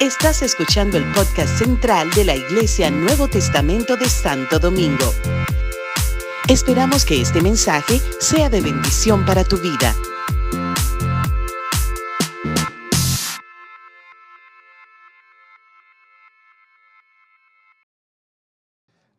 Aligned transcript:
Estás 0.00 0.42
escuchando 0.42 0.98
el 0.98 1.04
podcast 1.12 1.58
central 1.58 2.10
de 2.10 2.24
la 2.24 2.34
Iglesia 2.34 2.90
Nuevo 2.90 3.28
Testamento 3.28 3.96
de 3.96 4.08
Santo 4.08 4.58
Domingo. 4.58 5.12
Esperamos 6.48 7.04
que 7.04 7.22
este 7.22 7.40
mensaje 7.40 8.00
sea 8.20 8.50
de 8.50 8.60
bendición 8.60 9.24
para 9.24 9.44
tu 9.44 9.56
vida. 9.56 9.94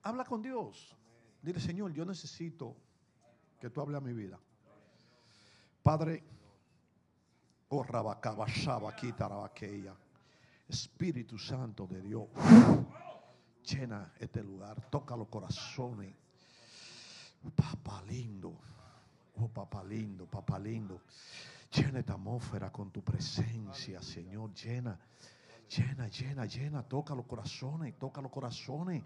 Habla 0.03 0.23
con 0.23 0.43
Dios. 0.43 0.95
Dile, 1.41 1.59
Señor, 1.59 1.93
yo 1.93 2.05
necesito 2.05 2.75
que 3.59 3.71
tú 3.71 3.81
hables 3.81 3.97
a 3.97 4.01
mi 4.01 4.13
vida. 4.13 4.39
Padre, 5.81 6.23
Espíritu 10.67 11.37
Santo 11.37 11.85
de 11.85 12.01
Dios, 12.01 12.27
llena 13.63 14.13
este 14.19 14.43
lugar, 14.43 14.89
toca 14.89 15.15
los 15.15 15.27
corazones. 15.27 16.13
Papá 17.55 18.01
lindo, 18.07 18.57
oh 19.35 19.47
papá 19.47 19.83
lindo, 19.83 20.25
papá 20.25 20.57
lindo. 20.57 21.01
Llena 21.71 21.99
esta 21.99 22.13
atmósfera 22.13 22.71
con 22.71 22.91
tu 22.91 23.03
presencia, 23.03 24.01
Señor. 24.01 24.53
Llena, 24.53 24.97
llena, 25.69 26.07
llena, 26.07 26.45
llena. 26.45 26.83
Toca 26.83 27.13
los 27.13 27.25
corazones, 27.25 27.97
toca 27.99 28.21
los 28.21 28.31
corazones. 28.31 29.03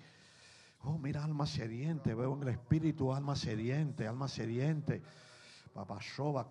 Oh, 0.84 0.98
mira, 0.98 1.24
alma 1.24 1.46
sediente. 1.46 2.14
Veo 2.14 2.36
en 2.36 2.44
el 2.44 2.50
espíritu 2.50 3.12
alma 3.12 3.36
sediente, 3.36 4.08
alma 4.08 4.28
sediente. 4.28 5.02
Papá 5.74 6.00
Shoba, 6.00 6.50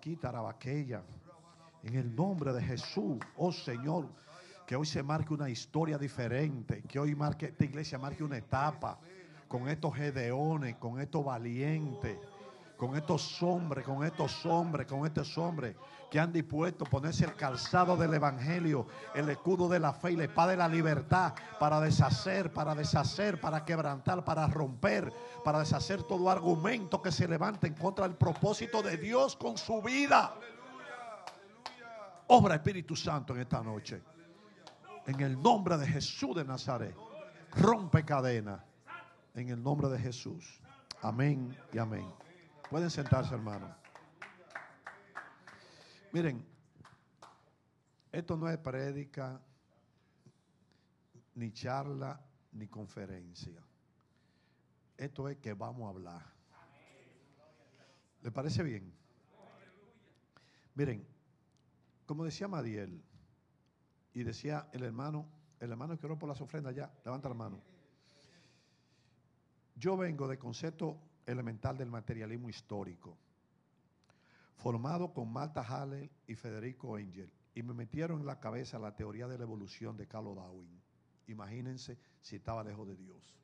aquella. 0.49 1.03
En 1.83 1.95
el 1.95 2.15
nombre 2.15 2.53
de 2.53 2.61
Jesús, 2.61 3.17
oh 3.37 3.51
Señor 3.51 4.07
que 4.69 4.75
hoy 4.75 4.85
se 4.85 5.01
marque 5.01 5.33
una 5.33 5.49
historia 5.49 5.97
diferente, 5.97 6.83
que 6.83 6.99
hoy 6.99 7.15
marque, 7.15 7.47
esta 7.47 7.65
iglesia 7.65 7.97
marque 7.97 8.23
una 8.23 8.37
etapa 8.37 8.99
con 9.47 9.67
estos 9.67 9.95
gedeones, 9.95 10.75
con 10.75 11.01
estos 11.01 11.25
valientes, 11.25 12.19
con 12.77 12.95
estos 12.95 13.41
hombres, 13.41 13.83
con 13.83 14.05
estos 14.05 14.45
hombres, 14.45 14.85
con 14.85 15.07
estos 15.07 15.35
hombres 15.39 15.75
que 16.11 16.19
han 16.19 16.31
dispuesto 16.31 16.85
a 16.85 16.87
ponerse 16.87 17.25
el 17.25 17.33
calzado 17.33 17.97
del 17.97 18.13
evangelio, 18.13 18.85
el 19.15 19.27
escudo 19.29 19.67
de 19.67 19.79
la 19.79 19.91
fe 19.91 20.11
y 20.11 20.17
la 20.17 20.25
espada 20.25 20.51
de 20.51 20.57
la 20.57 20.67
libertad 20.67 21.33
para 21.59 21.81
deshacer, 21.81 22.53
para 22.53 22.75
deshacer, 22.75 23.41
para 23.41 23.65
quebrantar, 23.65 24.23
para 24.23 24.45
romper, 24.45 25.11
para 25.43 25.57
deshacer 25.57 26.03
todo 26.03 26.29
argumento 26.29 27.01
que 27.01 27.11
se 27.11 27.27
levante 27.27 27.65
en 27.65 27.73
contra 27.73 28.07
del 28.07 28.17
propósito 28.17 28.83
de 28.83 28.97
Dios 28.97 29.35
con 29.35 29.57
su 29.57 29.81
vida. 29.81 30.35
Obra 32.31 32.55
Espíritu 32.55 32.95
Santo 32.95 33.33
en 33.33 33.41
esta 33.41 33.63
noche. 33.63 34.03
En 35.07 35.19
el 35.19 35.41
nombre 35.41 35.77
de 35.77 35.87
Jesús 35.87 36.35
de 36.35 36.45
Nazaret. 36.45 36.95
Rompe 37.55 38.05
cadena. 38.05 38.63
En 39.33 39.49
el 39.49 39.61
nombre 39.61 39.89
de 39.89 39.97
Jesús. 39.97 40.61
Amén 41.01 41.57
y 41.73 41.79
amén. 41.79 42.07
Pueden 42.69 42.91
sentarse, 42.91 43.33
hermano. 43.33 43.75
Miren, 46.11 46.45
esto 48.11 48.37
no 48.37 48.47
es 48.47 48.59
prédica, 48.59 49.41
ni 51.33 51.51
charla, 51.51 52.21
ni 52.51 52.67
conferencia. 52.67 53.59
Esto 54.95 55.29
es 55.29 55.37
que 55.37 55.53
vamos 55.53 55.87
a 55.87 55.89
hablar. 55.89 56.33
¿Le 58.21 58.31
parece 58.31 58.61
bien? 58.61 58.93
Miren, 60.75 61.18
como 62.09 62.25
decía 62.25 62.47
Madiel, 62.47 63.03
y 64.15 64.23
decía 64.23 64.67
el 64.73 64.81
hermano, 64.81 65.29
el 65.59 65.69
hermano 65.69 65.95
que 65.95 66.07
oró 66.07 66.17
por 66.17 66.27
las 66.27 66.41
ofrendas 66.41 66.73
ya, 66.73 66.91
levanta 67.05 67.29
la 67.29 67.35
mano. 67.35 67.61
Yo 69.75 69.95
vengo 69.95 70.27
de 70.27 70.39
concepto 70.39 70.99
elemental 71.27 71.77
del 71.77 71.91
materialismo 71.91 72.49
histórico, 72.49 73.15
formado 74.55 75.13
con 75.13 75.31
Marta 75.31 75.61
Haller 75.61 76.09
y 76.25 76.33
Federico 76.33 76.97
Engel, 76.97 77.31
y 77.53 77.61
me 77.61 77.75
metieron 77.75 78.21
en 78.21 78.25
la 78.25 78.39
cabeza 78.39 78.79
la 78.79 78.95
teoría 78.95 79.27
de 79.27 79.37
la 79.37 79.43
evolución 79.43 79.95
de 79.95 80.07
Carlos 80.07 80.35
Darwin. 80.35 80.81
Imagínense 81.27 81.99
si 82.23 82.37
estaba 82.37 82.63
lejos 82.63 82.87
de 82.87 82.95
Dios. 82.95 83.35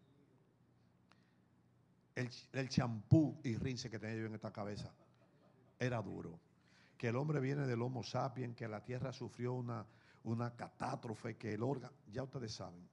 El 2.51 2.69
champú 2.69 3.39
y 3.43 3.57
rince 3.57 3.91
que 3.91 3.99
tenía 3.99 4.15
yo 4.15 4.25
en 4.25 4.33
esta 4.33 4.51
cabeza 4.51 4.91
era 5.77 6.01
duro. 6.01 6.39
Que 6.97 7.09
el 7.09 7.15
hombre 7.15 7.39
viene 7.39 7.67
del 7.67 7.81
Homo 7.81 8.03
sapiens, 8.03 8.55
que 8.55 8.67
la 8.67 8.83
tierra 8.83 9.11
sufrió 9.11 9.53
una, 9.53 9.85
una 10.23 10.55
catástrofe, 10.55 11.35
que 11.37 11.53
el 11.53 11.63
órgano, 11.63 11.93
ya 12.11 12.23
ustedes 12.23 12.53
saben. 12.53 12.87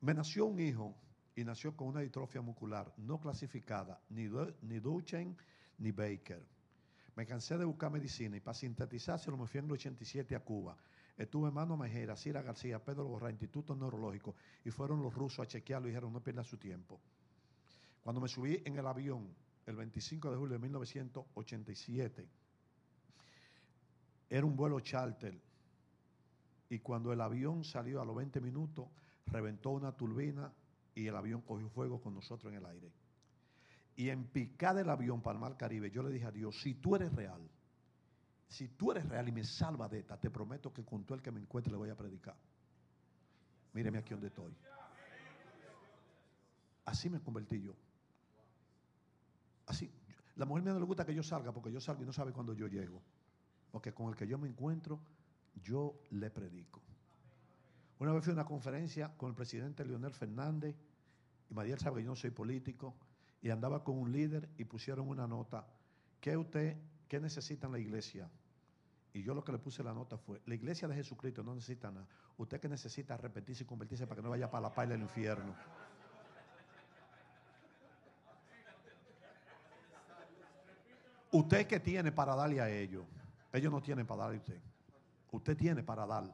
Me 0.00 0.12
nació 0.12 0.46
un 0.46 0.60
hijo 0.60 0.94
y 1.36 1.44
nació 1.44 1.76
con 1.76 1.88
una 1.88 2.00
distrofia 2.00 2.40
muscular 2.40 2.92
no 2.98 3.20
clasificada, 3.20 4.00
ni, 4.10 4.28
ni 4.62 4.80
Duchen 4.80 5.36
ni 5.78 5.92
Baker. 5.92 6.44
Me 7.16 7.26
cansé 7.26 7.56
de 7.56 7.64
buscar 7.64 7.90
medicina 7.90 8.36
y 8.36 8.40
para 8.40 8.54
sintetizárselo 8.54 9.36
me 9.36 9.46
fui 9.46 9.58
en 9.58 9.66
el 9.66 9.72
87 9.72 10.34
a 10.34 10.40
Cuba. 10.40 10.76
Estuve 11.16 11.48
en 11.48 11.54
Mano 11.54 11.76
Mejera, 11.76 12.16
Cira 12.16 12.42
García, 12.42 12.82
Pedro 12.82 13.06
Borra, 13.06 13.30
Instituto 13.30 13.76
Neurológico, 13.76 14.34
y 14.64 14.70
fueron 14.70 15.00
los 15.00 15.14
rusos 15.14 15.40
a 15.40 15.46
chequearlo 15.46 15.86
y 15.86 15.90
dijeron 15.90 16.12
no 16.12 16.20
pierda 16.20 16.42
su 16.42 16.56
tiempo. 16.56 17.00
Cuando 18.02 18.20
me 18.20 18.28
subí 18.28 18.60
en 18.64 18.76
el 18.76 18.86
avión 18.86 19.32
el 19.64 19.76
25 19.76 20.30
de 20.30 20.36
julio 20.36 20.54
de 20.54 20.58
1987, 20.58 22.28
era 24.28 24.46
un 24.46 24.56
vuelo 24.56 24.80
charter 24.80 25.40
y 26.68 26.78
cuando 26.80 27.12
el 27.12 27.20
avión 27.20 27.64
salió 27.64 28.00
a 28.00 28.04
los 28.04 28.16
20 28.16 28.40
minutos, 28.40 28.88
reventó 29.26 29.70
una 29.70 29.92
turbina 29.92 30.52
y 30.94 31.06
el 31.06 31.16
avión 31.16 31.42
cogió 31.42 31.68
fuego 31.68 32.00
con 32.00 32.14
nosotros 32.14 32.52
en 32.52 32.58
el 32.58 32.66
aire. 32.66 32.92
Y 33.96 34.08
en 34.08 34.24
picada 34.24 34.80
del 34.80 34.90
avión 34.90 35.22
para 35.22 35.34
el 35.34 35.40
Mar 35.40 35.56
Caribe, 35.56 35.90
yo 35.90 36.02
le 36.02 36.10
dije 36.10 36.26
a 36.26 36.32
Dios, 36.32 36.60
si 36.60 36.74
tú 36.74 36.96
eres 36.96 37.12
real, 37.12 37.40
si 38.48 38.68
tú 38.68 38.90
eres 38.90 39.08
real 39.08 39.28
y 39.28 39.32
me 39.32 39.44
salva 39.44 39.88
de 39.88 40.00
esta, 40.00 40.18
te 40.18 40.30
prometo 40.30 40.72
que 40.72 40.84
con 40.84 41.04
todo 41.04 41.16
el 41.16 41.22
que 41.22 41.30
me 41.30 41.40
encuentre 41.40 41.70
le 41.70 41.78
voy 41.78 41.90
a 41.90 41.96
predicar. 41.96 42.36
Míreme 43.72 43.98
aquí 43.98 44.10
donde 44.10 44.28
estoy. 44.28 44.52
Así 46.84 47.08
me 47.08 47.20
convertí 47.20 47.60
yo. 47.60 47.74
Así. 49.66 49.90
La 50.36 50.44
mujer 50.44 50.64
mía 50.64 50.72
no 50.72 50.80
le 50.80 50.86
gusta 50.86 51.04
que 51.04 51.14
yo 51.14 51.22
salga 51.22 51.52
porque 51.52 51.70
yo 51.70 51.80
salgo 51.80 52.02
y 52.02 52.06
no 52.06 52.12
sabe 52.12 52.32
cuándo 52.32 52.52
yo 52.54 52.66
llego. 52.66 53.00
Porque 53.74 53.92
con 53.92 54.08
el 54.08 54.14
que 54.14 54.28
yo 54.28 54.38
me 54.38 54.46
encuentro, 54.46 55.00
yo 55.60 56.00
le 56.10 56.30
predico. 56.30 56.80
Una 57.98 58.12
vez 58.12 58.22
fui 58.22 58.30
a 58.30 58.34
una 58.34 58.44
conferencia 58.44 59.12
con 59.16 59.30
el 59.30 59.34
presidente 59.34 59.84
Leonel 59.84 60.14
Fernández, 60.14 60.76
y 61.50 61.54
Mariel 61.54 61.80
sabe 61.80 62.00
que 62.00 62.06
yo 62.06 62.14
soy 62.14 62.30
político, 62.30 62.94
y 63.42 63.50
andaba 63.50 63.82
con 63.82 63.98
un 63.98 64.12
líder 64.12 64.48
y 64.58 64.64
pusieron 64.64 65.08
una 65.08 65.26
nota. 65.26 65.66
¿Qué 66.20 66.36
usted, 66.36 66.76
qué 67.08 67.18
necesita 67.18 67.66
en 67.66 67.72
la 67.72 67.80
iglesia? 67.80 68.30
Y 69.12 69.24
yo 69.24 69.34
lo 69.34 69.42
que 69.42 69.50
le 69.50 69.58
puse 69.58 69.82
la 69.82 69.92
nota 69.92 70.18
fue, 70.18 70.40
la 70.46 70.54
iglesia 70.54 70.86
de 70.86 70.94
Jesucristo 70.94 71.42
no 71.42 71.56
necesita 71.56 71.90
nada. 71.90 72.06
Usted 72.36 72.60
que 72.60 72.68
necesita 72.68 73.14
arrepentirse 73.14 73.64
y 73.64 73.66
convertirse 73.66 74.06
para 74.06 74.20
que 74.20 74.22
no 74.22 74.30
vaya 74.30 74.48
para 74.48 74.68
la 74.68 74.72
paz 74.72 74.88
del 74.88 75.00
infierno. 75.00 75.52
Usted 81.32 81.66
que 81.66 81.80
tiene 81.80 82.12
para 82.12 82.36
darle 82.36 82.60
a 82.60 82.70
ellos. 82.70 83.04
Ellos 83.54 83.70
no 83.70 83.80
tienen 83.80 84.04
para 84.04 84.22
darle 84.22 84.36
a 84.36 84.40
usted. 84.40 84.60
Usted 85.30 85.56
tiene 85.56 85.84
para 85.84 86.04
dar. 86.04 86.24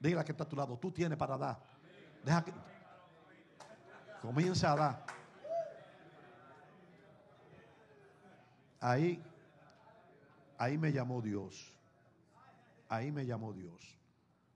Dígale 0.00 0.24
que 0.24 0.32
está 0.32 0.42
a 0.42 0.48
tu 0.48 0.56
lado, 0.56 0.76
tú 0.76 0.90
tienes 0.90 1.16
para 1.16 1.38
dar. 1.38 1.56
Deja 2.24 2.44
que 2.44 2.52
comienza 4.20 4.72
a 4.72 4.76
dar. 4.76 5.06
Ahí, 8.80 9.22
ahí 10.58 10.76
me 10.76 10.92
llamó 10.92 11.22
Dios. 11.22 11.72
Ahí 12.88 13.12
me 13.12 13.24
llamó 13.24 13.52
Dios. 13.52 13.96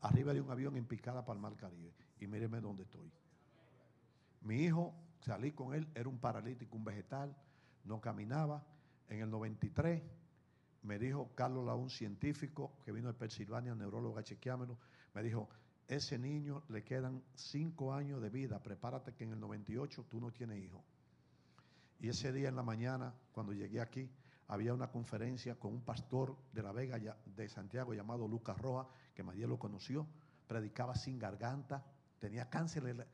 Arriba 0.01 0.35
de 0.35 0.41
un 0.41 0.51
avión 0.51 0.77
en 0.77 0.87
picada 0.87 1.25
para 1.25 1.37
el 1.37 1.41
Mar 1.41 1.55
Caribe. 1.55 1.93
Y 2.19 2.27
míreme 2.27 2.61
dónde 2.61 2.83
estoy. 2.83 3.13
Mi 4.41 4.65
hijo, 4.65 4.93
salí 5.21 5.53
con 5.53 5.73
él, 5.73 5.89
era 5.95 6.09
un 6.09 6.19
paralítico, 6.19 6.77
un 6.77 6.83
vegetal, 6.83 7.37
no 7.85 8.01
caminaba. 8.01 8.65
En 9.09 9.21
el 9.21 9.31
93 9.31 10.03
me 10.83 10.99
dijo 10.99 11.31
Carlos 11.35 11.69
un 11.79 11.91
científico 11.91 12.73
que 12.85 12.93
vino 12.93 13.09
de 13.09 13.15
Pensilvania, 13.15 13.75
neurólogo 13.75 14.19
a 14.19 14.23
chequeármelo, 14.23 14.79
me 15.15 15.23
dijo, 15.23 15.49
ese 15.89 16.19
niño 16.19 16.63
le 16.69 16.83
quedan 16.85 17.23
cinco 17.35 17.93
años 17.93 18.21
de 18.21 18.31
vida, 18.31 18.63
prepárate 18.63 19.15
que 19.15 19.25
en 19.25 19.33
el 19.33 19.41
98 19.41 20.07
tú 20.09 20.21
no 20.21 20.31
tienes 20.33 20.63
hijo. 20.63 20.83
Y 22.01 22.09
ese 22.09 22.33
día 22.33 22.49
en 22.49 22.57
la 22.57 22.63
mañana, 22.63 23.15
cuando 23.33 23.53
llegué 23.53 23.81
aquí, 23.81 24.11
había 24.49 24.75
una 24.75 24.91
conferencia 24.91 25.55
con 25.55 25.73
un 25.73 25.83
pastor 25.83 26.37
de 26.53 26.63
la 26.63 26.73
Vega 26.73 26.99
de 27.25 27.49
Santiago 27.49 27.95
llamado 27.95 28.27
Lucas 28.27 28.59
Roja, 28.59 28.89
que 29.15 29.23
nadie 29.23 29.47
lo 29.47 29.59
conoció, 29.59 30.07
predicaba 30.49 30.95
sin 30.95 31.19
garganta, 31.19 31.85
tenía 32.19 32.51
cáncer 32.51 33.07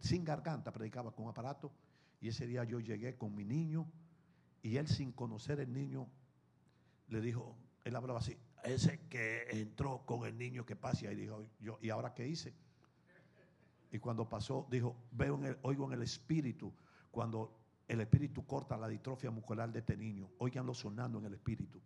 sin 0.00 0.24
garganta, 0.24 0.70
predicaba 0.72 1.12
con 1.12 1.28
aparato. 1.28 1.72
Y 2.20 2.28
ese 2.28 2.46
día 2.46 2.64
yo 2.64 2.80
llegué 2.80 3.16
con 3.16 3.34
mi 3.34 3.44
niño 3.44 3.86
y 4.62 4.76
él 4.76 4.88
sin 4.88 5.12
conocer 5.12 5.60
el 5.60 5.72
niño 5.72 6.08
le 7.08 7.20
dijo, 7.20 7.56
él 7.84 7.96
hablaba 7.96 8.18
así, 8.18 8.36
ese 8.64 9.00
que 9.08 9.46
entró 9.50 10.02
con 10.06 10.26
el 10.26 10.36
niño 10.38 10.64
que 10.64 10.76
pasa 10.76 11.12
y 11.12 11.16
dijo, 11.16 11.44
yo, 11.60 11.78
¿y 11.82 11.90
ahora 11.90 12.14
qué 12.14 12.26
hice? 12.26 12.54
Y 13.92 13.98
cuando 13.98 14.28
pasó, 14.28 14.66
dijo, 14.70 14.96
veo 15.12 15.36
en 15.36 15.44
el, 15.44 15.58
oigo 15.62 15.86
en 15.86 15.92
el 15.92 16.02
espíritu, 16.02 16.72
cuando 17.10 17.56
el 17.86 18.00
espíritu 18.00 18.44
corta 18.46 18.76
la 18.76 18.88
distrofia 18.88 19.30
muscular 19.30 19.70
de 19.70 19.80
este 19.80 19.96
niño, 19.96 20.30
oiganlo 20.38 20.74
sonando 20.74 21.18
en 21.18 21.26
el 21.26 21.34
espíritu. 21.34 21.80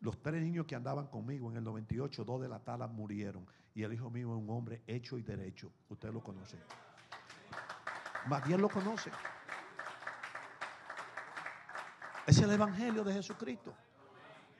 Los 0.00 0.20
tres 0.20 0.42
niños 0.42 0.66
que 0.66 0.74
andaban 0.74 1.06
conmigo 1.06 1.50
en 1.50 1.56
el 1.56 1.64
98, 1.64 2.24
dos 2.24 2.42
de 2.42 2.48
la 2.48 2.58
tala 2.58 2.86
murieron. 2.86 3.46
Y 3.74 3.82
el 3.82 3.92
hijo 3.92 4.10
mío 4.10 4.36
es 4.36 4.42
un 4.42 4.50
hombre 4.50 4.82
hecho 4.86 5.18
y 5.18 5.22
derecho. 5.22 5.72
Usted 5.88 6.12
lo 6.12 6.22
conoce. 6.22 6.58
Más 8.26 8.46
bien 8.46 8.60
lo 8.60 8.68
conoce. 8.68 9.10
Es 12.26 12.38
el 12.38 12.50
evangelio 12.50 13.04
de 13.04 13.12
Jesucristo. 13.12 13.72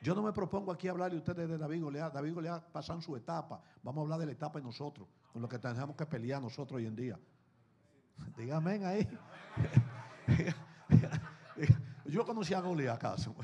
Yo 0.01 0.15
no 0.15 0.21
me 0.21 0.31
propongo 0.31 0.71
aquí 0.71 0.87
hablarle 0.87 1.17
a 1.17 1.19
ustedes 1.19 1.49
de 1.49 1.57
David 1.57 1.83
Goliat. 1.83 2.13
David 2.13 2.33
Goliat 2.33 2.63
pasado 2.71 3.01
su 3.01 3.15
etapa. 3.15 3.61
Vamos 3.83 4.01
a 4.01 4.03
hablar 4.03 4.19
de 4.19 4.27
la 4.27 4.31
etapa 4.31 4.59
de 4.59 4.65
nosotros, 4.65 5.07
con 5.33 5.41
lo 5.41 5.49
que 5.49 5.59
tenemos 5.59 5.95
que 5.95 6.05
pelear 6.05 6.41
nosotros 6.41 6.77
hoy 6.77 6.85
en 6.85 6.95
día. 6.95 7.19
Dígame 8.37 8.85
ahí. 8.85 9.07
Yo 12.05 12.25
conocí 12.25 12.53
a 12.53 12.61
Goliat 12.61 12.95
acaso. 12.95 13.35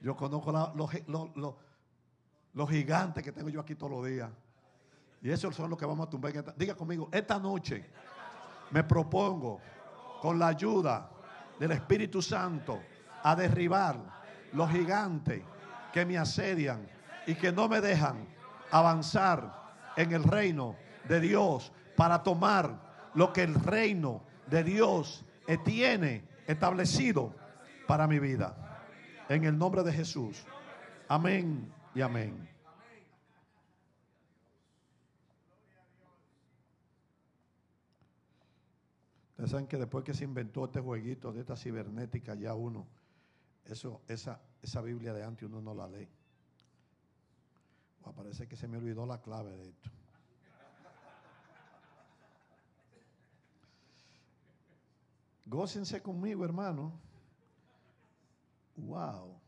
Yo 0.00 0.16
conozco 0.16 0.52
los, 2.52 2.68
gigantes 2.68 3.22
que 3.24 3.32
tengo 3.32 3.48
yo 3.48 3.60
aquí 3.60 3.74
todos 3.74 3.92
los 3.92 4.06
días. 4.06 4.30
Y 5.22 5.30
esos 5.30 5.56
son 5.56 5.70
los 5.70 5.78
que 5.78 5.86
vamos 5.86 6.06
a 6.06 6.10
tumbar. 6.10 6.54
Diga 6.56 6.74
conmigo, 6.74 7.08
esta 7.10 7.38
noche 7.38 7.90
me 8.70 8.84
propongo, 8.84 9.60
con 10.20 10.38
la 10.38 10.48
ayuda 10.48 11.10
del 11.58 11.72
Espíritu 11.72 12.20
Santo, 12.20 12.80
a 13.24 13.34
derribar 13.34 13.98
los 14.52 14.70
gigantes 14.70 15.42
que 15.92 16.04
me 16.04 16.16
asedian 16.18 16.86
y 17.26 17.34
que 17.34 17.50
no 17.50 17.68
me 17.68 17.80
dejan 17.80 18.28
avanzar 18.70 19.64
en 19.96 20.12
el 20.12 20.22
reino 20.22 20.76
de 21.08 21.20
Dios 21.20 21.72
para 21.96 22.22
tomar 22.22 23.10
lo 23.14 23.32
que 23.32 23.42
el 23.42 23.54
reino 23.54 24.22
de 24.46 24.62
Dios 24.62 25.24
tiene 25.64 26.22
establecido 26.46 27.34
para 27.86 28.06
mi 28.06 28.18
vida. 28.18 28.56
En 29.28 29.44
el 29.44 29.56
nombre 29.56 29.82
de 29.82 29.92
Jesús. 29.92 30.44
Amén 31.08 31.72
y 31.94 32.02
amén. 32.02 32.48
Ustedes 39.30 39.50
saben 39.50 39.66
que 39.66 39.78
después 39.78 40.04
que 40.04 40.14
se 40.14 40.24
inventó 40.24 40.66
este 40.66 40.80
jueguito 40.80 41.32
de 41.32 41.40
esta 41.40 41.56
cibernética, 41.56 42.34
ya 42.34 42.54
uno, 42.54 42.86
eso, 43.64 44.02
esa, 44.08 44.40
esa 44.62 44.80
Biblia 44.80 45.12
de 45.12 45.24
antes 45.24 45.48
uno 45.48 45.60
no 45.60 45.74
la 45.74 45.88
lee. 45.88 46.08
parece 48.14 48.46
que 48.46 48.56
se 48.56 48.68
me 48.68 48.78
olvidó 48.78 49.06
la 49.06 49.20
clave 49.20 49.56
de 49.56 49.68
esto. 49.68 49.90
Gócense 55.46 56.02
conmigo, 56.02 56.44
hermano. 56.44 56.92
Wow. 58.76 59.38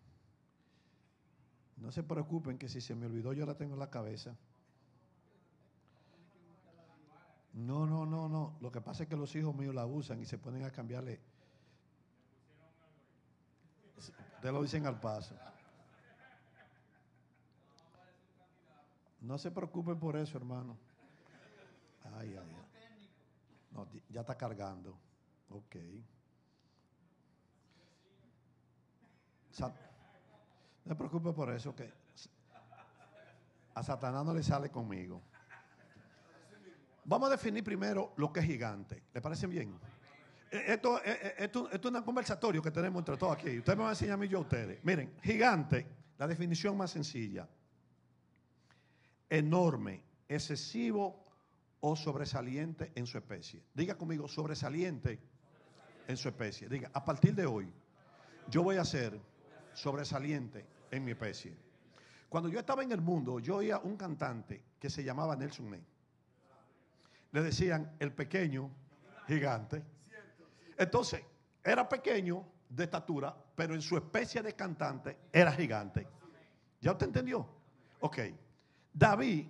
No 1.78 1.90
se 1.92 2.02
preocupen 2.02 2.58
que 2.58 2.68
si 2.68 2.80
se 2.80 2.94
me 2.94 3.06
olvidó 3.06 3.32
yo 3.32 3.44
la 3.44 3.56
tengo 3.56 3.74
en 3.74 3.80
la 3.80 3.90
cabeza. 3.90 4.36
No, 7.54 7.86
no, 7.86 8.04
no, 8.04 8.28
no. 8.28 8.56
Lo 8.60 8.70
que 8.70 8.80
pasa 8.80 9.04
es 9.04 9.08
que 9.08 9.16
los 9.16 9.34
hijos 9.34 9.54
míos 9.54 9.74
la 9.74 9.86
usan 9.86 10.20
y 10.20 10.26
se 10.26 10.38
ponen 10.38 10.64
a 10.64 10.70
cambiarle. 10.70 11.20
Lo 14.52 14.62
dicen 14.62 14.86
al 14.86 15.00
paso. 15.00 15.34
No 19.20 19.38
se 19.38 19.50
preocupen 19.50 19.98
por 19.98 20.16
eso, 20.16 20.38
hermano. 20.38 20.76
No, 23.72 23.86
ya 24.08 24.20
está 24.20 24.36
cargando. 24.36 24.96
Ok. 25.50 25.76
No 29.58 29.72
se 30.86 30.94
preocupe 30.94 31.32
por 31.32 31.50
eso, 31.50 31.74
que 31.74 31.92
a 33.74 33.82
Satanás 33.82 34.24
no 34.24 34.32
le 34.32 34.42
sale 34.42 34.70
conmigo. 34.70 35.20
Vamos 37.04 37.28
a 37.28 37.32
definir 37.32 37.64
primero 37.64 38.12
lo 38.16 38.32
que 38.32 38.40
es 38.40 38.46
gigante. 38.46 39.02
¿Le 39.12 39.20
parece 39.20 39.46
bien? 39.46 39.78
Eh, 40.50 40.64
esto, 40.68 40.98
eh, 40.98 41.02
eh, 41.06 41.34
esto, 41.38 41.68
esto, 41.70 41.88
es 41.88 41.94
un 41.94 42.02
conversatorio 42.02 42.62
que 42.62 42.70
tenemos 42.70 43.00
entre 43.00 43.16
todos 43.16 43.36
aquí. 43.36 43.58
Ustedes 43.58 43.76
me 43.76 43.82
van 43.82 43.88
a 43.88 43.92
enseñar 43.92 44.14
a 44.14 44.16
mí 44.16 44.28
yo 44.28 44.38
a 44.38 44.42
ustedes. 44.42 44.82
Miren, 44.84 45.14
gigante, 45.22 45.86
la 46.18 46.26
definición 46.26 46.76
más 46.76 46.90
sencilla. 46.90 47.48
Enorme, 49.28 50.02
excesivo 50.28 51.24
o 51.80 51.96
sobresaliente 51.96 52.92
en 52.94 53.06
su 53.06 53.18
especie. 53.18 53.62
Diga 53.74 53.96
conmigo, 53.96 54.28
sobresaliente 54.28 55.18
en 56.06 56.16
su 56.16 56.28
especie. 56.28 56.68
Diga, 56.68 56.90
a 56.92 57.04
partir 57.04 57.34
de 57.34 57.46
hoy, 57.46 57.72
yo 58.48 58.62
voy 58.62 58.76
a 58.76 58.84
ser 58.84 59.20
sobresaliente 59.74 60.64
en 60.90 61.04
mi 61.04 61.10
especie. 61.10 61.56
Cuando 62.28 62.48
yo 62.48 62.58
estaba 62.58 62.82
en 62.82 62.92
el 62.92 63.00
mundo, 63.00 63.38
yo 63.40 63.56
oía 63.56 63.78
un 63.78 63.96
cantante 63.96 64.62
que 64.78 64.90
se 64.90 65.02
llamaba 65.02 65.36
Nelson 65.36 65.70
Ney. 65.70 65.84
Le 67.32 67.42
decían 67.42 67.94
el 67.98 68.12
pequeño 68.12 68.70
gigante. 69.26 69.82
Entonces, 70.76 71.22
era 71.62 71.88
pequeño 71.88 72.46
de 72.68 72.84
estatura, 72.84 73.36
pero 73.54 73.74
en 73.74 73.82
su 73.82 73.96
especie 73.96 74.42
de 74.42 74.54
cantante 74.54 75.16
era 75.32 75.52
gigante. 75.52 76.06
¿Ya 76.80 76.92
usted 76.92 77.06
entendió? 77.06 77.48
Ok. 78.00 78.18
David 78.92 79.46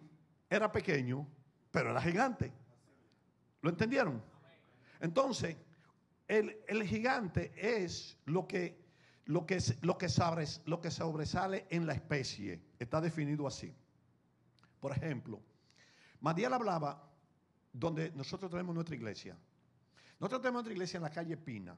era 0.49 0.71
pequeño, 0.71 1.27
pero 1.71 1.91
era 1.91 2.01
gigante. 2.01 2.53
¿Lo 3.63 3.71
entendieron? 3.71 4.23
Entonces, 5.01 5.57
el, 6.29 6.57
el 6.67 6.83
gigante 6.85 7.53
es 7.57 8.17
lo 8.25 8.47
que 8.47 8.87
lo 9.27 9.45
que, 9.45 9.59
lo, 9.83 9.99
que 9.99 10.09
lo 10.67 10.81
que 10.81 10.91
sobresale 10.91 11.67
en 11.69 11.87
la 11.87 11.95
especie. 11.95 12.63
Está 12.79 13.01
definido 13.01 13.47
así. 13.47 13.75
Por 14.81 14.93
ejemplo, 14.93 15.43
Madiel 16.21 16.53
hablaba 16.53 17.03
donde 17.73 18.11
nosotros 18.13 18.51
tenemos 18.51 18.75
nuestra 18.75 18.95
iglesia. 18.95 19.37
Nosotros 20.19 20.41
tenemos 20.41 20.55
nuestra 20.55 20.73
iglesia 20.73 20.97
en 20.97 21.03
la 21.03 21.11
calle 21.11 21.37
Pina. 21.37 21.77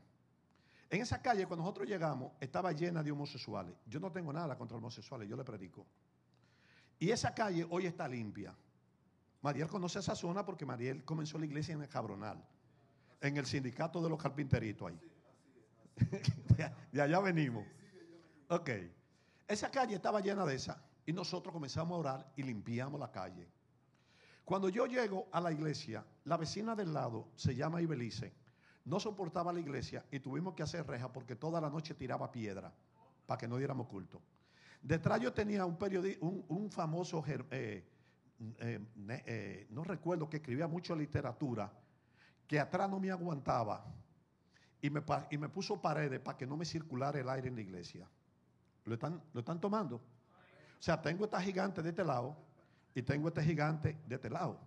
En 0.91 1.03
esa 1.03 1.21
calle, 1.21 1.47
cuando 1.47 1.65
nosotros 1.65 1.89
llegamos, 1.89 2.33
estaba 2.41 2.73
llena 2.73 3.03
de 3.03 3.13
homosexuales. 3.13 3.75
Yo 3.87 4.01
no 4.01 4.11
tengo 4.11 4.33
nada 4.33 4.57
contra 4.57 4.79
homosexuales, 4.79 5.29
yo 5.29 5.37
le 5.37 5.45
predico. 5.45 5.87
Y 6.99 7.11
esa 7.11 7.35
calle 7.35 7.67
hoy 7.69 7.87
está 7.87 8.09
limpia. 8.09 8.55
Mariel 9.43 9.69
conoce 9.69 9.99
esa 9.99 10.15
zona 10.15 10.45
porque 10.45 10.65
Mariel 10.65 11.05
comenzó 11.05 11.39
la 11.39 11.47
iglesia 11.47 11.75
en 11.75 11.83
el 11.83 11.89
Cabronal, 11.89 12.43
en 13.21 13.37
el 13.37 13.47
sindicato 13.47 14.03
de 14.03 14.09
los 14.09 14.21
carpinteritos 14.21 14.89
ahí. 14.89 15.01
de 16.93 17.03
allá 17.03 17.21
venimos. 17.21 17.67
Ok. 18.49 18.71
Esa 19.47 19.71
calle 19.71 19.95
estaba 19.95 20.21
llena 20.21 20.45
de 20.47 20.55
esa. 20.55 20.83
Y 21.07 21.13
nosotros 21.13 21.53
comenzamos 21.53 21.97
a 21.97 21.99
orar 21.99 22.33
y 22.37 22.43
limpiamos 22.43 22.99
la 22.99 23.11
calle. 23.11 23.49
Cuando 24.49 24.71
yo 24.71 24.87
llego 24.87 25.29
a 25.31 25.43
la 25.43 25.53
iglesia, 25.53 26.03
la 26.25 26.39
vecina 26.39 26.75
del 26.75 26.95
lado 26.95 27.29
se 27.37 27.55
llama 27.55 27.83
Ibelice. 27.83 28.33
No 28.87 28.99
soportaba 28.99 29.53
la 29.53 29.61
iglesia 29.61 30.07
y 30.11 30.21
tuvimos 30.21 30.55
que 30.55 30.63
hacer 30.63 30.87
reja 30.87 31.13
porque 31.13 31.37
toda 31.37 31.61
la 31.61 31.69
noche 31.69 31.93
tiraba 31.93 32.33
piedra 32.33 32.73
para 33.27 33.37
que 33.37 33.47
no 33.47 33.59
diéramos 33.59 33.89
culto. 33.89 34.23
Detrás 34.81 35.21
yo 35.21 35.35
tenía 35.35 35.67
un 35.67 35.77
periodista, 35.77 36.25
un, 36.25 36.71
famoso, 36.71 37.23
eh, 37.27 37.85
eh, 38.41 38.81
eh, 39.27 39.67
no 39.69 39.85
recuerdo, 39.85 40.31
que 40.31 40.39
escribía 40.39 40.67
mucho 40.67 40.97
literatura, 40.97 41.71
que 42.47 42.59
atrás 42.59 42.89
no 42.89 42.99
me 42.99 43.11
aguantaba 43.11 43.85
y 44.81 44.89
me, 44.89 45.03
y 45.31 45.37
me 45.37 45.51
puso 45.51 45.79
paredes 45.79 46.21
para 46.21 46.39
que 46.39 46.47
no 46.47 46.57
me 46.57 46.65
circulara 46.65 47.21
el 47.21 47.29
aire 47.29 47.49
en 47.49 47.55
la 47.55 47.61
iglesia. 47.61 48.09
¿Lo 48.87 48.95
están, 48.95 49.23
¿Lo 49.35 49.41
están 49.41 49.61
tomando? 49.61 49.97
O 49.97 50.83
sea, 50.83 51.03
tengo 51.03 51.27
esta 51.27 51.39
gigante 51.39 51.83
de 51.83 51.91
este 51.91 52.03
lado 52.03 52.48
y 52.95 53.03
tengo 53.03 53.29
este 53.29 53.43
gigante 53.43 53.99
de 54.07 54.15
este 54.15 54.31
lado. 54.31 54.61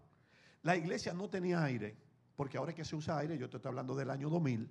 La 0.64 0.76
iglesia 0.76 1.14
no 1.14 1.30
tenía 1.30 1.64
aire, 1.64 1.98
porque 2.36 2.58
ahora 2.58 2.74
que 2.74 2.86
se 2.86 2.96
usa 2.96 3.18
aire, 3.18 3.38
yo 3.38 3.50
te 3.50 3.58
estoy 3.58 3.70
hablando 3.70 3.96
del 3.96 4.10
año 4.10 4.30
2000, 4.30 4.70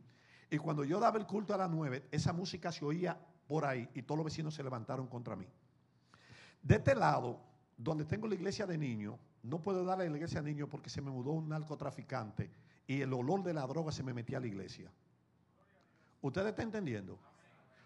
y 0.50 0.58
cuando 0.58 0.84
yo 0.84 0.98
daba 0.98 1.18
el 1.18 1.26
culto 1.26 1.54
a 1.54 1.56
las 1.56 1.70
9, 1.70 2.08
esa 2.10 2.32
música 2.32 2.72
se 2.72 2.84
oía 2.84 3.18
por 3.46 3.64
ahí 3.64 3.88
y 3.94 4.02
todos 4.02 4.18
los 4.18 4.24
vecinos 4.24 4.54
se 4.54 4.62
levantaron 4.62 5.06
contra 5.06 5.36
mí. 5.36 5.46
De 6.62 6.76
este 6.76 6.94
lado, 6.94 7.40
donde 7.76 8.04
tengo 8.04 8.26
la 8.26 8.34
iglesia 8.34 8.66
de 8.66 8.76
niños, 8.76 9.16
no 9.42 9.60
puedo 9.60 9.84
darle 9.84 10.06
a 10.06 10.10
la 10.10 10.16
iglesia 10.16 10.42
de 10.42 10.50
niños 10.50 10.68
porque 10.68 10.90
se 10.90 11.00
me 11.00 11.10
mudó 11.10 11.30
un 11.32 11.48
narcotraficante 11.48 12.50
y 12.86 13.00
el 13.00 13.12
olor 13.12 13.42
de 13.42 13.54
la 13.54 13.66
droga 13.66 13.92
se 13.92 14.02
me 14.02 14.12
metía 14.12 14.38
a 14.38 14.40
la 14.40 14.48
iglesia. 14.48 14.92
¿Ustedes 16.20 16.48
están 16.48 16.66
entendiendo? 16.66 17.18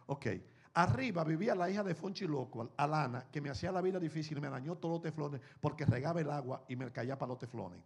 Ok. 0.06 0.26
Arriba 0.74 1.22
vivía 1.22 1.54
la 1.54 1.70
hija 1.70 1.84
de 1.84 1.94
Fonchi 1.94 2.26
Loco, 2.26 2.72
Alana, 2.76 3.26
que 3.30 3.40
me 3.40 3.48
hacía 3.48 3.70
la 3.70 3.80
vida 3.80 4.00
difícil, 4.00 4.40
me 4.40 4.50
dañó 4.50 4.76
todos 4.76 4.94
los 4.94 5.02
teflones 5.02 5.40
porque 5.60 5.86
regaba 5.86 6.20
el 6.20 6.30
agua 6.30 6.64
y 6.68 6.74
me 6.74 6.90
caía 6.90 7.16
para 7.16 7.30
los 7.30 7.38
teflones. 7.38 7.80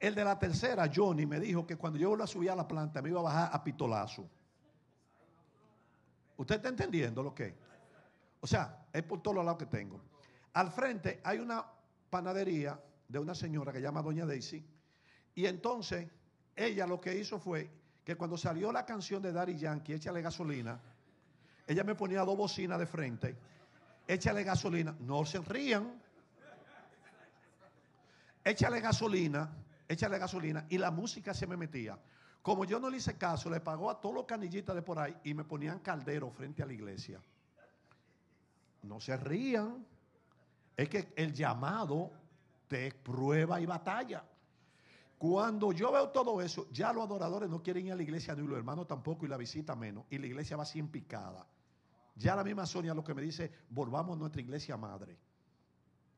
El 0.00 0.14
de 0.14 0.24
la 0.24 0.38
tercera, 0.38 0.90
Johnny, 0.94 1.26
me 1.26 1.38
dijo 1.38 1.66
que 1.66 1.76
cuando 1.76 1.98
yo 1.98 2.16
la 2.16 2.26
subía 2.26 2.54
a 2.54 2.56
la 2.56 2.66
planta 2.66 3.02
me 3.02 3.10
iba 3.10 3.20
a 3.20 3.24
bajar 3.24 3.50
a 3.52 3.62
pitolazo. 3.62 4.26
¿Usted 6.38 6.56
está 6.56 6.68
entendiendo 6.68 7.22
lo 7.22 7.34
que? 7.34 7.54
O 8.40 8.46
sea, 8.46 8.86
es 8.92 9.02
por 9.02 9.20
todos 9.20 9.34
los 9.34 9.44
lados 9.44 9.58
que 9.58 9.66
tengo. 9.66 10.00
Al 10.54 10.70
frente 10.70 11.20
hay 11.24 11.38
una 11.38 11.66
panadería 12.08 12.80
de 13.08 13.18
una 13.18 13.34
señora 13.34 13.72
que 13.72 13.78
se 13.78 13.82
llama 13.82 14.00
Doña 14.00 14.24
Daisy. 14.24 14.64
Y 15.34 15.46
entonces 15.46 16.08
ella 16.56 16.86
lo 16.86 17.00
que 17.00 17.14
hizo 17.14 17.38
fue 17.38 17.70
que 18.04 18.16
cuando 18.16 18.38
salió 18.38 18.72
la 18.72 18.86
canción 18.86 19.20
de 19.20 19.32
Daddy 19.32 19.56
Yankee, 19.56 19.94
échale 19.94 20.22
gasolina, 20.22 20.80
ella 21.68 21.84
me 21.84 21.94
ponía 21.94 22.22
dos 22.22 22.36
bocinas 22.36 22.78
de 22.78 22.86
frente, 22.86 23.36
échale 24.06 24.42
gasolina, 24.42 24.96
no 25.00 25.24
se 25.26 25.38
rían, 25.38 26.02
échale 28.42 28.80
gasolina, 28.80 29.54
échale 29.86 30.18
gasolina, 30.18 30.66
y 30.70 30.78
la 30.78 30.90
música 30.90 31.34
se 31.34 31.46
me 31.46 31.58
metía. 31.58 31.98
Como 32.40 32.64
yo 32.64 32.80
no 32.80 32.88
le 32.88 32.96
hice 32.96 33.18
caso, 33.18 33.50
le 33.50 33.60
pagó 33.60 33.90
a 33.90 34.00
todos 34.00 34.14
los 34.14 34.24
canillitas 34.24 34.74
de 34.74 34.80
por 34.80 34.98
ahí 34.98 35.14
y 35.24 35.34
me 35.34 35.44
ponían 35.44 35.80
caldero 35.80 36.30
frente 36.30 36.62
a 36.62 36.66
la 36.66 36.72
iglesia. 36.72 37.20
No 38.84 38.98
se 38.98 39.14
rían. 39.18 39.84
Es 40.74 40.88
que 40.88 41.12
el 41.16 41.34
llamado 41.34 42.12
de 42.70 42.92
prueba 42.92 43.60
y 43.60 43.66
batalla. 43.66 44.24
Cuando 45.18 45.72
yo 45.72 45.92
veo 45.92 46.08
todo 46.10 46.40
eso, 46.40 46.68
ya 46.70 46.92
los 46.92 47.04
adoradores 47.04 47.50
no 47.50 47.62
quieren 47.62 47.86
ir 47.86 47.92
a 47.92 47.96
la 47.96 48.04
iglesia, 48.04 48.34
ni 48.34 48.46
los 48.46 48.56
hermanos 48.56 48.86
tampoco, 48.86 49.26
y 49.26 49.28
la 49.28 49.36
visita 49.36 49.74
menos. 49.74 50.04
Y 50.08 50.16
la 50.18 50.28
iglesia 50.28 50.56
va 50.56 50.64
en 50.74 50.88
picada. 50.88 51.44
Ya 52.18 52.34
la 52.34 52.42
misma 52.42 52.66
Sonia 52.66 52.92
lo 52.92 53.04
que 53.04 53.14
me 53.14 53.22
dice, 53.22 53.50
volvamos 53.70 54.16
a 54.16 54.18
nuestra 54.18 54.42
iglesia 54.42 54.76
madre. 54.76 55.16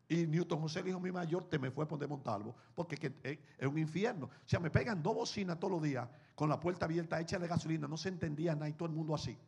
Y 0.08 0.26
Newton 0.26 0.60
José, 0.60 0.80
el 0.80 0.88
hijo 0.88 0.98
mi 0.98 1.12
mayor, 1.12 1.44
te 1.48 1.58
me 1.58 1.70
fue 1.70 1.84
a 1.84 1.88
poner 1.88 2.08
Montalvo, 2.08 2.56
porque 2.74 3.12
es 3.22 3.66
un 3.66 3.78
infierno. 3.78 4.26
O 4.26 4.48
sea, 4.48 4.58
me 4.58 4.70
pegan 4.70 5.02
dos 5.02 5.14
bocinas 5.14 5.60
todos 5.60 5.74
los 5.74 5.82
días 5.82 6.08
con 6.34 6.48
la 6.48 6.58
puerta 6.58 6.86
abierta, 6.86 7.20
hecha 7.20 7.38
de 7.38 7.46
gasolina, 7.46 7.86
no 7.86 7.96
se 7.96 8.08
entendía 8.08 8.54
nada 8.54 8.68
y 8.68 8.72
todo 8.72 8.88
el 8.88 8.94
mundo 8.94 9.14
así. 9.14 9.38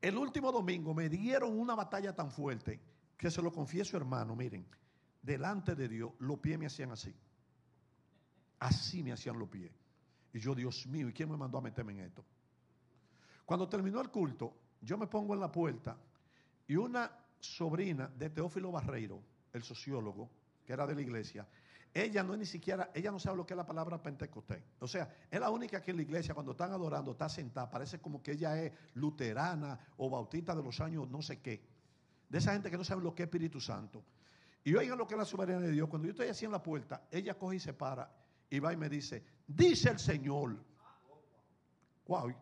El 0.00 0.16
último 0.16 0.50
domingo 0.50 0.94
me 0.94 1.08
dieron 1.08 1.58
una 1.58 1.74
batalla 1.74 2.14
tan 2.16 2.30
fuerte 2.30 2.80
que 3.16 3.30
se 3.30 3.42
lo 3.42 3.52
confieso, 3.52 3.96
hermano, 3.96 4.34
miren, 4.34 4.66
delante 5.20 5.74
de 5.74 5.88
Dios, 5.88 6.12
los 6.20 6.38
pies 6.38 6.58
me 6.58 6.66
hacían 6.66 6.90
así. 6.90 7.14
Así 8.60 9.02
me 9.02 9.12
hacían 9.12 9.38
los 9.38 9.48
pies. 9.48 9.70
Y 10.32 10.40
yo, 10.40 10.54
Dios 10.54 10.86
mío, 10.86 11.08
¿y 11.08 11.12
quién 11.12 11.30
me 11.30 11.36
mandó 11.36 11.58
a 11.58 11.60
meterme 11.60 11.92
en 11.92 12.00
esto? 12.00 12.24
Cuando 13.44 13.68
terminó 13.68 14.00
el 14.00 14.10
culto, 14.10 14.54
yo 14.80 14.98
me 14.98 15.06
pongo 15.06 15.34
en 15.34 15.40
la 15.40 15.50
puerta 15.50 15.96
y 16.66 16.76
una 16.76 17.10
sobrina 17.40 18.08
de 18.08 18.30
Teófilo 18.30 18.70
Barreiro, 18.70 19.22
el 19.52 19.62
sociólogo, 19.62 20.30
que 20.64 20.72
era 20.72 20.86
de 20.86 20.94
la 20.94 21.00
iglesia, 21.00 21.46
ella 21.94 22.22
no 22.22 22.34
es 22.34 22.38
ni 22.38 22.46
siquiera, 22.46 22.90
ella 22.94 23.10
no 23.10 23.18
sabe 23.18 23.36
lo 23.36 23.46
que 23.46 23.54
es 23.54 23.56
la 23.56 23.66
palabra 23.66 24.00
pentecostés. 24.00 24.62
O 24.80 24.86
sea, 24.86 25.12
es 25.30 25.40
la 25.40 25.50
única 25.50 25.82
que 25.82 25.90
en 25.90 25.96
la 25.96 26.02
iglesia 26.02 26.34
cuando 26.34 26.52
están 26.52 26.72
adorando 26.72 27.12
está 27.12 27.28
sentada, 27.28 27.70
parece 27.70 27.98
como 27.98 28.22
que 28.22 28.32
ella 28.32 28.60
es 28.62 28.72
luterana 28.94 29.78
o 29.96 30.10
bautista 30.10 30.54
de 30.54 30.62
los 30.62 30.80
años 30.80 31.08
no 31.08 31.22
sé 31.22 31.40
qué. 31.40 31.62
De 32.28 32.38
esa 32.38 32.52
gente 32.52 32.70
que 32.70 32.76
no 32.76 32.84
sabe 32.84 33.02
lo 33.02 33.14
que 33.14 33.22
es 33.22 33.26
Espíritu 33.26 33.60
Santo. 33.60 34.04
Y 34.64 34.74
oigan 34.74 34.98
lo 34.98 35.06
que 35.06 35.14
es 35.14 35.18
la 35.18 35.24
soberanía 35.24 35.66
de 35.66 35.72
Dios. 35.72 35.88
Cuando 35.88 36.06
yo 36.06 36.10
estoy 36.12 36.28
así 36.28 36.44
en 36.44 36.52
la 36.52 36.62
puerta, 36.62 37.08
ella 37.10 37.34
coge 37.34 37.56
y 37.56 37.60
se 37.60 37.72
para 37.72 38.12
y 38.50 38.58
va 38.58 38.72
y 38.72 38.76
me 38.76 38.88
dice, 38.88 39.24
dice 39.46 39.90
el 39.90 39.98
Señor, 39.98 40.56
wow, 42.06 42.34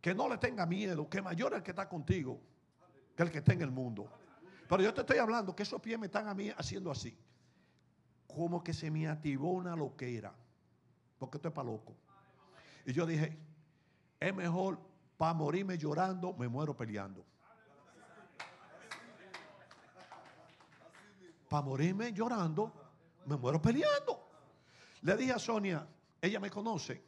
que 0.00 0.14
no 0.14 0.28
le 0.28 0.38
tenga 0.38 0.66
miedo, 0.66 1.08
que 1.08 1.20
mayor 1.22 1.54
el 1.54 1.62
que 1.62 1.70
está 1.70 1.88
contigo 1.88 2.40
que 3.18 3.24
el 3.24 3.32
que 3.32 3.38
está 3.38 3.52
en 3.52 3.62
el 3.62 3.72
mundo. 3.72 4.08
Pero 4.68 4.80
yo 4.80 4.94
te 4.94 5.00
estoy 5.00 5.18
hablando 5.18 5.56
que 5.56 5.64
esos 5.64 5.80
pies 5.80 5.98
me 5.98 6.06
están 6.06 6.28
a 6.28 6.34
mí 6.34 6.50
haciendo 6.56 6.88
así. 6.88 7.18
Como 8.28 8.62
que 8.62 8.72
se 8.72 8.92
me 8.92 9.08
activó 9.08 9.50
una 9.50 9.74
loquera. 9.74 10.32
Porque 11.18 11.38
esto 11.38 11.48
es 11.48 11.54
para 11.54 11.68
loco. 11.68 11.96
Y 12.86 12.92
yo 12.92 13.04
dije, 13.06 13.36
es 14.20 14.32
mejor 14.32 14.78
para 15.16 15.34
morirme 15.34 15.76
llorando, 15.76 16.32
me 16.34 16.46
muero 16.46 16.76
peleando. 16.76 17.24
Para 21.48 21.62
morirme 21.62 22.12
llorando, 22.12 22.72
me 23.26 23.36
muero 23.36 23.60
peleando. 23.60 24.30
Le 25.02 25.16
dije 25.16 25.32
a 25.32 25.40
Sonia, 25.40 25.84
ella 26.22 26.38
me 26.38 26.50
conoce, 26.50 27.02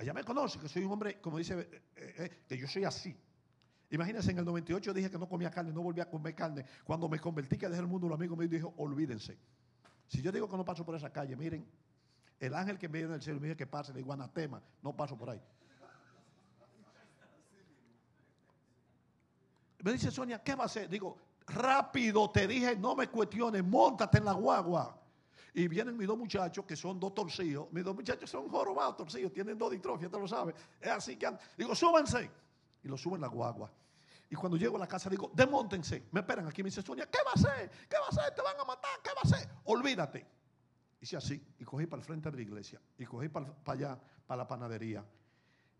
ella 0.00 0.14
me 0.14 0.24
conoce, 0.24 0.58
que 0.58 0.68
soy 0.68 0.84
un 0.84 0.92
hombre, 0.92 1.20
como 1.20 1.36
dice, 1.36 1.60
eh, 1.60 1.82
eh, 1.96 2.14
eh, 2.18 2.44
que 2.48 2.56
yo 2.56 2.66
soy 2.66 2.84
así. 2.84 3.14
Imagínense, 3.90 4.30
en 4.30 4.38
el 4.38 4.44
98 4.44 4.94
dije 4.94 5.10
que 5.10 5.18
no 5.18 5.28
comía 5.28 5.50
carne, 5.50 5.72
no 5.72 5.82
volvía 5.82 6.04
a 6.04 6.08
comer 6.08 6.34
carne. 6.34 6.64
Cuando 6.84 7.08
me 7.08 7.18
convertí, 7.18 7.58
que 7.58 7.68
dejé 7.68 7.80
el 7.80 7.86
mundo, 7.86 8.08
los 8.08 8.16
amigos 8.16 8.38
me 8.38 8.48
dijo, 8.48 8.72
olvídense. 8.78 9.38
Si 10.06 10.22
yo 10.22 10.32
digo 10.32 10.48
que 10.48 10.56
no 10.56 10.64
paso 10.64 10.86
por 10.86 10.94
esa 10.94 11.12
calle, 11.12 11.36
miren, 11.36 11.66
el 12.38 12.54
ángel 12.54 12.78
que 12.78 12.88
me 12.88 12.98
viene 12.98 13.12
del 13.12 13.22
cielo 13.22 13.40
me 13.40 13.48
dice 13.48 13.56
que 13.56 13.66
pase, 13.66 13.92
le 13.92 13.98
digo 13.98 14.12
anatema, 14.12 14.62
no 14.82 14.96
paso 14.96 15.18
por 15.18 15.30
ahí. 15.30 15.42
Me 19.82 19.92
dice 19.92 20.10
Sonia, 20.10 20.42
¿qué 20.42 20.54
va 20.54 20.64
a 20.64 20.66
hacer? 20.66 20.88
Digo, 20.88 21.18
rápido, 21.46 22.30
te 22.30 22.46
dije, 22.46 22.76
no 22.76 22.94
me 22.94 23.08
cuestiones, 23.08 23.64
montate 23.64 24.18
en 24.18 24.24
la 24.24 24.32
guagua. 24.32 24.99
Y 25.54 25.68
vienen 25.68 25.96
mis 25.96 26.06
dos 26.06 26.16
muchachos 26.16 26.64
que 26.64 26.76
son 26.76 27.00
dos 27.00 27.14
torcidos. 27.14 27.72
Mis 27.72 27.84
dos 27.84 27.94
muchachos 27.94 28.30
son 28.30 28.48
jorobados 28.48 28.96
torcidos, 28.96 29.32
tienen 29.32 29.58
dos 29.58 29.70
ditrofias, 29.70 30.10
te 30.10 30.18
lo 30.18 30.28
sabes. 30.28 30.54
Es 30.80 30.90
así 30.90 31.16
que, 31.16 31.28
digo, 31.56 31.74
súbanse 31.74 32.30
y 32.82 32.88
lo 32.88 32.96
subo 32.96 33.16
en 33.16 33.22
la 33.22 33.28
guagua. 33.28 33.70
Y 34.30 34.36
cuando 34.36 34.56
llego 34.56 34.76
a 34.76 34.78
la 34.78 34.86
casa 34.86 35.10
digo, 35.10 35.30
demóntense. 35.34 36.04
Me 36.12 36.20
esperan 36.20 36.46
aquí. 36.46 36.62
Me 36.62 36.68
dice 36.68 36.82
Sonia, 36.82 37.06
¿qué 37.06 37.18
va 37.26 37.32
a 37.32 37.34
hacer? 37.34 37.70
¿Qué 37.88 37.96
va 37.98 38.06
a 38.06 38.08
hacer? 38.08 38.34
Te 38.34 38.42
van 38.42 38.58
a 38.60 38.64
matar. 38.64 39.00
¿Qué 39.02 39.10
va 39.10 39.20
a 39.24 39.36
hacer? 39.36 39.48
Olvídate. 39.64 40.26
Hice 41.00 41.16
así 41.16 41.42
y 41.58 41.64
cogí 41.64 41.86
para 41.86 42.00
el 42.00 42.06
frente 42.06 42.30
de 42.30 42.36
la 42.36 42.42
iglesia 42.42 42.80
y 42.98 43.06
cogí 43.06 43.28
para, 43.28 43.52
allá, 43.66 43.98
para 44.26 44.42
la 44.42 44.46
panadería. 44.46 45.04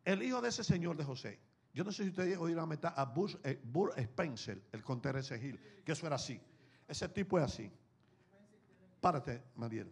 El 0.04 0.22
hijo 0.22 0.40
de 0.40 0.48
ese 0.48 0.64
señor 0.64 0.96
de 0.96 1.04
José, 1.04 1.38
yo 1.72 1.84
no 1.84 1.92
sé 1.92 2.04
si 2.04 2.08
ustedes 2.10 2.38
oyeron 2.38 2.68
meter 2.68 2.90
a 2.96 3.12
eh, 3.44 3.60
Burr 3.62 3.92
Spencer, 3.96 4.62
el 4.72 4.82
conter 4.82 5.16
ese 5.16 5.38
Gil, 5.38 5.60
que 5.84 5.92
eso 5.92 6.06
era 6.06 6.16
así. 6.16 6.40
Ese 6.88 7.08
tipo 7.10 7.38
es 7.38 7.44
así. 7.44 7.70
Párate, 9.00 9.42
Mariel. 9.56 9.90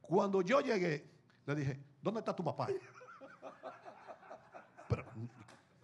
Cuando 0.00 0.42
yo 0.42 0.60
llegué, 0.60 1.08
le 1.46 1.54
dije, 1.54 1.80
¿dónde 2.02 2.20
está 2.20 2.34
tu 2.34 2.42
papá? 2.42 2.66
Pero, 4.88 5.04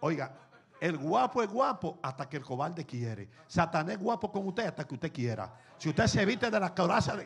oiga, 0.00 0.36
el 0.80 0.98
guapo 0.98 1.42
es 1.42 1.48
guapo 1.48 1.98
hasta 2.02 2.28
que 2.28 2.36
el 2.36 2.44
cobarde 2.44 2.84
quiere. 2.84 3.30
Satanás 3.46 3.94
es 3.94 4.00
guapo 4.00 4.30
con 4.30 4.46
usted 4.48 4.66
hasta 4.66 4.86
que 4.86 4.94
usted 4.94 5.12
quiera. 5.12 5.52
Si 5.78 5.88
usted 5.88 6.06
se 6.06 6.22
evite 6.22 6.50
de 6.50 6.60
la 6.60 6.74
coraza, 6.74 7.16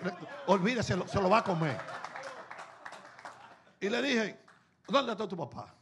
olvídese, 0.46 0.96
se 1.08 1.20
lo 1.20 1.30
va 1.30 1.38
a 1.38 1.44
comer. 1.44 1.78
Y 3.80 3.88
le 3.88 4.02
dije, 4.02 4.40
¿dónde 4.86 5.12
está 5.12 5.26
tu 5.26 5.36
papá? 5.36 5.74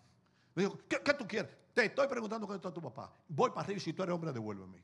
Me 0.54 0.64
dijo, 0.64 0.78
¿qué, 0.88 1.14
tú 1.14 1.26
quieres? 1.26 1.54
Te 1.74 1.86
estoy 1.86 2.06
preguntando 2.06 2.46
dónde 2.46 2.58
está 2.58 2.72
tu 2.72 2.80
papá. 2.80 3.12
Voy 3.28 3.50
para 3.50 3.62
arriba 3.62 3.78
y 3.78 3.80
si 3.80 3.92
tú 3.92 4.02
eres 4.02 4.14
hombre, 4.14 4.32
devuélveme. 4.32 4.82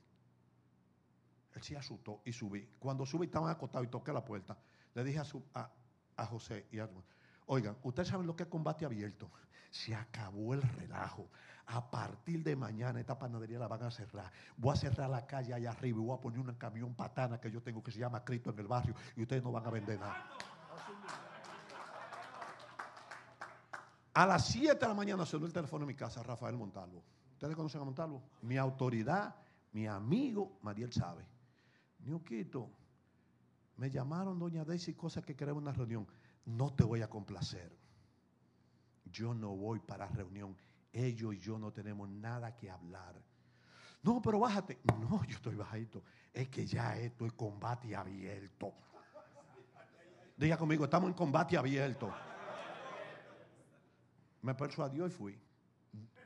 Él 1.54 1.62
se 1.62 1.76
asustó 1.76 2.20
y 2.24 2.32
subí. 2.32 2.68
Cuando 2.78 3.06
subí 3.06 3.26
estaban 3.26 3.50
acostados 3.50 3.86
y 3.86 3.90
toqué 3.90 4.12
la 4.12 4.24
puerta. 4.24 4.56
Le 4.94 5.04
dije 5.04 5.20
a, 5.54 6.26
José 6.26 6.66
y 6.70 6.78
a 6.78 6.88
oigan, 7.46 7.76
ustedes 7.82 8.08
saben 8.08 8.26
lo 8.26 8.34
que 8.36 8.44
es 8.44 8.48
combate 8.48 8.84
abierto. 8.84 9.30
Se 9.70 9.94
acabó 9.94 10.54
el 10.54 10.62
relajo 10.62 11.28
a 11.66 11.90
partir 11.90 12.42
de 12.42 12.56
mañana 12.56 13.00
esta 13.00 13.18
panadería 13.18 13.58
la 13.58 13.68
van 13.68 13.82
a 13.82 13.90
cerrar. 13.90 14.30
Voy 14.56 14.74
a 14.74 14.76
cerrar 14.76 15.08
la 15.08 15.26
calle 15.26 15.54
allá 15.54 15.70
arriba 15.70 15.98
y 15.98 16.04
voy 16.04 16.16
a 16.16 16.20
poner 16.20 16.38
un 16.38 16.52
camión 16.54 16.94
patana 16.94 17.40
que 17.40 17.50
yo 17.50 17.62
tengo 17.62 17.82
que 17.82 17.90
se 17.90 17.98
llama 17.98 18.24
Cristo 18.24 18.50
en 18.50 18.58
el 18.58 18.66
barrio 18.66 18.94
y 19.16 19.22
ustedes 19.22 19.42
no 19.42 19.52
van 19.52 19.66
a 19.66 19.70
vender 19.70 19.98
nada. 19.98 20.28
A 24.12 24.26
las 24.26 24.46
7 24.46 24.78
de 24.78 24.86
la 24.86 24.94
mañana 24.94 25.26
sonó 25.26 25.46
el 25.46 25.52
teléfono 25.52 25.84
en 25.84 25.88
mi 25.88 25.94
casa, 25.94 26.22
Rafael 26.22 26.56
Montalvo. 26.56 27.02
¿Ustedes 27.32 27.56
conocen 27.56 27.80
a 27.80 27.84
Montalvo? 27.84 28.22
Mi 28.42 28.56
autoridad, 28.56 29.34
mi 29.72 29.86
amigo, 29.86 30.58
Mariel 30.62 30.92
sabe. 30.92 31.24
Niuquito, 32.04 32.70
me 33.76 33.90
llamaron 33.90 34.38
doña 34.38 34.64
Daisy 34.64 34.94
cosas 34.94 35.24
que 35.24 35.34
queremos 35.34 35.62
una 35.62 35.72
reunión. 35.72 36.06
No 36.46 36.72
te 36.72 36.84
voy 36.84 37.02
a 37.02 37.08
complacer. 37.08 37.76
Yo 39.06 39.34
no 39.34 39.56
voy 39.56 39.80
para 39.80 40.06
reunión 40.08 40.56
ellos 40.92 41.34
y 41.34 41.38
yo 41.38 41.58
no 41.58 41.72
tenemos 41.72 42.08
nada 42.08 42.54
que 42.54 42.70
hablar. 42.70 43.14
No, 44.02 44.20
pero 44.22 44.38
bájate. 44.38 44.78
No, 45.00 45.24
yo 45.24 45.36
estoy 45.36 45.56
bajito. 45.56 46.02
Es 46.32 46.48
que 46.48 46.66
ya 46.66 46.96
esto 46.98 47.26
es 47.26 47.32
combate 47.32 47.96
abierto. 47.96 48.72
Diga 50.36 50.56
conmigo, 50.56 50.84
estamos 50.84 51.08
en 51.08 51.14
combate 51.14 51.56
abierto. 51.56 52.12
Me 54.42 54.54
persuadió 54.54 55.06
y 55.06 55.10
fui. 55.10 55.38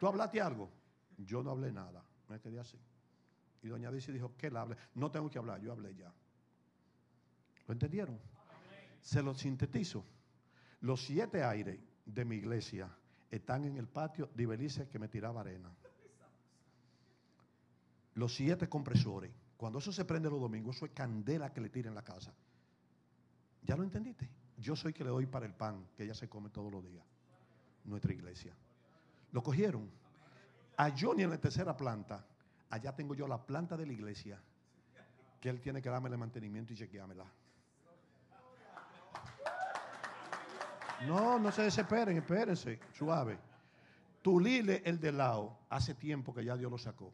¿Tú 0.01 0.07
hablaste 0.07 0.41
algo? 0.41 0.69
Yo 1.19 1.43
no 1.43 1.51
hablé 1.51 1.73
nada. 1.73 2.03
Me 2.29 2.41
quedé 2.41 2.59
así. 2.59 2.79
Doña 3.69 3.91
Dice 3.91 4.13
dijo, 4.13 4.35
¿qué 4.37 4.51
le 4.51 4.59
hable? 4.59 4.77
No 4.95 5.11
tengo 5.11 5.31
que 5.31 5.39
hablar, 5.39 5.61
yo 5.61 5.73
hablé 5.73 5.95
ya. 5.95 6.13
¿Lo 7.67 7.73
entendieron? 7.73 8.19
Se 9.01 9.23
lo 9.23 9.35
sintetizo. 9.35 10.05
Los 10.81 11.05
siete 11.05 11.43
aires 11.45 11.79
de 12.05 12.25
mi 12.25 12.37
iglesia 12.37 12.91
están 13.31 13.65
en 13.65 13.77
el 13.77 13.89
patio 13.89 14.31
de 14.35 14.47
Belice 14.47 14.89
que 14.89 14.99
me 14.99 15.09
tiraba 15.09 15.41
arena. 15.41 15.71
Los 18.15 18.35
siete 18.35 18.69
compresores. 18.69 19.31
Cuando 19.57 19.81
eso 19.81 19.93
se 19.93 20.05
prende 20.05 20.31
los 20.31 20.41
domingos, 20.41 20.77
eso 20.77 20.87
es 20.87 20.93
candela 20.93 21.53
que 21.53 21.61
le 21.61 21.69
tira 21.69 21.89
en 21.89 21.95
la 21.95 22.03
casa. 22.03 22.33
¿Ya 23.63 23.77
lo 23.77 23.83
entendiste? 23.83 24.29
Yo 24.57 24.75
soy 24.75 24.93
que 24.93 25.05
le 25.05 25.11
doy 25.11 25.27
para 25.27 25.47
el 25.47 25.55
pan 25.55 25.89
que 25.97 26.05
ella 26.05 26.15
se 26.15 26.29
come 26.29 26.49
todos 26.51 26.73
los 26.73 26.85
días. 26.85 27.05
Nuestra 27.85 28.13
iglesia. 28.13 28.55
Lo 29.33 29.43
cogieron. 29.43 29.91
A 30.77 30.91
Johnny 30.97 31.25
en 31.25 31.31
la 31.31 31.41
tercera 31.41 31.77
planta. 31.77 32.25
Allá 32.71 32.95
tengo 32.95 33.15
yo 33.15 33.27
la 33.27 33.45
planta 33.45 33.77
de 33.77 33.87
la 33.87 33.93
iglesia. 33.93 34.41
que 35.41 35.49
él 35.49 35.61
tiene 35.61 35.81
que 35.81 35.89
darme 35.89 36.09
el 36.09 36.19
mantenimiento 36.19 36.73
y 36.73 36.77
chequeármela. 36.77 37.25
No, 41.07 41.39
no 41.39 41.53
se 41.53 41.63
desesperen, 41.63 42.17
espérense, 42.17 42.81
suave. 42.93 43.39
Tulile, 44.21 44.83
el 44.85 44.99
de 44.99 45.13
lado, 45.13 45.57
hace 45.69 45.95
tiempo 45.95 46.35
que 46.35 46.45
ya 46.45 46.57
Dios 46.57 46.71
lo 46.71 46.79
sacó. 46.79 47.13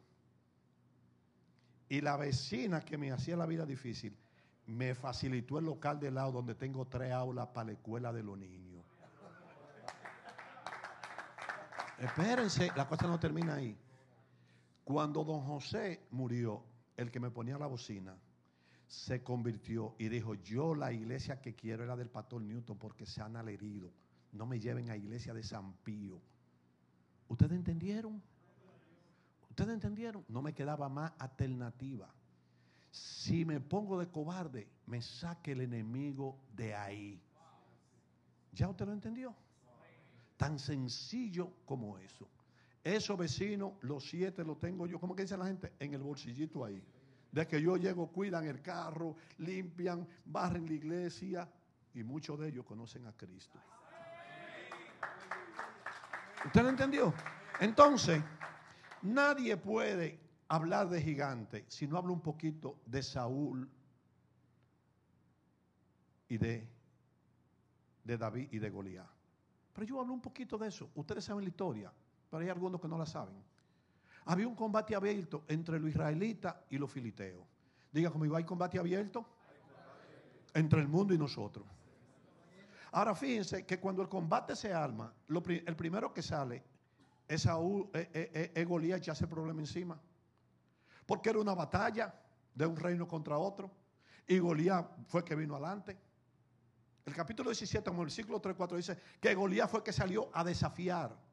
Y 1.89 2.01
la 2.01 2.17
vecina 2.17 2.81
que 2.81 2.97
me 2.97 3.13
hacía 3.13 3.37
la 3.37 3.45
vida 3.45 3.67
difícil, 3.67 4.17
me 4.67 4.95
facilitó 4.95 5.59
el 5.59 5.67
local 5.67 6.01
de 6.01 6.11
lado 6.11 6.33
donde 6.33 6.55
tengo 6.55 6.87
tres 6.87 7.13
aulas 7.13 7.49
para 7.49 7.67
la 7.67 7.73
escuela 7.73 8.13
de 8.13 8.23
los 8.23 8.39
niños. 8.39 8.85
Espérense, 11.99 12.73
la 12.75 12.89
cosa 12.89 13.07
no 13.07 13.21
termina 13.21 13.55
ahí. 13.55 13.79
Cuando 14.85 15.25
don 15.25 15.41
José 15.41 16.07
murió, 16.11 16.63
el 16.97 17.11
que 17.11 17.19
me 17.19 17.31
ponía 17.31 17.59
la 17.59 17.67
bocina, 17.67 18.17
se 18.87 19.23
convirtió 19.23 19.95
y 19.99 20.09
dijo, 20.09 20.35
yo 20.35 20.75
la 20.75 20.93
iglesia 20.93 21.41
que 21.41 21.55
quiero 21.55 21.83
es 21.83 21.89
la 21.89 21.97
del 21.97 22.11
pastor 22.11 22.43
Newton 22.43 22.79
porque 22.79 23.07
se 23.07 23.23
han 23.23 23.37
alherido. 23.37 23.91
No 24.33 24.47
me 24.47 24.61
lleven 24.61 24.91
a 24.91 24.97
iglesia 24.97 25.33
de 25.33 25.43
San 25.43 25.73
Pío. 25.79 26.21
¿Ustedes 27.29 27.53
entendieron? 27.53 28.23
¿Ustedes 29.49 29.71
entendieron? 29.71 30.25
No 30.29 30.43
me 30.43 30.53
quedaba 30.53 30.89
más 30.89 31.13
alternativa. 31.19 32.13
Si 32.91 33.45
me 33.45 33.61
pongo 33.61 33.99
de 33.99 34.09
cobarde, 34.09 34.69
me 34.87 35.01
saque 35.01 35.53
el 35.53 35.63
enemigo 35.63 36.39
de 36.55 36.75
ahí. 36.75 37.23
¿Ya 38.53 38.69
usted 38.69 38.87
lo 38.87 38.93
entendió? 38.93 39.35
Tan 40.37 40.59
sencillo 40.59 41.53
como 41.65 41.99
eso. 41.99 42.29
Esos 42.85 43.17
vecinos, 43.17 43.73
los 43.81 44.07
siete 44.07 44.45
los 44.45 44.61
tengo 44.61 44.87
yo, 44.87 45.01
¿cómo 45.01 45.17
que 45.17 45.23
dice 45.23 45.39
la 45.39 45.47
gente? 45.47 45.73
En 45.79 45.95
el 45.95 46.03
bolsillito 46.03 46.63
ahí. 46.63 46.85
De 47.33 47.47
que 47.49 47.61
yo 47.61 47.79
llego, 47.79 48.13
cuidan 48.13 48.45
el 48.45 48.61
carro, 48.61 49.17
limpian, 49.39 50.07
barren 50.27 50.67
la 50.67 50.75
iglesia 50.75 51.51
y 51.95 52.03
muchos 52.05 52.39
de 52.39 52.49
ellos 52.49 52.67
conocen 52.67 53.07
a 53.07 53.13
Cristo. 53.17 53.59
¿Usted 56.45 56.63
lo 56.63 56.69
entendió? 56.69 57.15
Entonces, 57.59 58.23
nadie 59.01 59.57
puede 59.57 60.21
hablar 60.49 60.91
de 60.91 61.01
gigante 61.01 61.65
si 61.69 61.87
no 61.87 61.97
habla 61.97 62.13
un 62.13 62.21
poquito 62.21 62.81
de 62.85 63.03
Saúl 63.03 63.67
y 66.29 66.37
de, 66.37 66.69
de 68.05 68.19
David 68.19 68.49
y 68.53 68.59
de 68.59 68.69
Goliat. 68.69 69.09
Pero 69.73 69.87
yo 69.87 70.01
hablo 70.01 70.13
un 70.13 70.21
poquito 70.21 70.59
de 70.59 70.69
eso. 70.69 70.91
Ustedes 70.95 71.25
saben 71.25 71.45
la 71.45 71.49
historia, 71.49 71.93
pero 72.35 72.43
hay 72.43 72.51
algunos 72.51 72.81
que 72.81 72.89
no 72.89 72.99
la 72.99 73.07
saben. 73.07 73.41
Había 74.25 74.49
un 74.49 74.57
combate 74.57 74.97
abierto 74.97 75.45
entre 75.47 75.79
los 75.79 75.89
israelitas 75.89 76.57
y 76.69 76.79
los 76.79 76.91
filisteos. 76.91 77.47
Diga 77.93 78.11
conmigo, 78.11 78.35
¿hay 78.35 78.43
combate 78.43 78.77
abierto? 78.77 79.25
Entre 80.53 80.81
el 80.81 80.89
mundo 80.89 81.15
y 81.15 81.19
nosotros. 81.19 81.65
Ahora 82.91 83.15
fíjense 83.15 83.65
que 83.65 83.79
cuando 83.79 84.03
el 84.03 84.09
combate 84.09 84.57
se 84.57 84.75
arma, 84.75 85.15
el 85.29 85.77
primero 85.77 86.13
que 86.13 86.23
sale 86.23 86.65
es, 87.29 87.43
Saúl, 87.43 87.89
es, 87.93 88.09
es, 88.13 88.51
es 88.53 88.67
Goliat 88.67 89.07
y 89.07 89.11
hace 89.13 89.29
problema 89.29 89.61
encima. 89.61 89.97
Porque 91.07 91.31
era 91.31 91.39
una 91.39 91.55
batalla 91.55 92.13
de 92.53 92.67
un 92.67 92.75
reino 92.75 93.07
contra 93.07 93.39
otro. 93.39 93.71
Y 94.27 94.41
Goliat 94.41 95.07
fue 95.07 95.25
que 95.25 95.37
vino 95.37 95.55
adelante. 95.55 95.97
El 97.07 97.15
capítulo 97.15 97.51
17, 97.51 97.89
como 97.89 98.03
el 98.03 98.07
versículo 98.07 98.41
3, 98.41 98.57
4 98.57 98.77
dice 98.77 98.99
que 99.21 99.37
Goliat 99.37 99.71
fue 99.71 99.85
que 99.85 99.93
salió 99.93 100.31
a 100.33 100.43
desafiar. 100.43 101.24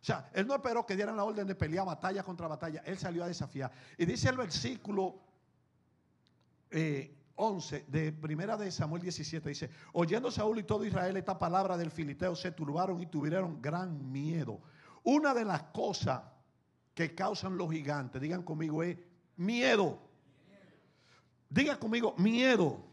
O 0.00 0.04
sea, 0.04 0.30
él 0.32 0.46
no 0.46 0.54
esperó 0.54 0.86
que 0.86 0.94
dieran 0.94 1.16
la 1.16 1.24
orden 1.24 1.46
de 1.46 1.54
pelear 1.54 1.84
batalla 1.84 2.22
contra 2.22 2.46
batalla. 2.46 2.82
Él 2.84 2.98
salió 2.98 3.24
a 3.24 3.26
desafiar. 3.26 3.70
Y 3.96 4.06
dice 4.06 4.28
el 4.28 4.36
versículo 4.36 5.20
eh, 6.70 7.18
11 7.34 7.84
de 7.88 8.12
primera 8.12 8.56
de 8.56 8.70
Samuel 8.70 9.02
17, 9.02 9.48
dice, 9.48 9.70
oyendo 9.92 10.30
Saúl 10.30 10.58
y 10.58 10.64
todo 10.64 10.84
Israel 10.84 11.16
esta 11.16 11.38
palabra 11.38 11.76
del 11.76 11.90
filisteo, 11.90 12.34
se 12.34 12.52
turbaron 12.52 13.00
y 13.00 13.06
tuvieron 13.06 13.62
gran 13.62 14.10
miedo. 14.10 14.60
Una 15.04 15.34
de 15.34 15.44
las 15.44 15.62
cosas 15.64 16.22
que 16.94 17.14
causan 17.14 17.56
los 17.56 17.70
gigantes, 17.70 18.20
digan 18.20 18.42
conmigo, 18.42 18.82
es 18.82 18.98
miedo. 19.36 20.00
Diga 21.48 21.78
conmigo, 21.78 22.14
miedo. 22.18 22.84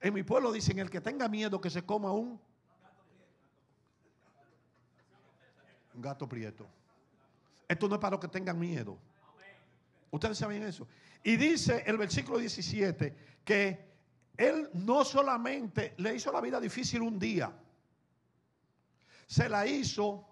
En 0.00 0.14
mi 0.14 0.22
pueblo 0.22 0.50
dicen, 0.50 0.78
el 0.78 0.88
que 0.88 1.00
tenga 1.00 1.28
miedo 1.28 1.60
que 1.60 1.70
se 1.70 1.84
coma 1.84 2.12
un, 2.12 2.40
gato 6.00 6.28
prieto. 6.28 6.66
Esto 7.68 7.88
no 7.88 7.94
es 7.94 8.00
para 8.00 8.12
los 8.12 8.20
que 8.20 8.28
tengan 8.28 8.58
miedo. 8.58 8.98
Ustedes 10.10 10.38
saben 10.38 10.62
eso. 10.62 10.88
Y 11.22 11.36
dice 11.36 11.84
el 11.86 11.96
versículo 11.96 12.38
17 12.38 13.14
que 13.44 13.90
él 14.36 14.70
no 14.74 15.04
solamente 15.04 15.94
le 15.98 16.14
hizo 16.14 16.32
la 16.32 16.40
vida 16.40 16.58
difícil 16.60 17.02
un 17.02 17.18
día, 17.18 17.52
se 19.26 19.48
la 19.48 19.66
hizo 19.66 20.26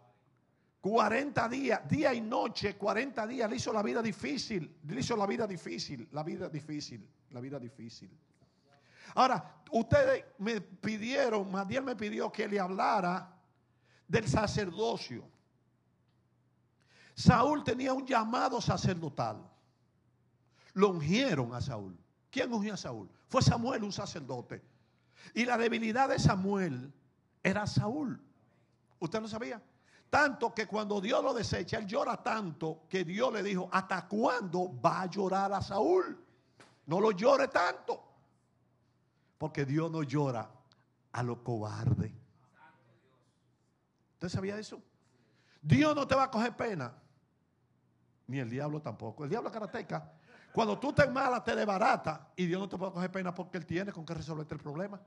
40 0.80 1.48
días, 1.48 1.88
día 1.88 2.14
y 2.14 2.20
noche, 2.20 2.76
40 2.76 3.26
días, 3.26 3.50
le 3.50 3.56
hizo 3.56 3.72
la 3.72 3.82
vida 3.82 4.02
difícil, 4.02 4.76
le 4.86 5.00
hizo 5.00 5.16
la 5.16 5.26
vida 5.26 5.46
difícil, 5.46 6.08
la 6.12 6.22
vida 6.22 6.48
difícil, 6.48 7.06
la 7.30 7.40
vida 7.40 7.58
difícil. 7.58 8.10
Ahora, 9.14 9.62
ustedes 9.72 10.24
me 10.38 10.60
pidieron, 10.60 11.50
Madiel 11.50 11.84
me 11.84 11.96
pidió 11.96 12.30
que 12.30 12.48
le 12.48 12.58
hablara 12.58 13.36
del 14.06 14.26
sacerdocio. 14.26 15.28
Saúl 17.18 17.64
tenía 17.64 17.92
un 17.92 18.06
llamado 18.06 18.60
sacerdotal. 18.60 19.44
Lo 20.74 20.90
ungieron 20.90 21.52
a 21.52 21.60
Saúl. 21.60 21.98
¿Quién 22.30 22.52
ungió 22.52 22.74
a 22.74 22.76
Saúl? 22.76 23.10
Fue 23.26 23.42
Samuel, 23.42 23.82
un 23.82 23.90
sacerdote. 23.90 24.62
Y 25.34 25.44
la 25.44 25.58
debilidad 25.58 26.08
de 26.08 26.20
Samuel 26.20 26.92
era 27.42 27.66
Saúl. 27.66 28.22
¿Usted 29.00 29.20
lo 29.20 29.26
sabía? 29.26 29.60
Tanto 30.08 30.54
que 30.54 30.68
cuando 30.68 31.00
Dios 31.00 31.20
lo 31.24 31.34
desecha, 31.34 31.78
él 31.78 31.88
llora 31.88 32.22
tanto 32.22 32.82
que 32.88 33.02
Dios 33.02 33.32
le 33.32 33.42
dijo, 33.42 33.68
¿hasta 33.72 34.06
cuándo 34.06 34.80
va 34.80 35.02
a 35.02 35.06
llorar 35.06 35.52
a 35.52 35.60
Saúl? 35.60 36.24
No 36.86 37.00
lo 37.00 37.10
llore 37.10 37.48
tanto. 37.48 38.00
Porque 39.38 39.64
Dios 39.64 39.90
no 39.90 40.04
llora 40.04 40.48
a 41.10 41.22
lo 41.24 41.42
cobarde. 41.42 42.14
¿Usted 44.12 44.28
sabía 44.28 44.56
eso? 44.56 44.80
Dios 45.60 45.96
no 45.96 46.06
te 46.06 46.14
va 46.14 46.22
a 46.22 46.30
coger 46.30 46.56
pena. 46.56 46.94
Ni 48.28 48.38
el 48.38 48.48
diablo 48.48 48.80
tampoco. 48.80 49.24
El 49.24 49.30
diablo 49.30 49.50
karateca. 49.50 50.12
Cuando 50.52 50.78
tú 50.78 50.90
estás 50.90 51.10
mala, 51.10 51.42
te 51.42 51.56
desbarata. 51.56 52.32
Y 52.36 52.46
Dios 52.46 52.60
no 52.60 52.68
te 52.68 52.76
a 52.76 52.90
coger 52.92 53.10
pena 53.10 53.34
porque 53.34 53.58
Él 53.58 53.66
tiene 53.66 53.92
con 53.92 54.06
qué 54.06 54.14
resolverte 54.14 54.54
el 54.54 54.60
problema. 54.60 55.00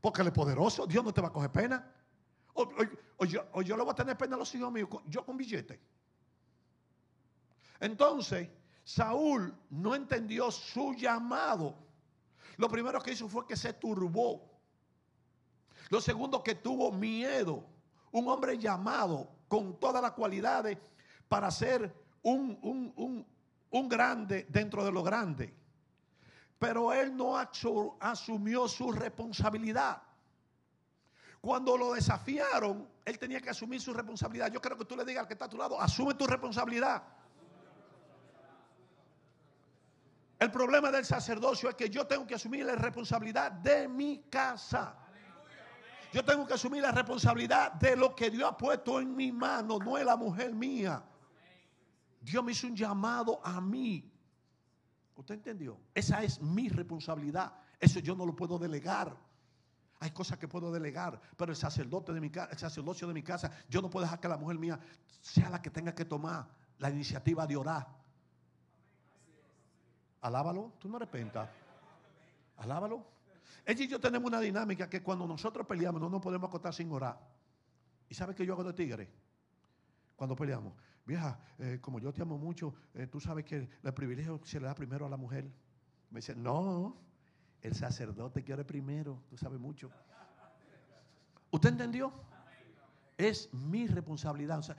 Porque 0.00 0.22
Él 0.22 0.28
es 0.28 0.34
poderoso. 0.34 0.86
Dios 0.86 1.04
no 1.04 1.12
te 1.12 1.20
va 1.20 1.28
a 1.28 1.32
coger 1.32 1.50
pena. 1.50 1.92
O, 2.54 3.24
yo, 3.24 3.44
o 3.52 3.62
yo, 3.62 3.76
le 3.76 3.82
voy 3.82 3.92
a 3.92 3.94
tener 3.94 4.16
pena 4.16 4.36
a 4.36 4.38
los 4.38 4.54
hijos 4.54 4.70
míos. 4.70 4.88
Yo 5.06 5.26
con 5.26 5.36
billete. 5.36 5.80
Entonces, 7.80 8.48
Saúl 8.84 9.52
no 9.70 9.94
entendió 9.94 10.50
su 10.50 10.94
llamado 10.94 11.90
lo 12.60 12.68
primero 12.68 13.00
que 13.00 13.12
hizo 13.12 13.26
fue 13.26 13.46
que 13.46 13.56
se 13.56 13.72
turbó. 13.72 14.46
Lo 15.88 15.98
segundo 15.98 16.42
que 16.42 16.54
tuvo 16.54 16.92
miedo. 16.92 17.64
Un 18.12 18.28
hombre 18.28 18.58
llamado 18.58 19.30
con 19.48 19.80
todas 19.80 20.02
las 20.02 20.12
cualidades 20.12 20.76
para 21.26 21.50
ser 21.50 21.90
un, 22.22 22.58
un, 22.62 23.26
un, 23.70 23.88
grande 23.88 24.46
dentro 24.48 24.84
de 24.84 24.92
lo 24.92 25.02
grande. 25.02 25.54
Pero 26.58 26.92
él 26.92 27.16
no 27.16 27.36
asumió 27.38 28.68
su 28.68 28.92
responsabilidad. 28.92 30.02
Cuando 31.40 31.76
lo 31.78 31.94
desafiaron, 31.94 32.86
él 33.04 33.18
tenía 33.18 33.40
que 33.40 33.50
asumir 33.50 33.80
su 33.80 33.94
responsabilidad. 33.94 34.52
Yo 34.52 34.60
creo 34.60 34.76
que 34.76 34.84
tú 34.84 34.94
le 34.94 35.04
digas 35.04 35.22
al 35.22 35.26
que 35.26 35.34
está 35.34 35.46
a 35.46 35.48
tu 35.48 35.56
lado, 35.56 35.80
asume 35.80 36.14
tu 36.14 36.26
responsabilidad. 36.26 37.02
El 40.38 40.50
problema 40.50 40.90
del 40.90 41.04
sacerdocio 41.04 41.68
es 41.68 41.74
que 41.74 41.88
yo 41.88 42.06
tengo 42.06 42.26
que 42.26 42.34
asumir 42.34 42.64
la 42.64 42.74
responsabilidad 42.74 43.52
de 43.52 43.88
mi 43.88 44.24
casa. 44.30 44.96
Yo 46.12 46.24
tengo 46.24 46.46
que 46.46 46.54
asumir 46.54 46.82
la 46.82 46.92
responsabilidad 46.92 47.72
de 47.72 47.96
lo 47.96 48.14
que 48.14 48.30
Dios 48.30 48.50
ha 48.50 48.56
puesto 48.56 49.00
en 49.00 49.14
mi 49.14 49.30
mano, 49.32 49.78
no 49.78 49.96
es 49.96 50.04
la 50.04 50.16
mujer 50.16 50.52
mía. 50.54 51.02
Dios 52.20 52.44
me 52.44 52.52
hizo 52.52 52.66
un 52.66 52.76
llamado 52.76 53.40
a 53.44 53.60
mí. 53.60 54.10
¿Usted 55.16 55.34
entendió? 55.34 55.78
Esa 55.94 56.22
es 56.22 56.40
mi 56.40 56.68
responsabilidad. 56.68 57.52
Eso 57.78 58.00
yo 58.00 58.14
no 58.14 58.26
lo 58.26 58.36
puedo 58.36 58.58
delegar. 58.58 59.16
Hay 60.00 60.10
cosas 60.12 60.38
que 60.38 60.48
puedo 60.48 60.72
delegar, 60.72 61.20
pero 61.36 61.52
el 61.52 61.56
sacerdote 61.56 62.12
de 62.12 62.20
mi 62.20 62.30
casa, 62.30 62.50
el 62.52 62.58
sacerdocio 62.58 63.06
de 63.06 63.12
mi 63.12 63.22
casa, 63.22 63.50
yo 63.68 63.82
no 63.82 63.90
puedo 63.90 64.04
dejar 64.04 64.18
que 64.18 64.28
la 64.28 64.38
mujer 64.38 64.58
mía 64.58 64.80
sea 65.20 65.50
la 65.50 65.60
que 65.60 65.68
tenga 65.68 65.94
que 65.94 66.06
tomar 66.06 66.48
la 66.78 66.88
iniciativa 66.88 67.46
de 67.46 67.56
orar. 67.56 67.86
Alábalo, 70.22 70.72
tú 70.78 70.88
no 70.88 70.96
arrepentas. 70.96 71.48
Alábalo. 72.56 73.04
Ella 73.66 73.84
y 73.84 73.88
yo 73.88 74.00
tenemos 74.00 74.26
una 74.26 74.40
dinámica 74.40 74.88
que 74.88 75.02
cuando 75.02 75.26
nosotros 75.26 75.66
peleamos 75.66 76.00
no 76.00 76.08
nos 76.08 76.22
podemos 76.22 76.48
acostar 76.48 76.72
sin 76.72 76.90
orar. 76.92 77.18
¿Y 78.08 78.14
sabe 78.14 78.34
qué 78.34 78.44
yo 78.44 78.54
hago 78.54 78.64
de 78.64 78.72
tigre? 78.72 79.08
Cuando 80.16 80.34
peleamos. 80.34 80.72
Vieja, 81.04 81.38
eh, 81.58 81.78
como 81.80 81.98
yo 81.98 82.12
te 82.12 82.22
amo 82.22 82.38
mucho, 82.38 82.74
eh, 82.94 83.06
tú 83.06 83.20
sabes 83.20 83.44
que 83.44 83.68
el 83.82 83.94
privilegio 83.94 84.40
se 84.44 84.60
le 84.60 84.66
da 84.66 84.74
primero 84.74 85.06
a 85.06 85.08
la 85.08 85.16
mujer. 85.16 85.50
Me 86.10 86.18
dice, 86.18 86.34
no, 86.34 86.96
el 87.62 87.74
sacerdote 87.74 88.42
quiere 88.42 88.64
primero, 88.64 89.22
tú 89.28 89.36
sabes 89.36 89.60
mucho. 89.60 89.90
¿Usted 91.50 91.70
entendió? 91.70 92.12
Es 93.18 93.52
mi 93.52 93.86
responsabilidad. 93.86 94.58
O 94.58 94.62
sea, 94.62 94.76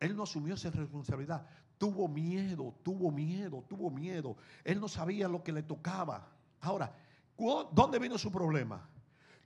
él 0.00 0.16
no 0.16 0.24
asumió 0.24 0.54
esa 0.54 0.70
responsabilidad. 0.70 1.46
Tuvo 1.78 2.08
miedo, 2.08 2.74
tuvo 2.82 3.10
miedo, 3.10 3.64
tuvo 3.68 3.90
miedo. 3.90 4.36
Él 4.64 4.80
no 4.80 4.88
sabía 4.88 5.28
lo 5.28 5.42
que 5.42 5.52
le 5.52 5.62
tocaba. 5.62 6.28
Ahora, 6.60 6.94
¿dónde 7.72 7.98
vino 7.98 8.18
su 8.18 8.30
problema? 8.30 8.88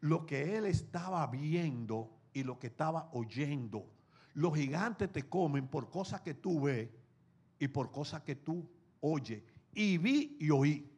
Lo 0.00 0.26
que 0.26 0.56
él 0.56 0.66
estaba 0.66 1.26
viendo 1.26 2.10
y 2.32 2.44
lo 2.44 2.58
que 2.58 2.68
estaba 2.68 3.08
oyendo. 3.12 3.86
Los 4.38 4.54
gigantes 4.54 5.10
te 5.10 5.28
comen 5.28 5.66
por 5.66 5.90
cosas 5.90 6.20
que 6.20 6.34
tú 6.34 6.60
ves 6.60 6.88
y 7.58 7.66
por 7.66 7.90
cosas 7.90 8.22
que 8.22 8.36
tú 8.36 8.70
oyes. 9.00 9.42
Y 9.74 9.98
vi 9.98 10.36
y 10.38 10.48
oí. 10.50 10.88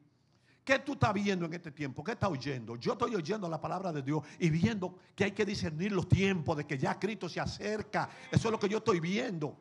¿Qué 0.62 0.78
tú 0.80 0.92
estás 0.92 1.14
viendo 1.14 1.46
en 1.46 1.54
este 1.54 1.70
tiempo? 1.70 2.04
¿Qué 2.04 2.12
estás 2.12 2.28
oyendo? 2.28 2.76
Yo 2.76 2.92
estoy 2.92 3.14
oyendo 3.14 3.48
la 3.48 3.58
palabra 3.58 3.92
de 3.92 4.02
Dios 4.02 4.22
y 4.38 4.50
viendo 4.50 4.94
que 5.14 5.24
hay 5.24 5.32
que 5.32 5.46
discernir 5.46 5.90
los 5.90 6.06
tiempos 6.06 6.54
de 6.54 6.66
que 6.66 6.76
ya 6.76 6.98
Cristo 6.98 7.30
se 7.30 7.40
acerca. 7.40 8.10
Eso 8.30 8.48
es 8.48 8.52
lo 8.52 8.58
que 8.58 8.68
yo 8.68 8.76
estoy 8.76 9.00
viendo. 9.00 9.56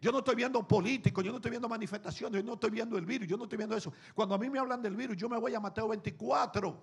Yo 0.00 0.10
no 0.10 0.20
estoy 0.20 0.34
viendo 0.34 0.66
políticos, 0.66 1.22
yo 1.22 1.32
no 1.32 1.36
estoy 1.36 1.50
viendo 1.50 1.68
manifestaciones, 1.68 2.40
yo 2.40 2.46
no 2.46 2.54
estoy 2.54 2.70
viendo 2.70 2.96
el 2.96 3.04
virus, 3.04 3.28
yo 3.28 3.36
no 3.36 3.44
estoy 3.44 3.58
viendo 3.58 3.76
eso. 3.76 3.92
Cuando 4.14 4.36
a 4.36 4.38
mí 4.38 4.48
me 4.48 4.58
hablan 4.58 4.80
del 4.80 4.96
virus, 4.96 5.18
yo 5.18 5.28
me 5.28 5.38
voy 5.38 5.54
a 5.54 5.60
Mateo 5.60 5.86
24 5.86 6.82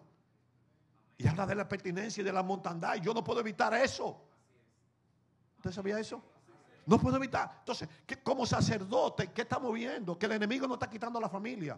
y 1.17 1.27
habla 1.27 1.47
de 1.47 1.55
la 1.55 1.67
pertinencia 1.67 2.21
y 2.21 2.23
de 2.23 2.31
la 2.31 2.43
montandad 2.43 2.97
y 2.97 3.01
yo 3.01 3.15
no 3.15 3.23
puedo 3.23 3.39
evitar 3.39 3.73
eso. 3.73 4.28
¿Usted 5.59 5.71
sabía 5.73 5.99
eso? 5.99 6.23
No 6.85 6.97
puedo 6.97 7.17
evitar. 7.17 7.57
Entonces, 7.59 7.89
como 8.23 8.45
sacerdote, 8.45 9.31
¿qué 9.33 9.41
estamos 9.41 9.73
viendo? 9.73 10.17
Que 10.17 10.25
el 10.25 10.31
enemigo 10.31 10.65
no 10.67 10.75
está 10.75 10.89
quitando 10.89 11.19
a 11.19 11.21
la 11.21 11.29
familia. 11.29 11.77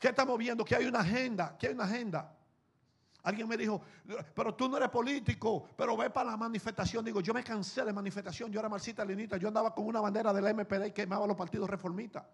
¿Qué 0.00 0.08
estamos 0.08 0.36
viendo? 0.36 0.64
Que 0.64 0.74
hay 0.74 0.86
una 0.86 0.98
agenda, 0.98 1.56
que 1.56 1.68
hay 1.68 1.74
una 1.74 1.84
agenda. 1.84 2.36
Alguien 3.22 3.46
me 3.46 3.56
dijo, 3.56 3.80
pero 4.34 4.52
tú 4.56 4.68
no 4.68 4.76
eres 4.76 4.88
político, 4.88 5.68
pero 5.76 5.96
ve 5.96 6.10
para 6.10 6.32
la 6.32 6.36
manifestación. 6.36 7.04
Digo, 7.04 7.20
yo 7.20 7.32
me 7.32 7.44
cansé 7.44 7.84
de 7.84 7.92
manifestación. 7.92 8.50
Yo 8.50 8.58
era 8.58 8.68
marxista 8.68 9.04
lenita. 9.04 9.36
Yo 9.36 9.46
andaba 9.46 9.72
con 9.72 9.86
una 9.86 10.00
bandera 10.00 10.32
de 10.32 10.42
la 10.42 10.52
MPD 10.52 10.86
y 10.86 10.90
quemaba 10.92 11.24
los 11.24 11.36
partidos 11.36 11.70
reformistas. 11.70 12.24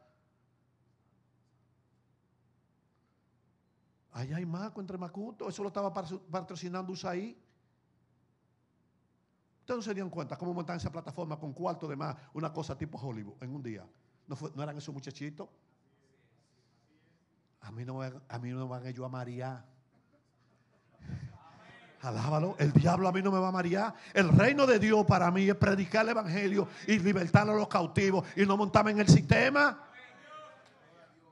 Allá 4.13 4.39
hay 4.39 4.47
Maco 4.47 4.81
entre 4.81 4.97
Macuto. 4.97 5.47
Eso 5.47 5.63
lo 5.63 5.69
estaba 5.69 5.93
patrocinando 5.93 6.91
USAID. 6.95 7.37
Ustedes 9.69 9.81
no 9.81 9.83
se 9.83 9.93
dieron 9.93 10.09
cuenta 10.09 10.39
cómo 10.39 10.55
montan 10.55 10.79
esa 10.79 10.91
plataforma 10.91 11.39
con 11.39 11.53
cuarto 11.53 11.87
de 11.87 11.95
más, 11.95 12.17
una 12.33 12.51
cosa 12.51 12.75
tipo 12.75 12.97
Hollywood 12.97 13.35
en 13.43 13.55
un 13.55 13.63
día. 13.63 13.87
¿No, 14.27 14.63
eran 14.63 14.79
esos 14.79 14.95
muchachitos? 14.95 15.47
A 17.61 17.71
mí 17.71 17.85
no, 17.85 18.01
a 18.01 18.39
mí 18.39 18.49
no 18.49 18.61
me 18.61 18.65
van 18.65 18.87
ellos 18.87 19.05
a 19.05 19.11
María. 19.11 19.63
Alábalo. 22.01 22.57
El 22.59 22.73
diablo 22.73 23.09
a 23.09 23.13
mí 23.13 23.21
no 23.21 23.31
me 23.31 23.39
va 23.39 23.49
a 23.49 23.53
marear. 23.53 23.95
El 24.15 24.31
reino 24.31 24.67
de 24.67 24.79
Dios 24.79 25.05
para 25.05 25.31
mí 25.31 25.47
es 25.47 25.57
predicar 25.57 26.03
el 26.07 26.13
evangelio 26.13 26.67
y 26.87 26.99
libertar 26.99 27.47
a 27.51 27.53
los 27.53 27.69
cautivos 27.69 28.27
y 28.37 28.47
no 28.47 28.57
montarme 28.57 28.93
en 28.93 29.01
el 29.01 29.09
sistema. 29.09 29.85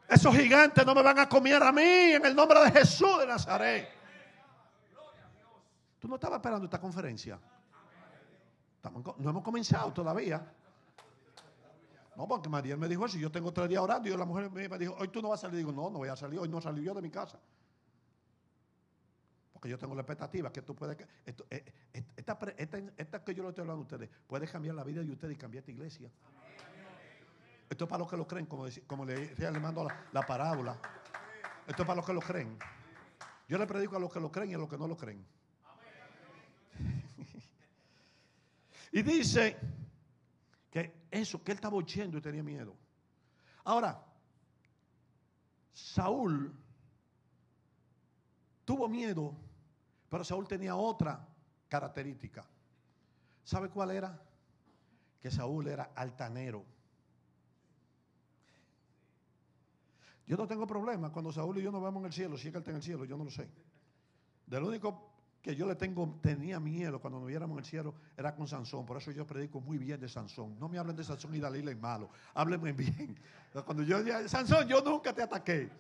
Esos 0.07 0.37
gigantes 0.37 0.85
no 0.85 0.95
me 0.95 1.01
van 1.01 1.21
a 1.21 1.27
comer 1.27 1.63
a 1.63 1.73
mí 1.73 2.13
en 2.13 2.27
el 2.27 2.37
nombre 2.37 2.61
de 2.65 2.71
Jesús 2.71 3.19
de 3.19 3.27
Nazaret. 3.29 3.89
Tú 5.99 6.07
no 6.07 6.17
estabas 6.17 6.37
esperando 6.37 6.67
esta 6.67 6.79
conferencia. 6.79 7.41
No 8.91 9.31
hemos 9.31 9.43
comenzado 9.43 9.93
todavía. 9.93 10.53
No, 12.17 12.27
porque 12.27 12.49
María 12.49 12.77
me 12.77 12.89
dijo 12.89 13.05
eso. 13.05 13.19
Yo 13.19 13.31
tengo 13.31 13.53
tres 13.53 13.69
días 13.69 13.83
orando 13.83 14.09
y 14.09 14.17
la 14.17 14.25
mujer 14.25 14.51
me 14.51 14.79
dijo, 14.79 14.97
hoy 14.99 15.09
tú 15.09 15.21
no 15.21 15.29
vas 15.29 15.41
a 15.41 15.43
salir. 15.43 15.59
Digo, 15.59 15.73
no, 15.73 15.91
no 15.91 15.99
voy 15.99 16.09
a 16.09 16.17
salir. 16.17 16.39
Hoy 16.41 16.49
no 16.49 16.61
salí 16.61 16.83
yo 16.83 16.95
de 16.95 17.03
mi 17.03 17.11
casa. 17.11 17.39
Porque 19.53 19.69
yo 19.69 19.79
tengo 19.79 19.95
la 19.95 20.01
expectativa 20.01 20.51
que 20.51 20.63
tú 20.63 20.75
puedes. 20.75 20.97
Esto, 21.27 21.47
eh, 21.51 21.65
eh, 21.93 22.05
esta, 22.17 22.39
esta, 22.97 23.25
que 23.25 23.35
yo 23.35 23.43
le 23.43 23.51
estoy 23.51 23.63
hablando 23.63 23.81
a 23.81 23.83
ustedes 23.83 24.11
puede 24.27 24.47
cambiar 24.47 24.75
la 24.75 24.85
vida 24.85 25.03
de 25.03 25.11
ustedes 25.11 25.35
y 25.35 25.39
cambiar 25.39 25.61
esta 25.61 25.73
iglesia. 25.73 26.11
Esto 27.69 27.85
es 27.85 27.91
para 27.91 27.99
los 27.99 28.09
que 28.09 28.17
lo 28.17 28.27
creen, 28.27 28.47
como, 28.47 28.67
como 28.87 29.05
le, 29.05 29.35
le 29.35 29.61
mando 29.61 29.87
la, 30.13 30.23
parábola. 30.23 30.79
Esto 31.67 31.83
es 31.83 31.87
para 31.87 31.97
los 31.97 32.07
que 32.07 32.15
lo 32.15 32.21
creen. 32.21 32.57
Yo 33.49 33.59
le 33.59 33.67
predico 33.67 33.97
a 33.97 33.99
los 33.99 34.13
que 34.13 34.21
lo 34.21 34.31
creen 34.31 34.51
y 34.53 34.55
a 34.55 34.59
los 34.59 34.69
que 34.69 34.79
no 34.79 34.89
lo 34.89 34.97
creen. 34.97 35.25
Y 38.93 39.03
dice 39.03 39.57
que 40.71 41.07
eso, 41.11 41.43
que 41.43 41.53
él 41.53 41.57
estaba 41.57 41.77
oyendo 41.77 42.19
y 42.19 42.21
tenía 42.21 42.43
miedo. 42.43 42.77
Ahora, 43.65 44.05
Saúl 45.73 46.55
tuvo 48.65 48.89
miedo, 48.89 49.35
pero 50.09 50.25
Saúl 50.25 50.47
tenía 50.47 50.77
otra 50.77 51.27
característica. 51.69 52.47
¿Sabe 53.45 53.69
cuál 53.69 53.91
era? 53.91 54.23
Que 55.21 55.31
Saúl 55.31 55.69
era 55.69 55.93
altanero. 55.95 56.65
Yo 60.27 60.37
no 60.37 60.47
tengo 60.47 60.67
problema 60.67 61.13
cuando 61.13 61.33
Saúl 61.33 61.59
y 61.59 61.63
yo 61.63 61.71
nos 61.71 61.83
vamos 61.83 62.01
en 62.01 62.07
el 62.07 62.13
cielo, 62.13 62.37
si 62.37 62.49
es 62.49 62.53
que 62.53 62.59
él 62.59 62.63
está 62.63 62.71
en 62.71 62.79
el 62.79 62.83
cielo, 62.83 63.05
yo 63.05 63.17
no 63.17 63.25
lo 63.25 63.31
sé. 63.31 63.49
Del 64.47 64.65
único 64.65 65.16
que 65.47 65.55
yo 65.55 65.65
le 65.65 65.77
tengo, 65.77 66.19
tenía 66.21 66.59
miedo 66.59 67.01
cuando 67.01 67.21
nos 67.21 67.29
viéramos 67.29 67.55
en 67.55 67.59
el 67.61 67.65
cielo 67.65 67.95
era 68.17 68.35
con 68.35 68.49
Sansón. 68.49 68.85
Por 68.85 68.97
eso 68.97 69.13
yo 69.13 69.25
predico 69.25 69.61
muy 69.61 69.79
bien 69.79 70.01
de 70.01 70.09
Sansón. 70.09 70.59
No 70.59 70.69
me 70.69 70.77
hablen 70.77 70.97
de 70.97 71.05
Sansón 71.05 71.33
y 71.37 71.39
Dalila 71.39 71.71
es 71.71 71.79
malo. 71.79 72.11
Háblenme 72.35 72.73
bien. 72.73 73.17
Cuando 73.65 73.85
yo 73.85 74.03
diga, 74.03 74.27
Sansón, 74.27 74.67
yo 74.67 74.81
nunca 74.81 75.13
te 75.13 75.23
ataqué. 75.23 75.71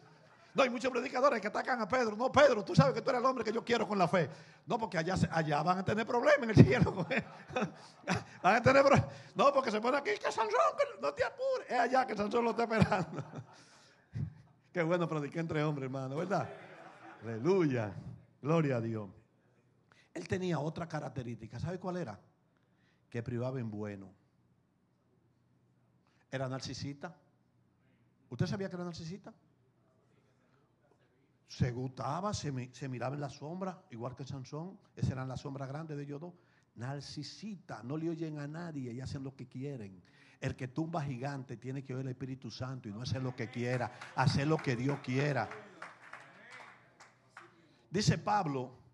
No, 0.55 0.63
hay 0.63 0.71
muchos 0.71 0.89
predicadores 0.93 1.41
que 1.41 1.49
atacan 1.49 1.81
a 1.81 1.89
Pedro. 1.89 2.15
No, 2.15 2.31
Pedro, 2.31 2.65
tú 2.65 2.77
sabes 2.77 2.95
que 2.95 3.03
tú 3.03 3.11
eres 3.11 3.21
el 3.21 3.27
hombre 3.27 3.43
que 3.43 3.53
yo 3.53 3.65
quiero 3.65 3.89
con 3.89 3.99
la 3.99 4.07
fe. 4.07 4.31
No, 4.67 4.79
porque 4.79 4.99
allá, 4.99 5.17
allá 5.33 5.61
van 5.65 5.79
a 5.79 5.85
tener 5.85 6.07
problemas 6.07 6.45
en 6.45 6.51
el 6.51 6.65
cielo. 6.65 6.93
van 8.43 8.55
a 8.55 8.63
tener 8.63 8.85
problemas. 8.85 9.11
No, 9.35 9.53
porque 9.53 9.73
se 9.73 9.81
pone 9.81 9.99
aquí 9.99 10.11
que 10.13 10.31
Sansón, 10.31 10.61
no 11.03 11.13
te 11.13 11.25
apures. 11.25 11.69
Es 11.69 11.77
allá 11.77 12.07
que 12.07 12.15
Sansón 12.15 12.45
lo 12.45 12.51
está 12.53 12.63
esperando. 12.63 13.25
Qué 14.73 14.83
bueno 14.85 15.09
predicar 15.09 15.41
entre 15.41 15.65
hombres, 15.65 15.87
hermano, 15.87 16.15
¿verdad? 16.15 16.49
Aleluya. 17.25 17.93
Gloria 18.41 18.77
a 18.77 18.81
Dios. 18.81 19.09
Él 20.17 20.27
tenía 20.27 20.59
otra 20.59 20.89
característica. 20.89 21.61
¿Sabe 21.61 21.79
cuál 21.79 21.99
era? 21.99 22.19
Que 23.11 23.23
privaba 23.23 23.61
en 23.61 23.71
bueno. 23.71 24.11
Era 26.31 26.49
narcisista. 26.49 27.15
¿Usted 28.31 28.47
sabía 28.47 28.71
que 28.71 28.77
era 28.77 28.85
narcisista? 28.87 29.35
Se 31.49 31.71
gustaba, 31.71 32.33
se, 32.33 32.51
miraba 32.89 33.15
en 33.15 33.21
la 33.21 33.29
sombra, 33.29 33.85
igual 33.91 34.17
que 34.17 34.25
Sansón. 34.25 34.79
Esa 34.97 35.13
era 35.13 35.27
la 35.27 35.37
sombra 35.37 35.67
grande 35.67 35.95
de 35.95 36.05
ellos 36.05 36.23
dos. 36.23 36.33
Narcisista, 36.77 37.83
no 37.83 37.99
le 37.99 38.09
oyen 38.09 38.39
a 38.39 38.47
nadie 38.47 38.95
y 38.95 39.03
hacen 39.03 39.23
lo 39.23 39.37
que 39.37 39.47
quieren. 39.47 40.03
El 40.41 40.57
que 40.57 40.69
tumba 40.69 41.03
gigante 41.03 41.59
tiene 41.59 41.85
que 41.85 41.95
oír 41.95 42.07
el 42.07 42.13
Espíritu 42.13 42.51
Santo 42.51 42.89
y 42.89 42.93
no 42.93 43.03
hacer 43.03 43.23
lo 43.23 43.37
que 43.37 43.51
quiera, 43.51 43.93
hacer 44.15 44.47
lo 44.47 44.57
que 44.57 44.77
Dios 44.77 44.99
quiera. 45.01 45.47
Dice 47.91 48.17
Pablo 48.17 48.86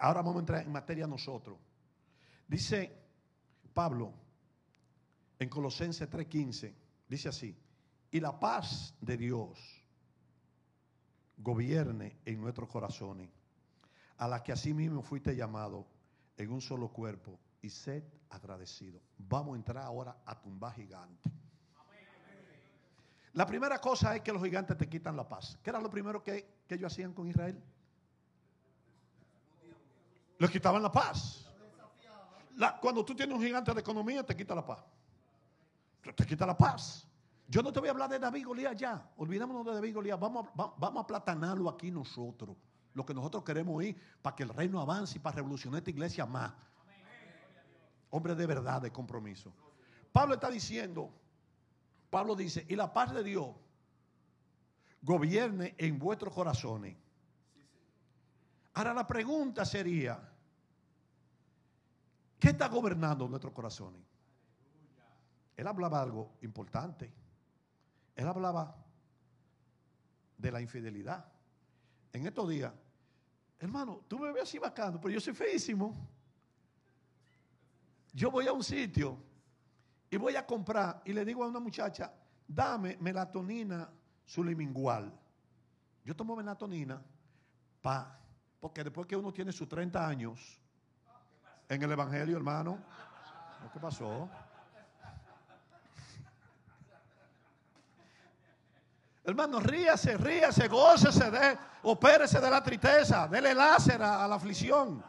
Ahora 0.00 0.22
vamos 0.22 0.36
a 0.36 0.40
entrar 0.40 0.62
en 0.62 0.72
materia 0.72 1.06
nosotros. 1.06 1.58
Dice 2.48 2.90
Pablo 3.74 4.14
en 5.38 5.48
Colosenses 5.50 6.08
3:15, 6.08 6.74
dice 7.06 7.28
así, 7.28 7.56
y 8.10 8.18
la 8.18 8.40
paz 8.40 8.94
de 9.00 9.18
Dios 9.18 9.58
gobierne 11.36 12.16
en 12.24 12.40
nuestros 12.40 12.68
corazones, 12.68 13.28
a 14.16 14.26
la 14.26 14.42
que 14.42 14.52
así 14.52 14.72
mismo 14.72 15.02
fuiste 15.02 15.36
llamado 15.36 15.86
en 16.38 16.50
un 16.50 16.62
solo 16.62 16.88
cuerpo 16.88 17.38
y 17.60 17.68
sed 17.68 18.02
agradecido. 18.30 19.02
Vamos 19.18 19.54
a 19.54 19.56
entrar 19.56 19.84
ahora 19.84 20.16
a 20.24 20.40
tumbar 20.40 20.74
gigantes. 20.74 21.30
La 23.34 23.46
primera 23.46 23.78
cosa 23.78 24.16
es 24.16 24.22
que 24.22 24.32
los 24.32 24.42
gigantes 24.42 24.76
te 24.78 24.88
quitan 24.88 25.14
la 25.14 25.28
paz. 25.28 25.58
¿Qué 25.62 25.70
era 25.70 25.78
lo 25.78 25.90
primero 25.90 26.24
que, 26.24 26.62
que 26.66 26.74
ellos 26.74 26.90
hacían 26.90 27.12
con 27.12 27.28
Israel? 27.28 27.62
Les 30.40 30.50
quitaban 30.50 30.82
la 30.82 30.90
paz. 30.90 31.46
cuando 32.80 33.04
tú 33.04 33.14
tienes 33.14 33.36
un 33.36 33.42
gigante 33.42 33.74
de 33.74 33.80
economía, 33.80 34.24
te 34.24 34.34
quita 34.34 34.54
la 34.54 34.64
paz. 34.64 34.82
Te 36.16 36.24
quita 36.24 36.46
la 36.46 36.56
paz. 36.56 37.06
Yo 37.46 37.62
no 37.62 37.70
te 37.70 37.78
voy 37.78 37.88
a 37.88 37.92
hablar 37.92 38.08
de 38.08 38.18
David 38.18 38.46
Golías 38.46 38.74
ya. 38.74 39.06
Olvidémonos 39.18 39.66
de 39.66 39.74
David 39.74 39.94
Golías. 39.94 40.18
Vamos, 40.18 40.48
vamos 40.54 41.04
a 41.04 41.06
platanarlo 41.06 41.68
aquí 41.68 41.90
nosotros. 41.90 42.56
Lo 42.94 43.04
que 43.04 43.12
nosotros 43.12 43.44
queremos 43.44 43.76
oír 43.76 43.94
para 44.22 44.34
que 44.34 44.44
el 44.44 44.48
reino 44.48 44.80
avance 44.80 45.18
y 45.18 45.20
para 45.20 45.36
revolucionar 45.36 45.78
esta 45.78 45.90
iglesia 45.90 46.24
más. 46.24 46.54
Hombre 48.08 48.34
de 48.34 48.46
verdad, 48.46 48.80
de 48.80 48.90
compromiso. 48.90 49.52
Pablo 50.10 50.34
está 50.34 50.48
diciendo, 50.48 51.12
Pablo 52.08 52.34
dice, 52.34 52.64
y 52.66 52.76
la 52.76 52.90
paz 52.94 53.12
de 53.12 53.22
Dios 53.22 53.50
gobierne 55.02 55.74
en 55.76 55.98
vuestros 55.98 56.32
corazones. 56.32 56.96
Ahora 58.72 58.94
la 58.94 59.06
pregunta 59.06 59.66
sería, 59.66 60.29
¿Qué 62.40 62.48
está 62.48 62.68
gobernando 62.68 63.28
nuestros 63.28 63.52
corazones? 63.52 64.00
él 65.60 65.66
hablaba 65.66 66.00
algo 66.00 66.38
importante. 66.40 67.12
Él 68.16 68.26
hablaba 68.26 68.74
de 70.38 70.50
la 70.50 70.62
infidelidad. 70.62 71.22
En 72.14 72.26
estos 72.26 72.48
días, 72.48 72.72
hermano, 73.58 74.00
tú 74.08 74.18
me 74.18 74.32
ves 74.32 74.44
así 74.44 74.58
bacano, 74.58 74.98
pero 74.98 75.12
yo 75.12 75.20
soy 75.20 75.34
feísimo. 75.34 76.08
Yo 78.14 78.30
voy 78.30 78.46
a 78.46 78.54
un 78.54 78.64
sitio 78.64 79.18
y 80.08 80.16
voy 80.16 80.34
a 80.34 80.46
comprar 80.46 81.02
y 81.04 81.12
le 81.12 81.26
digo 81.26 81.44
a 81.44 81.48
una 81.48 81.60
muchacha, 81.60 82.10
dame 82.48 82.96
melatonina 82.98 83.86
sulimingual. 84.24 85.12
Yo 86.06 86.16
tomo 86.16 86.34
melatonina 86.34 87.02
pa, 87.82 88.18
porque 88.58 88.82
después 88.82 89.06
que 89.06 89.14
uno 89.14 89.30
tiene 89.30 89.52
sus 89.52 89.68
30 89.68 90.08
años 90.08 90.58
en 91.70 91.82
el 91.84 91.92
Evangelio, 91.92 92.36
hermano, 92.36 92.78
¿qué 93.72 93.78
pasó? 93.78 94.28
Hermano, 99.22 99.60
ríase, 99.60 100.16
ríase, 100.16 100.66
gócese, 100.66 101.30
de, 101.30 101.56
opérese 101.84 102.40
de 102.40 102.50
la 102.50 102.60
tristeza, 102.60 103.28
dele 103.28 103.54
láser 103.54 104.02
a, 104.02 104.26
la 104.26 104.34
aflicción. 104.34 105.00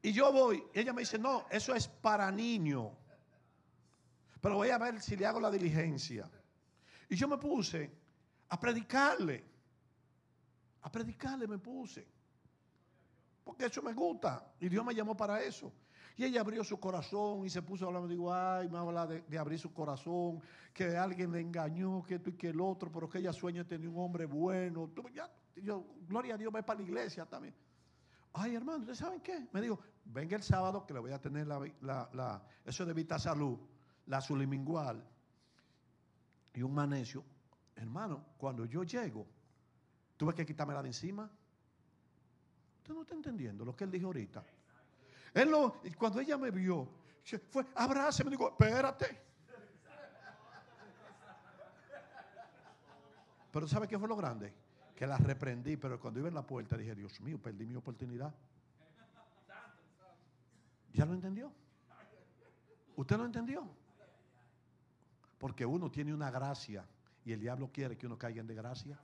Y 0.00 0.12
yo 0.12 0.32
voy, 0.32 0.64
ella 0.72 0.92
me 0.92 1.00
dice, 1.00 1.18
no, 1.18 1.46
eso 1.50 1.74
es 1.74 1.88
para 1.88 2.30
niño. 2.30 2.92
Pero 4.40 4.56
voy 4.56 4.70
a 4.70 4.78
ver 4.78 5.00
si 5.00 5.16
le 5.16 5.26
hago 5.26 5.40
la 5.40 5.50
diligencia. 5.50 6.30
Y 7.08 7.16
yo 7.16 7.26
me 7.26 7.36
puse 7.36 7.90
a 8.48 8.60
predicarle. 8.60 9.44
A 10.82 10.92
predicarle 10.92 11.48
me 11.48 11.58
puse. 11.58 12.21
Porque 13.44 13.66
eso 13.66 13.82
me 13.82 13.92
gusta. 13.92 14.52
Y 14.60 14.68
Dios 14.68 14.84
me 14.84 14.94
llamó 14.94 15.16
para 15.16 15.42
eso. 15.42 15.72
Y 16.16 16.24
ella 16.24 16.42
abrió 16.42 16.62
su 16.62 16.78
corazón 16.78 17.44
y 17.46 17.50
se 17.50 17.62
puso 17.62 17.84
a 17.84 17.88
hablar. 17.88 18.02
Me 18.02 18.08
digo, 18.08 18.32
ay, 18.32 18.68
me 18.68 18.78
habla 18.78 19.06
de, 19.06 19.22
de, 19.22 19.38
abrir 19.38 19.58
su 19.58 19.72
corazón, 19.72 20.40
que 20.72 20.96
alguien 20.96 21.32
le 21.32 21.40
engañó, 21.40 22.02
que 22.02 22.16
esto 22.16 22.30
y 22.30 22.34
que 22.34 22.50
el 22.50 22.60
otro, 22.60 22.92
pero 22.92 23.08
que 23.08 23.18
ella 23.18 23.32
sueña 23.32 23.64
tener 23.64 23.88
un 23.88 23.98
hombre 23.98 24.26
bueno. 24.26 24.90
Ya, 25.14 25.30
yo, 25.56 25.84
gloria 26.06 26.34
a 26.34 26.38
Dios, 26.38 26.52
ve 26.52 26.62
para 26.62 26.80
la 26.80 26.84
iglesia 26.84 27.24
también. 27.24 27.54
Ay, 28.34 28.54
hermano, 28.54 28.78
¿ustedes 28.78 28.98
saben 28.98 29.20
qué? 29.20 29.48
Me 29.52 29.60
dijo, 29.60 29.78
venga 30.04 30.36
el 30.36 30.42
sábado 30.42 30.86
que 30.86 30.94
le 30.94 31.00
voy 31.00 31.12
a 31.12 31.20
tener 31.20 31.46
la, 31.46 31.60
la, 31.80 32.08
la 32.12 32.42
eso 32.64 32.84
de 32.86 32.92
Vita 32.92 33.18
Salud, 33.18 33.58
la 34.06 34.20
sulimingual 34.20 35.04
y 36.54 36.62
un 36.62 36.74
magnesio. 36.74 37.24
Hermano, 37.76 38.24
cuando 38.38 38.64
yo 38.64 38.84
llego, 38.84 39.26
tuve 40.16 40.34
que 40.34 40.46
quitármela 40.46 40.82
de 40.82 40.88
encima. 40.88 41.30
Usted 42.82 42.94
no 42.94 43.02
está 43.02 43.14
entendiendo 43.14 43.64
lo 43.64 43.76
que 43.76 43.84
él 43.84 43.92
dijo 43.92 44.06
ahorita. 44.06 44.44
Él 45.34 45.50
lo, 45.52 45.80
cuando 45.96 46.18
ella 46.18 46.36
me 46.36 46.50
vio, 46.50 46.88
fue, 47.48 47.64
abrace, 47.76 48.24
me 48.24 48.30
dijo, 48.32 48.48
espérate. 48.48 49.22
Pero 53.52 53.68
¿sabe 53.68 53.86
qué 53.86 53.96
fue 53.96 54.08
lo 54.08 54.16
grande? 54.16 54.52
Que 54.96 55.06
la 55.06 55.16
reprendí, 55.16 55.76
pero 55.76 56.00
cuando 56.00 56.18
iba 56.18 56.28
en 56.28 56.34
la 56.34 56.44
puerta 56.44 56.76
dije, 56.76 56.96
Dios 56.96 57.20
mío, 57.20 57.40
perdí 57.40 57.66
mi 57.66 57.76
oportunidad. 57.76 58.34
¿Ya 60.92 61.06
lo 61.06 61.14
entendió? 61.14 61.52
¿Usted 62.96 63.16
lo 63.16 63.24
entendió? 63.24 63.64
Porque 65.38 65.64
uno 65.64 65.88
tiene 65.88 66.12
una 66.12 66.32
gracia 66.32 66.84
y 67.24 67.32
el 67.32 67.38
diablo 67.38 67.70
quiere 67.72 67.96
que 67.96 68.06
uno 68.06 68.18
caiga 68.18 68.40
en 68.40 68.48
desgracia. 68.48 68.98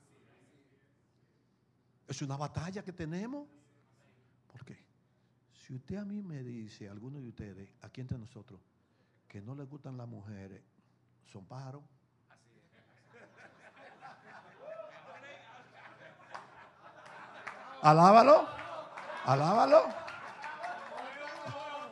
Es 2.09 2.21
una 2.23 2.37
batalla 2.37 2.83
que 2.83 2.93
tenemos. 2.93 3.47
¿Por 4.51 4.65
qué? 4.65 4.79
Si 5.53 5.75
usted 5.75 5.97
a 5.97 6.05
mí 6.05 6.23
me 6.23 6.43
dice, 6.43 6.89
alguno 6.89 7.21
de 7.21 7.29
ustedes, 7.29 7.69
aquí 7.83 8.01
entre 8.01 8.19
nosotros, 8.19 8.61
que 9.29 9.41
no 9.41 9.55
le 9.55 9.65
gustan 9.65 9.97
las 9.97 10.09
mujeres, 10.09 10.63
son 11.25 11.45
pájaros. 11.45 11.83
Alábalo, 17.83 18.49
alábalo. 19.25 19.85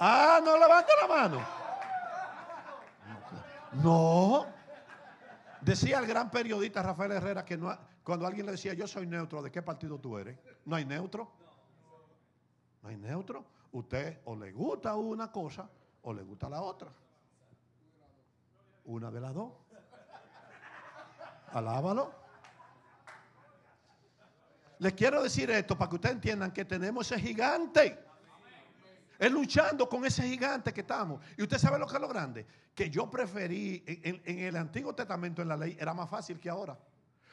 Ah, 0.00 0.40
no 0.44 0.58
levanta 0.58 0.92
la 1.00 1.08
mano. 1.08 1.46
No. 3.82 4.46
Decía 5.60 5.98
el 5.98 6.06
gran 6.06 6.30
periodista 6.30 6.82
Rafael 6.82 7.12
Herrera 7.12 7.44
que 7.44 7.56
no, 7.56 7.76
cuando 8.02 8.26
alguien 8.26 8.46
le 8.46 8.52
decía 8.52 8.74
yo 8.74 8.86
soy 8.86 9.06
neutro, 9.06 9.42
¿de 9.42 9.50
qué 9.50 9.62
partido 9.62 9.98
tú 9.98 10.18
eres? 10.18 10.38
No 10.64 10.76
hay 10.76 10.84
neutro. 10.84 11.32
No 12.94 13.08
neutro. 13.08 13.44
Usted 13.72 14.20
o 14.24 14.36
le 14.36 14.52
gusta 14.52 14.94
una 14.94 15.30
cosa 15.30 15.68
o 16.02 16.12
le 16.12 16.22
gusta 16.22 16.48
la 16.48 16.62
otra. 16.62 16.88
Una 18.84 19.10
de 19.10 19.20
las 19.20 19.34
dos. 19.34 19.52
Alábalo. 21.52 22.12
Les 24.78 24.92
quiero 24.92 25.22
decir 25.22 25.50
esto 25.50 25.76
para 25.76 25.88
que 25.88 25.96
ustedes 25.96 26.14
entiendan 26.16 26.52
que 26.52 26.64
tenemos 26.64 27.10
ese 27.10 27.20
gigante. 27.20 28.04
Es 29.18 29.32
luchando 29.32 29.88
con 29.88 30.04
ese 30.04 30.22
gigante 30.22 30.72
que 30.72 30.82
estamos. 30.82 31.20
Y 31.36 31.42
usted 31.42 31.58
sabe 31.58 31.78
lo 31.78 31.86
que 31.86 31.94
es 31.94 32.00
lo 32.00 32.08
grande. 32.08 32.46
Que 32.74 32.90
yo 32.90 33.10
preferí, 33.10 33.82
en, 33.86 34.22
en, 34.24 34.38
el 34.40 34.56
Antiguo 34.56 34.94
Testamento, 34.94 35.40
en 35.40 35.48
la 35.48 35.56
ley, 35.56 35.76
era 35.80 35.94
más 35.94 36.08
fácil 36.10 36.38
que 36.38 36.50
ahora. 36.50 36.78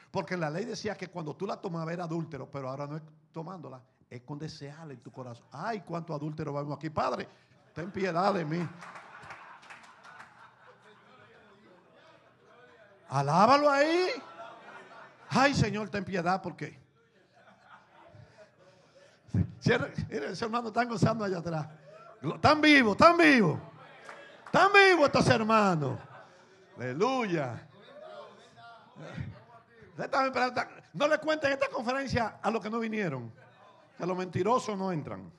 Porque 0.09 0.35
en 0.35 0.39
la 0.39 0.49
ley 0.49 0.63
decía 0.63 0.95
que 0.95 1.09
cuando 1.09 1.35
tú 1.35 1.45
la 1.45 1.59
tomabas 1.59 1.93
era 1.93 2.05
adúltero, 2.05 2.49
pero 2.49 2.69
ahora 2.69 2.87
no 2.87 2.95
es 2.95 3.03
tomándola, 3.33 3.81
es 4.15 4.21
con 4.21 4.38
desearla 4.38 4.93
en 4.93 4.99
tu 5.02 5.12
corazón. 5.12 5.45
Ay, 5.52 5.82
cuánto 5.82 6.13
adúltero 6.13 6.54
vamos 6.54 6.78
aquí. 6.78 6.89
Padre, 6.89 7.28
ten 7.73 7.91
piedad 7.91 8.32
de 8.32 8.45
mí. 8.45 8.69
Alábalo 13.10 13.69
ahí. 13.69 14.10
Ay, 15.30 15.56
Señor, 15.56 15.89
ten 15.89 16.06
piedad 16.06 16.41
porque 16.41 16.80
Mira, 19.65 19.89
ese 20.30 20.45
hermano 20.45 20.67
están 20.67 20.88
gozando 20.88 21.23
allá 21.23 21.39
atrás. 21.39 21.67
Están 22.21 22.62
vivos, 22.62 22.91
están 22.91 23.17
vivos. 23.17 23.60
Están 24.45 24.71
vivos 24.71 25.06
estos 25.08 25.28
hermanos. 25.30 25.97
Aleluya. 26.78 27.67
No 30.93 31.08
le 31.08 31.17
cuenten 31.17 31.54
esta 31.54 31.67
conferencia 31.69 32.38
a 32.41 32.52
los 32.52 32.62
que 32.62 32.69
no 32.69 32.80
vinieron. 32.80 33.34
Que 33.97 34.06
los 34.06 34.17
mentirosos 34.17 34.77
no 34.77 34.91
entran. 34.91 35.32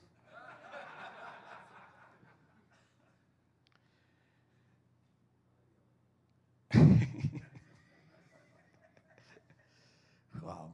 wow. 10.41 10.71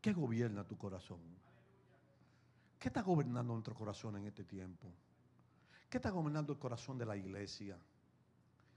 ¿Qué 0.00 0.12
gobierna 0.12 0.64
tu 0.64 0.78
corazón? 0.78 1.20
¿Qué 2.78 2.88
está 2.88 3.02
gobernando 3.02 3.52
nuestro 3.52 3.74
corazón 3.74 4.16
en 4.16 4.26
este 4.26 4.44
tiempo? 4.44 4.88
¿Qué 5.90 5.98
está 5.98 6.10
gobernando 6.10 6.52
el 6.52 6.58
corazón 6.58 6.96
de 6.96 7.06
la 7.06 7.16
iglesia? 7.16 7.76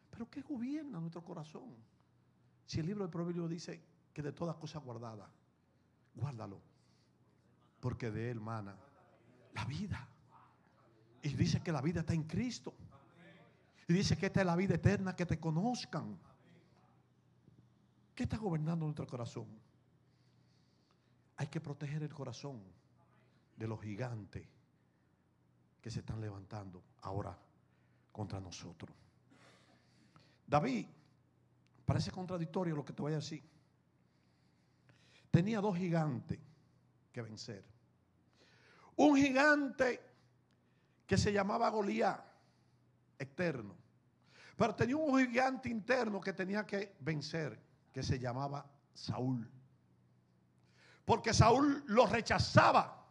Pero 0.09 0.29
¿qué 0.29 0.41
gobierna 0.41 0.99
nuestro 0.99 1.23
corazón? 1.23 1.75
Si 2.65 2.79
el 2.79 2.87
libro 2.87 3.05
de 3.05 3.11
Proverbios 3.11 3.49
dice 3.49 3.81
que 4.13 4.21
de 4.21 4.31
todas 4.31 4.55
cosas 4.57 4.83
guardadas, 4.83 5.29
guárdalo. 6.15 6.70
Porque 7.81 8.11
de 8.11 8.31
él 8.31 8.39
mana 8.39 8.77
la 9.53 9.65
vida. 9.65 10.07
Y 11.23 11.33
dice 11.33 11.61
que 11.61 11.71
la 11.71 11.81
vida 11.81 12.01
está 12.01 12.13
en 12.13 12.23
Cristo. 12.23 12.73
Y 13.87 13.93
dice 13.93 14.17
que 14.17 14.27
esta 14.27 14.39
es 14.39 14.45
la 14.45 14.55
vida 14.55 14.75
eterna, 14.75 15.15
que 15.15 15.25
te 15.25 15.39
conozcan. 15.39 16.17
¿Qué 18.15 18.23
está 18.23 18.37
gobernando 18.37 18.85
nuestro 18.85 19.07
corazón? 19.07 19.47
Hay 21.37 21.47
que 21.47 21.59
proteger 21.59 22.03
el 22.03 22.13
corazón 22.13 22.61
de 23.57 23.67
los 23.67 23.81
gigantes 23.81 24.47
que 25.81 25.89
se 25.89 25.99
están 25.99 26.21
levantando 26.21 26.83
ahora 27.01 27.37
contra 28.11 28.39
nosotros. 28.39 28.95
David, 30.45 30.85
parece 31.85 32.11
contradictorio 32.11 32.75
lo 32.75 32.85
que 32.85 32.93
te 32.93 33.01
voy 33.01 33.13
a 33.13 33.15
decir. 33.15 33.43
Tenía 35.31 35.59
dos 35.61 35.77
gigantes 35.77 36.39
que 37.11 37.21
vencer. 37.21 37.63
Un 38.95 39.15
gigante 39.15 40.01
que 41.05 41.17
se 41.17 41.31
llamaba 41.31 41.69
Goliat, 41.69 42.23
externo. 43.19 43.75
Pero 44.55 44.75
tenía 44.75 44.97
un 44.97 45.19
gigante 45.19 45.69
interno 45.69 46.21
que 46.21 46.33
tenía 46.33 46.65
que 46.65 46.95
vencer, 46.99 47.59
que 47.91 48.03
se 48.03 48.19
llamaba 48.19 48.65
Saúl. 48.93 49.49
Porque 51.05 51.33
Saúl 51.33 51.83
lo 51.87 52.05
rechazaba. 52.05 53.05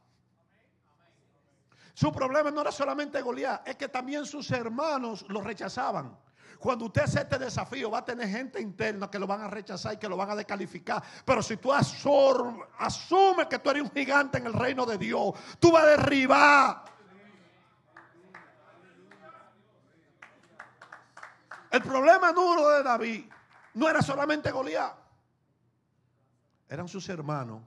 Su 1.93 2.13
problema 2.13 2.51
no 2.51 2.63
era 2.63 2.73
solamente 2.73 3.21
Goliat, 3.21 3.67
es 3.69 3.77
que 3.77 3.89
también 3.89 4.25
sus 4.25 4.51
hermanos 4.51 5.27
lo 5.29 5.41
rechazaban. 5.41 6.17
Cuando 6.59 6.87
usted 6.87 7.03
hace 7.03 7.21
este 7.21 7.39
desafío, 7.39 7.91
va 7.91 7.99
a 7.99 8.05
tener 8.05 8.29
gente 8.29 8.61
interna 8.61 9.11
que 9.11 9.19
lo 9.19 9.27
van 9.27 9.43
a 9.43 9.49
rechazar 9.49 9.95
y 9.95 9.97
que 9.97 10.09
lo 10.09 10.17
van 10.17 10.31
a 10.31 10.37
descalificar. 10.37 11.03
Pero 11.25 11.43
si 11.43 11.57
tú 11.57 11.73
asumes 11.73 13.47
que 13.49 13.59
tú 13.59 13.71
eres 13.71 13.83
un 13.83 13.91
gigante 13.91 14.39
en 14.39 14.47
el 14.47 14.53
reino 14.53 14.85
de 14.85 14.99
Dios, 14.99 15.33
tú 15.59 15.73
vas 15.73 15.85
a 15.85 15.87
derribar. 15.87 16.85
El 21.71 21.83
problema 21.83 22.33
duro 22.33 22.69
de 22.71 22.83
David 22.83 23.25
no 23.75 23.89
era 23.89 24.03
solamente 24.03 24.51
Goliat. 24.51 24.95
Eran 26.69 26.89
sus 26.89 27.09
hermanos 27.09 27.63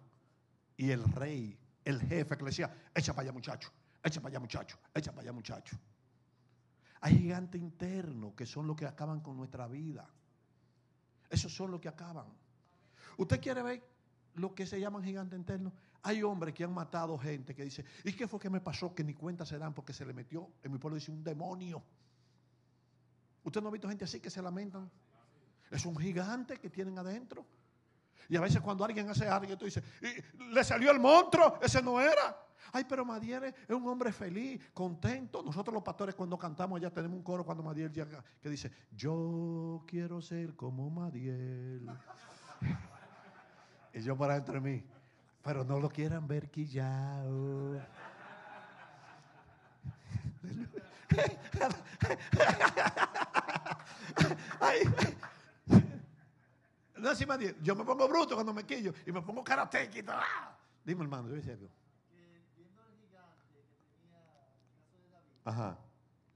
y 0.77 0.91
el 0.91 1.03
rey, 1.13 1.57
el 1.85 2.01
jefe 2.01 2.37
que 2.37 2.43
le 2.43 2.49
decía, 2.49 2.73
echa 2.93 3.13
para 3.13 3.23
allá 3.23 3.31
muchacho, 3.31 3.71
echa 4.03 4.21
para 4.21 4.31
allá 4.31 4.39
muchacho, 4.39 4.77
echa 4.93 5.11
para 5.11 5.23
allá 5.23 5.31
muchacho. 5.33 5.77
Hay 7.05 7.17
gigantes 7.17 7.59
internos 7.59 8.33
que 8.33 8.45
son 8.45 8.65
los 8.65 8.77
que 8.77 8.85
acaban 8.85 9.19
con 9.19 9.35
nuestra 9.35 9.67
vida. 9.67 10.09
Esos 11.29 11.53
son 11.53 11.69
los 11.69 11.81
que 11.81 11.89
acaban. 11.89 12.27
¿Usted 13.17 13.41
quiere 13.41 13.61
ver 13.61 13.83
lo 14.35 14.55
que 14.55 14.65
se 14.65 14.79
llaman 14.79 15.03
gigantes 15.03 15.37
internos? 15.37 15.73
Hay 16.03 16.23
hombres 16.23 16.53
que 16.53 16.63
han 16.63 16.73
matado 16.73 17.17
gente 17.17 17.53
que 17.53 17.65
dice, 17.65 17.83
¿y 18.05 18.13
qué 18.13 18.25
fue 18.25 18.39
que 18.39 18.49
me 18.49 18.61
pasó? 18.61 18.95
Que 18.95 19.03
ni 19.03 19.13
cuenta 19.13 19.45
se 19.45 19.57
dan 19.57 19.73
porque 19.73 19.91
se 19.91 20.05
le 20.05 20.13
metió, 20.13 20.49
en 20.63 20.71
mi 20.71 20.77
pueblo 20.77 20.95
dice, 20.95 21.11
un 21.11 21.25
demonio. 21.25 21.83
¿Usted 23.43 23.61
no 23.61 23.67
ha 23.67 23.71
visto 23.71 23.89
gente 23.89 24.05
así 24.05 24.21
que 24.21 24.29
se 24.29 24.41
lamentan? 24.41 24.89
Es 25.71 25.85
un 25.85 25.97
gigante 25.97 26.57
que 26.57 26.69
tienen 26.69 26.97
adentro. 26.97 27.45
Y 28.29 28.37
a 28.37 28.41
veces 28.41 28.61
cuando 28.61 28.85
alguien 28.85 29.09
hace 29.09 29.27
algo, 29.27 29.57
tú 29.57 29.65
le 30.51 30.63
salió 30.63 30.89
el 30.89 31.01
monstruo, 31.01 31.59
ese 31.61 31.81
no 31.81 31.99
era. 31.99 32.42
Ay, 32.71 32.85
pero 32.87 33.05
Madiel 33.05 33.45
es 33.45 33.69
un 33.69 33.87
hombre 33.87 34.11
feliz, 34.11 34.61
contento. 34.73 35.43
Nosotros 35.43 35.73
los 35.73 35.83
pastores 35.83 36.15
cuando 36.15 36.37
cantamos 36.37 36.79
ya 36.79 36.89
tenemos 36.89 37.17
un 37.17 37.23
coro 37.23 37.45
cuando 37.45 37.63
Madiel 37.63 37.91
llega 37.91 38.23
que 38.41 38.49
dice, 38.49 38.71
yo 38.91 39.83
quiero 39.87 40.21
ser 40.21 40.55
como 40.55 40.89
Madiel. 40.89 41.89
y 43.93 44.01
yo 44.01 44.17
para 44.17 44.35
dentro 44.35 44.55
de 44.55 44.61
mí, 44.61 44.83
pero 45.43 45.63
no 45.63 45.79
lo 45.79 45.89
quieran 45.89 46.27
ver 46.27 46.49
quillao. 46.49 47.81
Ay, 54.59 54.81
no, 56.97 57.09
así 57.09 57.25
Madiel, 57.25 57.57
yo 57.61 57.75
me 57.75 57.83
pongo 57.83 58.07
bruto 58.07 58.35
cuando 58.35 58.53
me 58.53 58.65
quillo 58.65 58.93
y 59.05 59.11
me 59.11 59.21
pongo 59.21 59.43
karatequito. 59.43 60.13
¡ah! 60.13 60.57
Dime 60.85 61.03
hermano, 61.03 61.27
yo 61.27 61.35
decía 61.35 61.53
algo. 61.53 61.67
Ajá. 65.45 65.77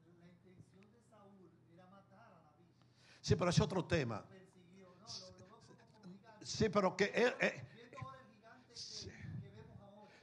La 0.06 0.30
intención 0.30 0.91
de 0.91 1.02
Saúl 1.02 1.50
era 1.74 1.88
matar 1.88 2.20
a 2.20 2.41
David. 2.43 2.65
Sí, 3.22 3.36
pero 3.36 3.50
es 3.50 3.60
otro 3.60 3.86
tema. 3.86 4.26
Sí, 6.48 6.70
pero 6.70 6.96
que 6.96 7.12
eh, 7.13 7.62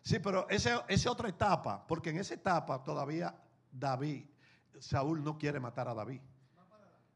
sí, 0.01 0.19
pero 0.21 0.49
esa 0.49 0.87
es 0.89 1.07
otra 1.07 1.29
etapa, 1.29 1.87
porque 1.87 2.09
en 2.09 2.17
esa 2.17 2.33
etapa 2.33 2.83
todavía 2.83 3.35
David, 3.71 4.25
Saúl 4.79 5.23
no 5.23 5.37
quiere 5.37 5.61
matar 5.61 5.87
a 5.89 5.95
David. 5.95 6.23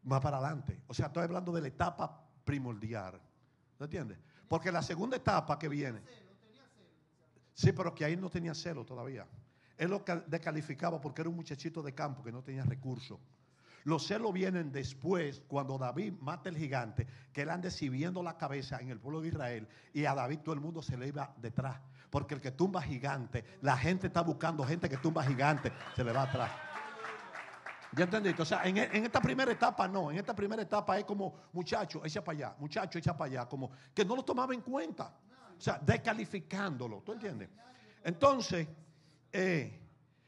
Más 0.02 0.20
para 0.20 0.36
adelante. 0.36 0.82
O 0.86 0.94
sea, 0.94 1.06
estoy 1.06 1.24
hablando 1.24 1.52
de 1.52 1.62
la 1.62 1.68
etapa 1.68 2.22
primordial. 2.44 3.18
¿No 3.78 3.86
entiendes? 3.86 4.18
Porque 4.46 4.70
la 4.70 4.82
segunda 4.82 5.16
etapa 5.16 5.58
que 5.58 5.68
viene. 5.68 6.02
Sí, 7.54 7.72
pero 7.72 7.94
que 7.94 8.04
ahí 8.04 8.16
no 8.16 8.28
tenía 8.28 8.54
celo 8.54 8.84
todavía. 8.84 9.26
Él 9.78 9.90
lo 9.90 10.04
descalificaba 10.26 11.00
porque 11.00 11.22
era 11.22 11.30
un 11.30 11.36
muchachito 11.36 11.82
de 11.82 11.94
campo 11.94 12.22
que 12.22 12.32
no 12.32 12.42
tenía 12.42 12.64
recursos. 12.64 13.18
Los 13.84 14.06
celos 14.06 14.32
vienen 14.32 14.72
después, 14.72 15.42
cuando 15.46 15.78
David 15.78 16.14
mata 16.20 16.48
el 16.48 16.56
gigante, 16.56 17.06
que 17.32 17.42
él 17.42 17.50
anda 17.50 17.68
exhibiendo 17.68 18.22
la 18.22 18.36
cabeza 18.36 18.78
en 18.80 18.90
el 18.90 18.98
pueblo 18.98 19.20
de 19.20 19.28
Israel 19.28 19.68
y 19.94 20.04
a 20.04 20.14
David 20.14 20.40
todo 20.40 20.54
el 20.54 20.60
mundo 20.60 20.82
se 20.82 20.96
le 20.96 21.08
iba 21.08 21.32
detrás. 21.38 21.80
Porque 22.10 22.34
el 22.34 22.40
que 22.40 22.50
tumba 22.50 22.82
gigante, 22.82 23.44
la 23.62 23.76
gente 23.76 24.08
está 24.08 24.22
buscando 24.22 24.64
gente 24.64 24.88
que 24.88 24.96
tumba 24.96 25.22
gigante, 25.22 25.72
se 25.94 26.02
le 26.02 26.12
va 26.12 26.24
atrás. 26.24 26.50
¿Ya 27.92 28.04
entendiste? 28.04 28.42
O 28.42 28.44
sea, 28.44 28.64
en, 28.64 28.76
en, 28.76 29.04
esta 29.04 29.20
primera 29.20 29.50
etapa 29.50 29.88
no, 29.88 30.10
en 30.10 30.18
esta 30.18 30.34
primera 30.34 30.60
etapa 30.60 30.98
es 30.98 31.04
como, 31.04 31.34
muchacho, 31.52 32.04
echa 32.04 32.22
para 32.22 32.36
allá, 32.36 32.56
muchacho, 32.58 32.98
echa 32.98 33.16
para 33.16 33.30
allá, 33.30 33.48
como 33.48 33.70
que 33.94 34.04
no 34.04 34.16
lo 34.16 34.24
tomaba 34.24 34.52
en 34.52 34.60
cuenta. 34.60 35.14
O 35.56 35.60
sea, 35.60 35.78
descalificándolo, 35.78 37.02
¿tú 37.02 37.12
entiendes? 37.12 37.48
Entonces, 38.04 38.68
eh, 39.32 39.80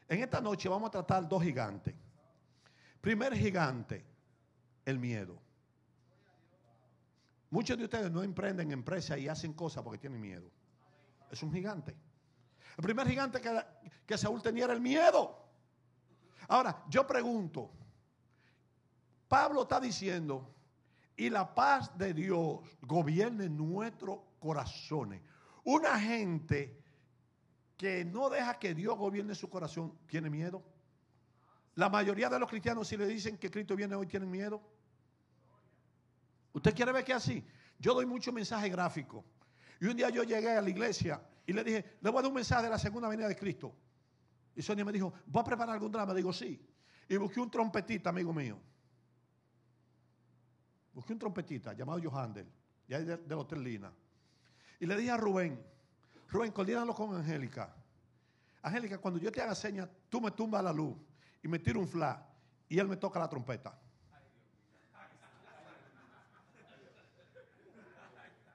en 0.07 0.19
esta 0.23 0.41
noche 0.41 0.69
vamos 0.69 0.87
a 0.89 0.91
tratar 0.91 1.27
dos 1.27 1.43
gigantes. 1.43 1.95
Primer 2.99 3.35
gigante, 3.35 4.05
el 4.85 4.99
miedo. 4.99 5.41
Muchos 7.49 7.77
de 7.77 7.83
ustedes 7.83 8.11
no 8.11 8.23
emprenden 8.23 8.71
empresas 8.71 9.17
y 9.17 9.27
hacen 9.27 9.53
cosas 9.53 9.83
porque 9.83 9.97
tienen 9.97 10.21
miedo. 10.21 10.49
Es 11.29 11.41
un 11.43 11.51
gigante. 11.51 11.95
El 12.77 12.83
primer 12.83 13.07
gigante 13.07 13.41
que, 13.41 13.61
que 14.05 14.17
Saúl 14.17 14.41
tenía 14.41 14.65
era 14.65 14.73
el 14.73 14.81
miedo. 14.81 15.37
Ahora, 16.47 16.83
yo 16.89 17.05
pregunto, 17.05 17.71
Pablo 19.27 19.63
está 19.63 19.79
diciendo, 19.79 20.53
y 21.15 21.29
la 21.29 21.53
paz 21.53 21.97
de 21.97 22.13
Dios 22.13 22.59
gobierne 22.81 23.47
nuestros 23.47 24.19
corazones. 24.39 25.21
Una 25.63 25.99
gente 25.99 26.80
que 27.81 28.05
no 28.05 28.29
deja 28.29 28.59
que 28.59 28.75
Dios 28.75 28.95
gobierne 28.95 29.33
su 29.33 29.49
corazón, 29.49 29.97
¿tiene 30.05 30.29
miedo? 30.29 30.63
La 31.73 31.89
mayoría 31.89 32.29
de 32.29 32.37
los 32.37 32.47
cristianos, 32.47 32.87
si 32.87 32.95
le 32.95 33.07
dicen 33.07 33.39
que 33.39 33.49
Cristo 33.49 33.75
viene 33.75 33.95
hoy, 33.95 34.05
tienen 34.05 34.29
miedo. 34.29 34.61
¿Usted 36.53 36.75
quiere 36.75 36.91
ver 36.91 37.03
que 37.03 37.13
así? 37.13 37.43
Yo 37.79 37.95
doy 37.95 38.05
mucho 38.05 38.31
mensaje 38.31 38.69
gráfico. 38.69 39.25
Y 39.79 39.87
un 39.87 39.97
día 39.97 40.11
yo 40.11 40.21
llegué 40.21 40.51
a 40.51 40.61
la 40.61 40.69
iglesia 40.69 41.23
y 41.43 41.53
le 41.53 41.63
dije, 41.63 41.97
le 42.01 42.11
voy 42.11 42.19
a 42.19 42.21
dar 42.21 42.29
un 42.29 42.35
mensaje 42.35 42.65
de 42.65 42.69
la 42.69 42.77
segunda 42.77 43.09
venida 43.09 43.27
de 43.27 43.35
Cristo. 43.35 43.75
Y 44.55 44.61
Sonia 44.61 44.85
me 44.85 44.91
dijo, 44.91 45.11
¿va 45.35 45.41
a 45.41 45.43
preparar 45.43 45.73
algún 45.73 45.91
drama? 45.91 46.13
Digo, 46.13 46.31
sí. 46.31 46.63
Y 47.09 47.17
busqué 47.17 47.39
un 47.39 47.49
trompetista, 47.49 48.11
amigo 48.11 48.31
mío. 48.31 48.59
Busqué 50.93 51.13
un 51.13 51.19
trompetista 51.19 51.73
llamado 51.73 51.99
Johandel, 51.99 52.45
ya 52.87 52.99
del 52.99 53.39
Hotel 53.39 53.63
Lina. 53.63 53.91
Y 54.79 54.85
le 54.85 54.95
dije 54.95 55.09
a 55.09 55.17
Rubén, 55.17 55.70
Rubén, 56.31 56.51
coordínalo 56.53 56.95
con 56.95 57.13
Angélica. 57.13 57.75
Angélica, 58.63 58.97
cuando 58.99 59.19
yo 59.19 59.31
te 59.31 59.41
haga 59.41 59.53
señas, 59.53 59.89
tú 60.09 60.21
me 60.21 60.31
tumbas 60.31 60.63
la 60.63 60.71
luz 60.71 60.95
y 61.43 61.47
me 61.47 61.59
tiro 61.59 61.79
un 61.79 61.87
flash 61.87 62.17
y 62.69 62.79
él 62.79 62.87
me 62.87 62.95
toca 62.95 63.19
la 63.19 63.27
trompeta. 63.27 63.77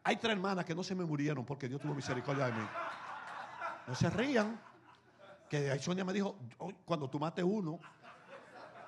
Hay 0.04 0.16
tres 0.16 0.32
hermanas 0.32 0.64
que 0.64 0.74
no 0.74 0.82
se 0.82 0.94
me 0.94 1.04
murieron 1.04 1.44
porque 1.44 1.68
Dios 1.68 1.80
tuvo 1.80 1.94
misericordia 1.94 2.46
de 2.46 2.52
mí. 2.52 2.66
No 3.88 3.94
se 3.94 4.08
rían. 4.08 4.58
Que 5.50 5.78
Sonia 5.78 6.04
me 6.04 6.12
dijo, 6.12 6.36
cuando 6.84 7.08
tú 7.08 7.20
mates 7.20 7.44
uno, 7.44 7.78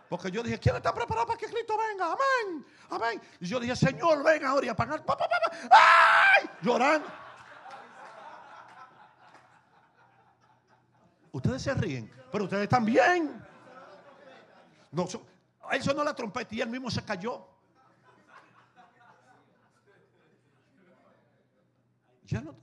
porque 0.09 0.31
yo 0.31 0.43
dije, 0.43 0.59
¿quién 0.59 0.75
está 0.77 0.95
preparado 0.95 1.27
para 1.27 1.39
que 1.39 1.47
Cristo 1.47 1.77
venga? 1.77 2.07
Amén, 2.07 2.67
amén. 2.91 3.23
Y 3.39 3.47
yo 3.47 3.61
dije, 3.61 3.77
Señor, 3.77 4.25
ven 4.25 4.45
ahora 4.45 4.67
y 4.67 4.69
apagar. 4.69 5.05
¡Ay! 5.71 6.51
Llorando. 6.63 7.28
Ustedes 11.33 11.63
se 11.63 11.75
ríen, 11.75 12.11
pero 12.33 12.45
ustedes 12.45 12.69
también. 12.69 13.45
No, 14.91 15.07
él 15.71 15.83
sonó 15.83 16.03
la 16.03 16.15
trompeta 16.15 16.55
y 16.55 16.61
él 16.61 16.71
mismo 16.71 16.91
se 16.91 17.05
cayó. 17.05 17.47
Ya 22.25 22.41
no, 22.41 22.55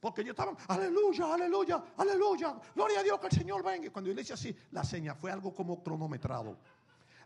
porque 0.00 0.20
ellos 0.20 0.32
estaban, 0.32 0.56
aleluya, 0.68 1.32
aleluya, 1.32 1.82
aleluya, 1.96 2.56
gloria 2.74 3.00
a 3.00 3.02
Dios 3.02 3.18
que 3.20 3.26
el 3.26 3.32
Señor 3.32 3.62
venga. 3.62 3.90
Cuando 3.90 4.10
yo 4.10 4.14
le 4.14 4.22
hice 4.22 4.34
así, 4.34 4.54
la 4.70 4.84
seña 4.84 5.14
fue 5.14 5.30
algo 5.30 5.54
como 5.54 5.82
cronometrado. 5.82 6.58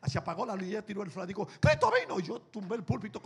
Se 0.07 0.19
apagó 0.19 0.47
la 0.47 0.55
línea, 0.55 0.85
tiró 0.85 1.03
el 1.03 1.27
dijo, 1.27 1.47
Cristo 1.61 1.93
vino. 2.01 2.21
Y 2.21 2.23
yo 2.23 2.41
tumbé 2.41 2.77
el 2.77 2.85
púlpito. 2.85 3.21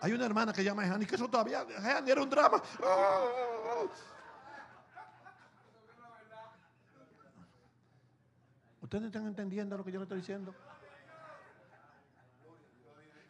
Hay 0.00 0.12
una 0.12 0.26
hermana 0.26 0.52
que 0.52 0.64
llama 0.64 0.82
Hani, 0.82 1.06
que 1.06 1.14
eso 1.14 1.28
todavía 1.28 1.64
era 2.06 2.20
un 2.20 2.28
drama. 2.28 2.60
¿Ustedes 8.94 9.08
están 9.08 9.26
entendiendo 9.26 9.76
lo 9.76 9.84
que 9.84 9.90
yo 9.90 9.98
le 9.98 10.04
estoy 10.04 10.18
diciendo? 10.18 10.54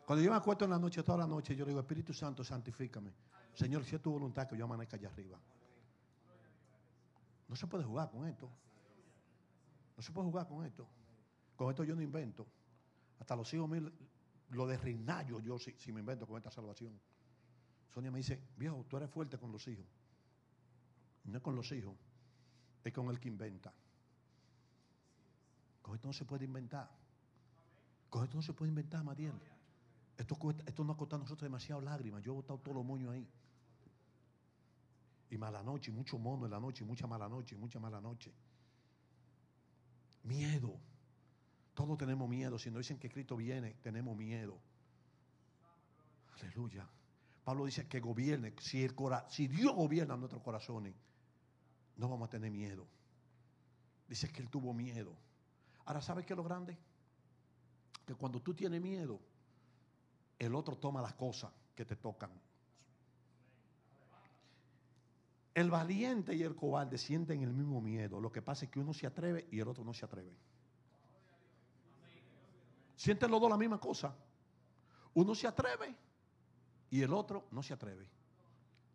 Cuando 0.05 0.23
yo 0.23 0.31
me 0.31 0.37
acuesto 0.37 0.67
en 0.67 0.71
la 0.73 0.79
noche, 0.79 1.03
toda 1.03 1.17
la 1.17 1.27
noche, 1.27 1.57
yo 1.57 1.65
le 1.65 1.71
digo, 1.71 1.81
Espíritu 1.81 2.13
Santo, 2.13 2.45
santifícame. 2.45 3.11
Señor, 3.55 3.83
si 3.83 3.97
es 3.97 4.03
tu 4.03 4.11
voluntad 4.11 4.47
que 4.47 4.59
yo 4.59 4.67
amanezca 4.67 4.99
allá 4.99 5.09
arriba. 5.09 5.41
No 7.49 7.57
se 7.57 7.67
puede 7.67 7.83
jugar 7.83 8.11
con 8.11 8.29
esto. 8.29 8.51
No 9.97 10.03
se 10.03 10.13
puede 10.13 10.29
jugar 10.29 10.47
con 10.47 10.67
esto. 10.67 10.87
Con 11.57 11.71
esto 11.71 11.83
yo 11.83 11.97
no 11.97 12.03
invento. 12.03 12.47
Hasta 13.19 13.35
los 13.35 13.55
hijos 13.55 13.67
míos, 13.67 13.91
lo 14.51 14.67
de 14.67 14.79
yo 15.43 15.59
si, 15.59 15.73
si 15.79 15.93
me 15.93 16.01
invento 16.01 16.27
con 16.27 16.37
esta 16.37 16.51
salvación. 16.51 17.01
Sonia 17.89 18.11
me 18.11 18.19
dice, 18.19 18.39
viejo, 18.59 18.85
tú 18.87 18.99
eres 18.99 19.09
fuerte 19.09 19.39
con 19.39 19.51
los 19.51 19.67
hijos. 19.67 19.87
No 21.25 21.39
es 21.39 21.43
con 21.43 21.57
los 21.57 21.73
hijos, 21.73 21.97
es 22.85 22.93
con 22.93 23.09
el 23.09 23.19
que 23.19 23.29
inventa. 23.29 23.73
Con 25.85 25.95
esto 25.95 26.09
no 26.09 26.15
se 26.15 26.25
puede 26.25 26.47
inventar. 26.47 26.89
Con 28.09 28.25
esto 28.25 28.39
no 28.39 28.43
se 28.43 28.55
puede 28.55 28.71
inventar, 28.71 29.05
Madiel. 29.05 29.35
Esto, 30.17 30.39
esto 30.65 30.83
no 30.83 30.95
ha 30.95 30.97
costado 30.97 31.21
a 31.21 31.25
nosotros 31.25 31.43
demasiado 31.43 31.83
lágrimas. 31.83 32.23
Yo 32.23 32.33
he 32.33 32.35
botado 32.37 32.59
todos 32.59 32.77
los 32.77 32.87
moños 32.87 33.13
ahí. 33.13 33.29
Y 35.29 35.37
mala 35.37 35.63
noche, 35.63 35.91
y 35.91 35.95
mucho 35.95 36.19
mono 36.19 36.47
en 36.47 36.53
la 36.53 36.59
noche, 36.59 36.85
y 36.85 36.87
mucha 36.87 37.07
mala 37.07 37.29
noche, 37.29 37.55
y 37.55 37.59
mucha 37.59 37.79
mala 37.79 38.01
noche. 38.01 38.33
Miedo. 40.23 40.81
Todos 41.75 41.99
tenemos 41.99 42.31
miedo. 42.31 42.59
Si 42.59 42.71
no 42.71 42.79
dicen 42.79 42.99
que 42.99 43.11
Cristo 43.11 43.37
viene, 43.37 43.75
tenemos 43.83 44.17
miedo. 44.17 44.59
Aleluya. 46.41 46.89
Pablo 47.45 47.67
dice 47.67 47.87
que 47.87 48.01
gobierne. 48.01 48.55
Si, 48.59 48.83
el 48.83 48.95
si 49.29 49.49
Dios 49.49 49.75
gobierna 49.75 50.17
nuestros 50.17 50.43
corazones, 50.43 50.95
no 51.97 52.09
vamos 52.09 52.29
a 52.29 52.31
tener 52.31 52.51
miedo. 52.51 52.89
Dice 54.09 54.33
que 54.33 54.41
él 54.41 54.49
tuvo 54.49 54.73
miedo. 54.73 55.15
Ahora, 55.87 56.01
¿sabes 56.01 56.25
qué 56.25 56.33
es 56.33 56.37
lo 56.37 56.45
grande? 56.45 56.77
Que 58.07 58.15
cuando 58.15 58.41
tú 58.41 58.55
tienes 58.55 58.81
miedo, 58.81 59.21
el 60.39 60.55
otro 60.55 60.77
toma 60.77 61.03
las 61.03 61.15
cosas 61.15 61.51
que 61.75 61.85
te 61.85 61.97
tocan. 61.97 62.31
El 65.55 65.71
valiente 65.71 66.35
y 66.35 66.43
el 66.43 66.57
cobarde 66.57 66.99
sienten 66.99 67.43
el 67.43 67.53
mismo 67.53 67.81
miedo. 67.81 68.21
Lo 68.21 68.33
que 68.33 68.43
pasa 68.43 68.65
es 68.65 68.71
que 68.71 68.81
uno 68.81 68.93
se 68.93 69.07
atreve 69.07 69.47
y 69.53 69.61
el 69.61 69.69
otro 69.69 69.85
no 69.85 69.95
se 69.95 70.05
atreve. 70.05 70.35
Sienten 72.97 73.31
los 73.31 73.41
dos 73.41 73.51
la 73.51 73.57
misma 73.57 73.79
cosa. 73.79 74.15
Uno 75.15 75.35
se 75.35 75.47
atreve 75.47 75.95
y 76.91 77.03
el 77.03 77.13
otro 77.13 77.47
no 77.53 77.63
se 77.63 77.73
atreve. 77.73 78.09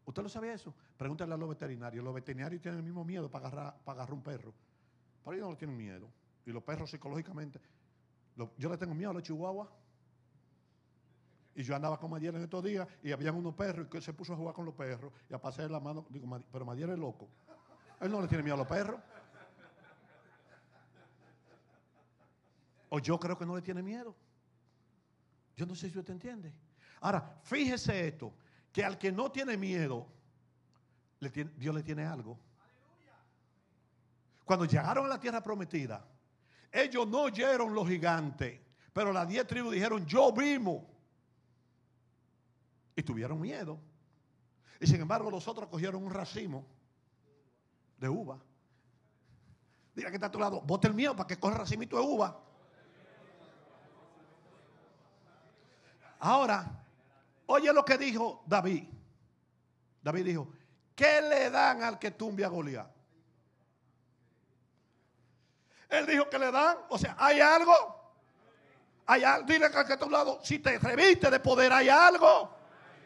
¿Usted 0.06 0.24
lo 0.24 0.30
sabía 0.30 0.54
eso? 0.54 0.74
Pregúntale 0.98 1.34
a 1.34 1.38
los 1.38 1.48
veterinarios. 1.48 2.04
Los 2.04 2.14
veterinarios 2.14 2.62
tienen 2.62 2.80
el 2.80 2.84
mismo 2.84 3.06
miedo 3.06 3.30
para 3.30 3.48
agarrar, 3.48 3.78
para 3.84 3.98
agarrar 3.98 4.14
un 4.14 4.24
perro. 4.24 4.54
Pero 5.24 5.36
ellos 5.36 5.50
no 5.50 5.56
tienen 5.56 5.78
miedo. 5.78 6.10
Y 6.46 6.52
los 6.52 6.64
perros 6.64 6.90
psicológicamente. 6.90 7.60
yo 8.58 8.70
le 8.70 8.78
tengo 8.78 8.94
miedo 8.94 9.12
a 9.12 9.14
los 9.14 9.24
chihuahuas. 9.24 9.68
Y 11.56 11.64
yo 11.64 11.76
andaba 11.76 12.00
con 12.00 12.10
Madiel 12.10 12.36
en 12.36 12.44
estos 12.44 12.64
días 12.64 12.88
y 13.04 13.12
había 13.12 13.32
unos 13.34 13.54
perros 13.54 13.88
y 13.88 13.90
que 13.90 14.02
se 14.02 14.14
puso 14.14 14.34
a 14.34 14.36
jugar 14.38 14.54
con 14.54 14.66
los 14.66 14.74
perros 14.74 15.12
y 15.30 15.34
a 15.34 15.42
pasar 15.42 15.70
la 15.70 15.80
mano. 15.80 16.06
Digo, 16.10 16.28
pero 16.52 16.66
Madiel 16.66 16.92
es 16.92 17.00
loco. 17.00 17.28
Él 18.00 18.12
no 18.12 18.22
le 18.22 18.28
tiene 18.28 18.44
miedo 18.44 18.56
a 18.56 18.60
los 18.60 18.68
perros. 18.68 19.00
O 22.90 23.00
yo 23.00 23.20
creo 23.20 23.38
que 23.38 23.46
no 23.46 23.56
le 23.56 23.62
tiene 23.62 23.84
miedo. 23.84 24.16
Yo 25.56 25.66
no 25.66 25.76
sé 25.76 25.90
si 25.90 26.00
usted 26.00 26.14
entiende. 26.14 26.54
Ahora, 27.02 27.40
fíjese 27.44 28.08
esto, 28.08 28.34
que 28.72 28.84
al 28.84 28.98
que 28.98 29.12
no 29.12 29.32
tiene 29.32 29.58
miedo, 29.58 30.08
Dios 31.58 31.76
le 31.76 31.84
tiene 31.84 32.06
algo. 32.06 32.40
Cuando 34.46 34.66
llegaron 34.66 35.06
a 35.06 35.10
la 35.10 35.20
tierra 35.20 35.44
prometida, 35.44 36.06
ellos 36.72 37.08
no 37.08 37.24
oyeron 37.24 37.74
los 37.74 37.88
gigantes, 37.88 38.60
pero 38.94 39.12
las 39.12 39.28
diez 39.28 39.46
tribus 39.48 39.74
dijeron, 39.74 40.06
yo 40.06 40.32
vimos. 40.32 40.84
Y 42.96 43.04
tuvieron 43.04 43.40
miedo. 43.40 43.80
Y 44.80 44.88
sin 44.88 45.02
embargo 45.02 45.32
los 45.32 45.48
otros 45.48 45.70
cogieron 45.70 46.04
un 46.04 46.12
racimo 46.12 46.66
de 47.98 48.10
uva. 48.10 48.40
Diga 49.96 50.10
que 50.10 50.16
está 50.16 50.28
a 50.28 50.32
tu 50.32 50.40
lado, 50.40 50.62
bote 50.62 50.88
el 50.88 50.94
miedo 50.94 51.16
para 51.16 51.28
que 51.28 51.38
coja 51.38 51.58
racimito 51.58 51.98
de 51.98 52.04
uva. 52.04 52.40
Ahora, 56.20 56.86
oye 57.46 57.72
lo 57.74 57.84
que 57.84 57.98
dijo 57.98 58.44
David. 58.46 58.84
David 60.02 60.26
dijo, 60.26 60.54
¿qué 60.96 61.22
le 61.22 61.50
dan 61.50 61.84
al 61.84 62.00
que 62.00 62.12
tumbe 62.12 62.46
a 62.46 62.50
Goliat? 62.50 62.99
Él 65.90 66.06
dijo 66.06 66.30
que 66.30 66.38
le 66.38 66.52
dan, 66.52 66.78
o 66.90 66.98
sea, 66.98 67.16
hay 67.18 67.40
algo. 67.42 67.74
Hay 69.08 69.24
algo. 69.24 69.48
Dile 69.48 69.66
al 69.66 69.86
que 69.86 69.94
a 69.94 69.98
tu 69.98 70.10
lado, 70.10 70.40
si 70.44 70.60
te 70.60 70.78
reviste 70.78 71.32
de 71.32 71.40
poder, 71.40 71.74
hay 71.74 71.90
algo. 71.90 72.56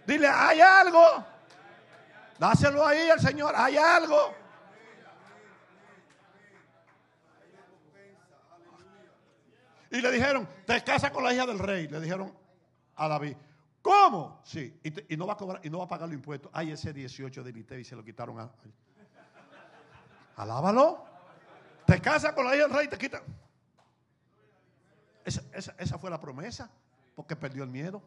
Dile, 0.05 0.27
hay 0.27 0.59
algo. 0.59 1.25
Dáselo 2.37 2.85
ahí 2.85 3.09
al 3.09 3.21
Señor, 3.21 3.53
hay 3.55 3.77
algo. 3.77 4.35
Y 9.91 10.01
le 10.01 10.11
dijeron, 10.11 10.49
te 10.65 10.83
casas 10.83 11.11
con 11.11 11.23
la 11.23 11.33
hija 11.33 11.45
del 11.45 11.59
rey. 11.59 11.87
Le 11.87 12.01
dijeron 12.01 12.35
a 12.95 13.07
David, 13.07 13.37
¿cómo? 13.81 14.41
Sí, 14.43 14.77
y, 14.83 15.15
no 15.15 15.27
va 15.27 15.33
a 15.33 15.37
cobrar, 15.37 15.61
y 15.63 15.69
no 15.69 15.77
va 15.77 15.85
a 15.85 15.87
pagar 15.87 16.09
los 16.09 16.15
impuestos. 16.15 16.51
Ay, 16.53 16.71
ese 16.71 16.91
18 16.91 17.43
de 17.43 17.79
y 17.79 17.83
se 17.83 17.95
lo 17.95 18.03
quitaron 18.03 18.39
a. 18.39 18.49
Alábalo. 20.35 21.12
Te 21.85 21.99
casas 22.01 22.33
con 22.33 22.45
la 22.45 22.55
hija 22.55 22.67
del 22.67 22.75
rey 22.75 22.85
y 22.85 22.89
te 22.89 22.97
quitan. 22.97 23.23
esa 25.25 25.97
fue 25.97 26.09
la 26.09 26.19
promesa, 26.19 26.71
porque 27.15 27.35
perdió 27.35 27.63
el 27.63 27.69
miedo. 27.69 28.01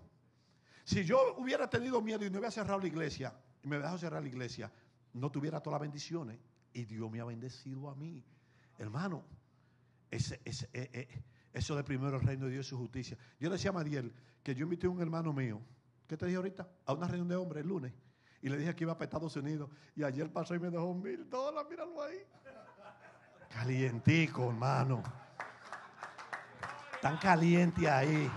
Si 0.85 1.05
yo 1.05 1.35
hubiera 1.37 1.69
tenido 1.69 2.01
miedo 2.01 2.25
y 2.25 2.31
no 2.31 2.39
hubiera 2.39 2.51
cerrado 2.51 2.79
la 2.79 2.87
iglesia, 2.87 3.35
y 3.63 3.69
me 3.69 3.77
dejado 3.77 3.99
cerrar 3.99 4.23
la 4.23 4.29
iglesia, 4.29 4.71
no 5.15 5.31
tuviera 5.31 5.61
todas 5.61 5.81
las 5.81 5.89
bendiciones. 5.89 6.39
Y 6.73 6.85
Dios 6.85 7.11
me 7.11 7.21
ha 7.21 7.25
bendecido 7.25 7.91
a 7.91 7.95
mí. 7.97 8.25
Hermano, 8.79 9.25
ese, 10.11 10.41
ese, 10.45 10.69
eh, 10.73 10.91
eh, 10.93 11.25
eso 11.53 11.75
de 11.75 11.83
primero 11.83 12.17
el 12.17 12.23
reino 12.23 12.47
de 12.47 12.53
Dios 12.53 12.67
y 12.67 12.69
su 12.69 12.79
justicia. 12.79 13.19
Yo 13.41 13.49
le 13.49 13.55
decía 13.55 13.71
a 13.71 13.73
Mariel 13.73 14.13
que 14.43 14.55
yo 14.55 14.65
invité 14.65 14.87
a 14.87 14.91
un 14.91 15.01
hermano 15.01 15.33
mío, 15.33 15.61
¿qué 16.07 16.17
te 16.17 16.27
dije 16.27 16.37
ahorita? 16.37 16.69
A 16.85 16.93
una 16.93 17.09
reunión 17.09 17.29
de 17.29 17.37
hombres 17.37 17.63
el 17.63 17.69
lunes. 17.69 17.93
Y 18.43 18.49
le 18.49 18.59
dije 18.59 18.77
que 18.77 18.85
iba 18.85 18.95
para 18.95 19.07
Estados 19.07 19.35
Unidos. 19.35 19.71
Y 19.97 20.05
ayer 20.05 20.31
pasó 20.33 20.55
y 20.55 20.61
me 20.61 20.71
dejó 20.71 20.95
mil 20.95 21.29
dólares, 21.29 21.69
míralo 21.69 22.01
ahí. 22.03 22.19
Calientico, 23.57 24.51
hermano. 24.51 25.03
Tan 27.01 27.17
caliente 27.17 27.89
ahí. 27.89 28.31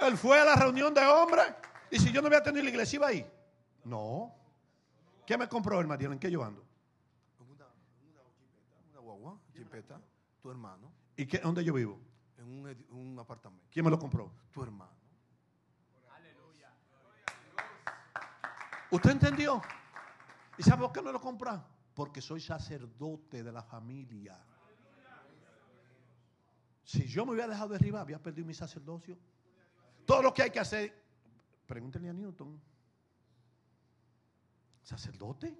Él 0.00 0.18
fue 0.18 0.38
a 0.38 0.44
la 0.44 0.56
reunión 0.56 0.92
de 0.92 1.00
hombres 1.06 1.46
y 1.90 1.98
si 1.98 2.12
yo 2.12 2.20
no 2.20 2.26
había 2.26 2.42
tenido 2.42 2.62
la 2.62 2.68
iglesia, 2.68 2.96
iba 2.96 3.06
ahí. 3.06 3.26
No. 3.84 4.34
¿Qué 5.24 5.38
me 5.38 5.48
compró 5.48 5.80
el 5.80 5.86
Mariel? 5.86 6.12
¿En 6.12 6.18
qué 6.18 6.30
yo 6.30 6.44
ando? 6.44 6.62
Una, 7.38 7.66
una, 8.90 9.00
guagua, 9.00 9.38
chipeta, 9.54 9.98
tu 10.42 10.50
hermano. 10.50 10.92
¿Y 11.16 11.24
qué, 11.24 11.38
dónde 11.38 11.64
yo 11.64 11.72
vivo? 11.72 11.98
En 12.36 12.44
un, 12.44 12.86
un 12.90 13.18
apartamento. 13.18 13.66
¿Quién 13.70 13.86
me 13.86 13.90
lo 13.90 13.98
compró? 13.98 14.30
Tu 14.52 14.62
hermano. 14.62 14.92
Aleluya. 16.14 16.70
¿Usted 18.90 19.10
entendió? 19.10 19.62
¿Y 20.58 20.62
sabe 20.62 20.82
por 20.82 20.92
qué 20.92 21.00
me 21.00 21.12
lo 21.12 21.20
compra? 21.20 21.64
Porque 21.94 22.20
soy 22.20 22.40
sacerdote 22.40 23.42
de 23.42 23.52
la 23.52 23.62
familia. 23.62 24.38
Si 26.84 27.06
yo 27.06 27.24
me 27.24 27.32
hubiera 27.32 27.48
dejado 27.48 27.70
de 27.70 27.76
arriba, 27.76 28.00
había 28.00 28.22
perdido 28.22 28.46
mi 28.46 28.54
sacerdocio. 28.54 29.18
Todo 30.04 30.22
lo 30.22 30.34
que 30.34 30.42
hay 30.42 30.50
que 30.50 30.60
hacer. 30.60 31.02
Pregúntenle 31.66 32.10
a 32.10 32.12
Newton. 32.12 32.60
¿Sacerdote? 34.82 35.56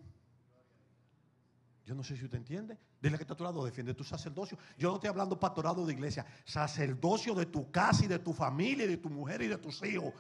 Yo 1.85 1.95
no 1.95 2.03
sé 2.03 2.17
si 2.17 2.25
usted 2.25 2.39
entiende. 2.39 2.79
Dile 3.01 3.17
que 3.17 3.25
está 3.25 3.35
a 3.35 3.37
tu 3.37 3.45
lado, 3.45 3.65
defiende 3.65 3.95
tu 3.95 4.05
sacerdocio. 4.05 4.57
Yo 4.79 4.89
no 4.89 4.95
estoy 4.97 5.09
hablando 5.09 5.39
pastorado 5.39 5.85
de 5.85 5.93
iglesia, 5.93 6.25
sacerdocio 6.45 7.35
de 7.35 7.47
tu 7.47 7.71
casa 7.71 8.05
y 8.05 8.09
de 8.09 8.19
tu 8.19 8.33
familia 8.33 8.85
y 8.85 8.89
de 8.89 8.97
tu 8.99 9.11
mujer 9.11 9.43
y 9.43 9.49
de 9.49 9.59
tus 9.59 9.83
hijos. 9.83 10.15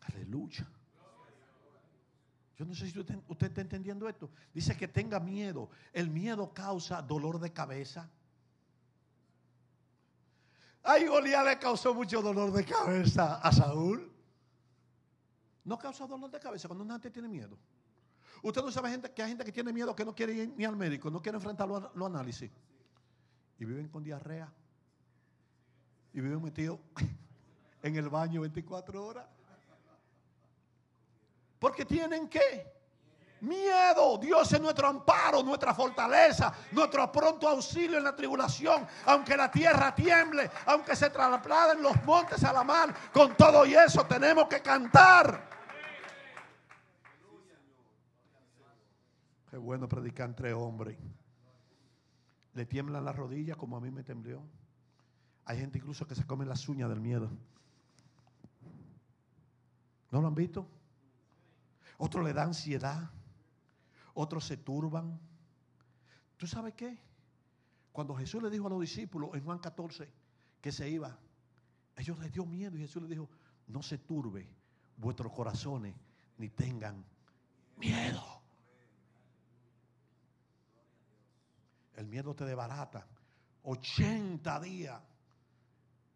Aleluya. 0.00 0.66
Yo 2.56 2.64
no 2.64 2.74
sé 2.74 2.90
si 2.90 2.98
usted, 2.98 3.16
está 3.40 3.60
entendiendo 3.60 4.08
esto. 4.08 4.30
Dice 4.52 4.76
que 4.76 4.88
tenga 4.88 5.18
miedo. 5.18 5.70
El 5.92 6.10
miedo 6.10 6.52
causa 6.52 7.00
dolor 7.00 7.40
de 7.40 7.52
cabeza. 7.52 8.08
Ay, 10.82 11.06
Goliat 11.06 11.46
le 11.46 11.58
causó 11.58 11.94
mucho 11.94 12.20
dolor 12.20 12.52
de 12.52 12.64
cabeza 12.64 13.36
a 13.36 13.52
Saúl. 13.52 14.12
No 15.64 15.78
causa 15.78 16.06
dolor 16.06 16.30
de 16.30 16.40
cabeza 16.40 16.68
cuando 16.68 16.84
una 16.84 16.94
gente 16.94 17.10
tiene 17.10 17.28
miedo. 17.28 17.56
Usted 18.42 18.60
no 18.62 18.72
sabe 18.72 18.90
gente, 18.90 19.10
que 19.12 19.22
hay 19.22 19.28
gente 19.28 19.44
que 19.44 19.52
tiene 19.52 19.72
miedo 19.72 19.94
que 19.94 20.04
no 20.04 20.14
quiere 20.14 20.34
ir 20.34 20.54
ni 20.56 20.64
al 20.64 20.76
médico, 20.76 21.10
no 21.10 21.22
quiere 21.22 21.36
enfrentar 21.36 21.68
los, 21.68 21.84
análisis. 21.94 22.50
Y 23.58 23.64
viven 23.64 23.88
con 23.88 24.02
diarrea. 24.02 24.52
Y 26.12 26.20
viven 26.20 26.42
metidos 26.42 26.80
en 27.82 27.96
el 27.96 28.08
baño 28.08 28.40
24 28.40 29.04
horas. 29.04 29.26
Porque 31.62 31.84
tienen 31.84 32.28
que 32.28 32.72
Miedo. 33.42 34.18
Dios 34.18 34.52
es 34.52 34.60
nuestro 34.60 34.88
amparo, 34.88 35.42
nuestra 35.44 35.72
fortaleza, 35.74 36.52
nuestro 36.72 37.10
pronto 37.10 37.48
auxilio 37.48 37.98
en 37.98 38.04
la 38.04 38.14
tribulación. 38.14 38.86
Aunque 39.06 39.36
la 39.36 39.48
tierra 39.48 39.94
tiemble, 39.94 40.50
aunque 40.66 40.96
se 40.96 41.10
trasladen 41.10 41.82
los 41.82 42.04
montes 42.04 42.42
a 42.42 42.52
la 42.52 42.64
mar, 42.64 42.92
con 43.12 43.36
todo 43.36 43.64
y 43.64 43.74
eso 43.74 44.04
tenemos 44.06 44.46
que 44.48 44.60
cantar. 44.60 45.48
Qué 49.50 49.56
bueno 49.56 49.88
predicar 49.88 50.30
entre 50.30 50.52
hombres. 50.52 50.98
Le 52.54 52.66
tiemblan 52.66 53.04
las 53.04 53.14
rodillas 53.14 53.56
como 53.56 53.76
a 53.76 53.80
mí 53.80 53.90
me 53.90 54.02
tembló. 54.02 54.42
Hay 55.44 55.58
gente 55.58 55.78
incluso 55.78 56.06
que 56.08 56.16
se 56.16 56.26
come 56.26 56.44
las 56.44 56.68
uñas 56.68 56.88
del 56.88 57.00
miedo. 57.00 57.30
¿No 60.10 60.20
lo 60.20 60.26
han 60.28 60.34
visto? 60.34 60.66
Otro 62.04 62.20
le 62.22 62.32
da 62.32 62.42
ansiedad 62.42 63.10
otros 64.14 64.44
se 64.44 64.56
turban. 64.56 65.20
¿Tú 66.36 66.48
sabes 66.48 66.74
qué? 66.74 66.98
Cuando 67.92 68.14
Jesús 68.16 68.42
le 68.42 68.50
dijo 68.50 68.66
a 68.66 68.70
los 68.70 68.80
discípulos 68.80 69.30
en 69.34 69.44
Juan 69.44 69.60
14 69.60 70.10
que 70.60 70.72
se 70.72 70.90
iba, 70.90 71.16
ellos 71.96 72.18
les 72.18 72.32
dio 72.32 72.44
miedo 72.44 72.76
y 72.76 72.80
Jesús 72.80 73.02
les 73.02 73.10
dijo, 73.10 73.28
no 73.68 73.82
se 73.82 73.98
turbe 73.98 74.48
vuestros 74.96 75.32
corazones 75.32 75.94
ni 76.38 76.48
tengan 76.48 77.04
miedo. 77.76 78.42
el 81.94 82.08
miedo 82.08 82.34
te 82.34 82.44
desbarata. 82.44 83.06
80 83.62 84.60
días. 84.60 85.00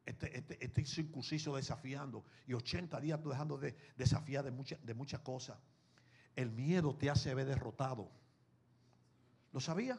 Este, 0.05 0.37
este, 0.37 0.65
este 0.65 0.85
circunciso 0.85 1.55
desafiando 1.55 2.25
y 2.49 2.55
80 2.55 3.01
días 3.01 3.23
dejando 3.23 3.57
de 3.57 3.77
desafiar 3.97 4.45
de, 4.45 4.51
muchas 4.51 4.85
de 4.85 4.95
muchas 4.95 5.21
cosas. 5.21 5.59
El 6.37 6.51
miedo 6.51 6.95
te 6.95 7.11
hace 7.11 7.35
ver 7.35 7.47
derrotado. 7.47 8.09
¿Lo 9.53 9.59
sabía? 9.59 9.99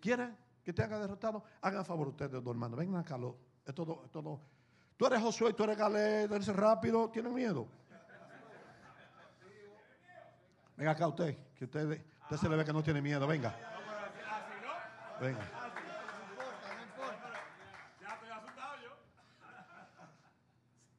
¿Quieren 0.00 0.36
que 0.64 0.72
te 0.72 0.82
haga 0.82 0.98
derrotado? 0.98 1.44
Hagan 1.60 1.84
favor 1.84 2.08
ustedes, 2.08 2.42
dos 2.42 2.52
hermanos. 2.52 2.78
Vengan 2.78 3.02
acá. 3.02 3.18
Lo, 3.18 3.36
todo, 3.74 4.02
es 4.04 4.10
todo. 4.10 4.40
Tú 4.96 5.06
eres 5.06 5.20
Josué, 5.20 5.52
tú 5.52 5.64
eres 5.64 5.76
Galé, 5.76 6.26
tú 6.26 6.34
eres 6.34 6.48
rápido. 6.48 7.10
¿Tienen 7.10 7.34
miedo? 7.34 7.68
Venga 10.76 10.92
acá 10.92 11.06
usted, 11.06 11.36
que 11.54 11.64
usted, 11.66 12.02
usted 12.22 12.36
se 12.36 12.48
le 12.48 12.56
ve 12.56 12.64
que 12.64 12.72
no 12.72 12.82
tiene 12.82 13.02
miedo. 13.02 13.26
Venga. 13.26 13.54
Venga. 15.20 15.50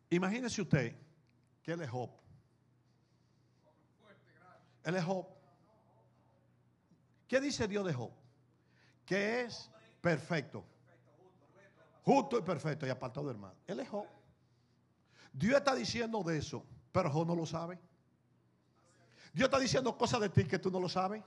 Imagínese 0.09 0.61
usted 0.61 0.95
que 1.63 1.71
él 1.71 1.81
es 1.81 1.89
Job. 1.89 2.22
Él 4.83 4.95
es 4.95 5.03
Job. 5.03 5.25
¿Qué 7.27 7.39
dice 7.39 7.67
Dios 7.67 7.85
de 7.85 7.93
Job? 7.93 8.11
Que 9.05 9.41
es 9.41 9.69
perfecto. 10.01 10.63
Justo 12.03 12.37
y 12.37 12.41
perfecto 12.41 12.85
y 12.85 12.89
apartado 12.89 13.27
del 13.27 13.37
mal. 13.37 13.53
Él 13.65 13.79
es 13.79 13.89
Job. 13.89 14.05
Dios 15.31 15.57
está 15.57 15.73
diciendo 15.73 16.21
de 16.23 16.37
eso, 16.37 16.63
pero 16.91 17.09
Job 17.09 17.27
no 17.27 17.35
lo 17.35 17.45
sabe. 17.45 17.79
Dios 19.33 19.47
está 19.47 19.59
diciendo 19.59 19.97
cosas 19.97 20.21
de 20.21 20.29
ti 20.29 20.45
que 20.45 20.59
tú 20.59 20.69
no 20.69 20.79
lo 20.79 20.89
sabes. 20.89 21.23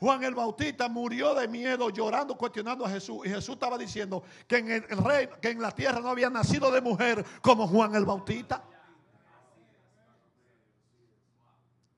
Juan 0.00 0.24
el 0.24 0.34
Bautista 0.34 0.88
murió 0.88 1.34
de 1.34 1.46
miedo, 1.46 1.88
llorando, 1.90 2.36
cuestionando 2.36 2.84
a 2.84 2.90
Jesús. 2.90 3.24
Y 3.24 3.28
Jesús 3.28 3.54
estaba 3.54 3.78
diciendo 3.78 4.22
que 4.48 4.58
en 4.58 4.70
el 4.70 4.98
reino, 4.98 5.38
que 5.40 5.50
en 5.50 5.62
la 5.62 5.70
tierra 5.70 6.00
no 6.00 6.08
había 6.08 6.28
nacido 6.28 6.70
de 6.70 6.80
mujer 6.80 7.24
como 7.40 7.68
Juan 7.68 7.94
el 7.94 8.04
Bautista. 8.04 8.64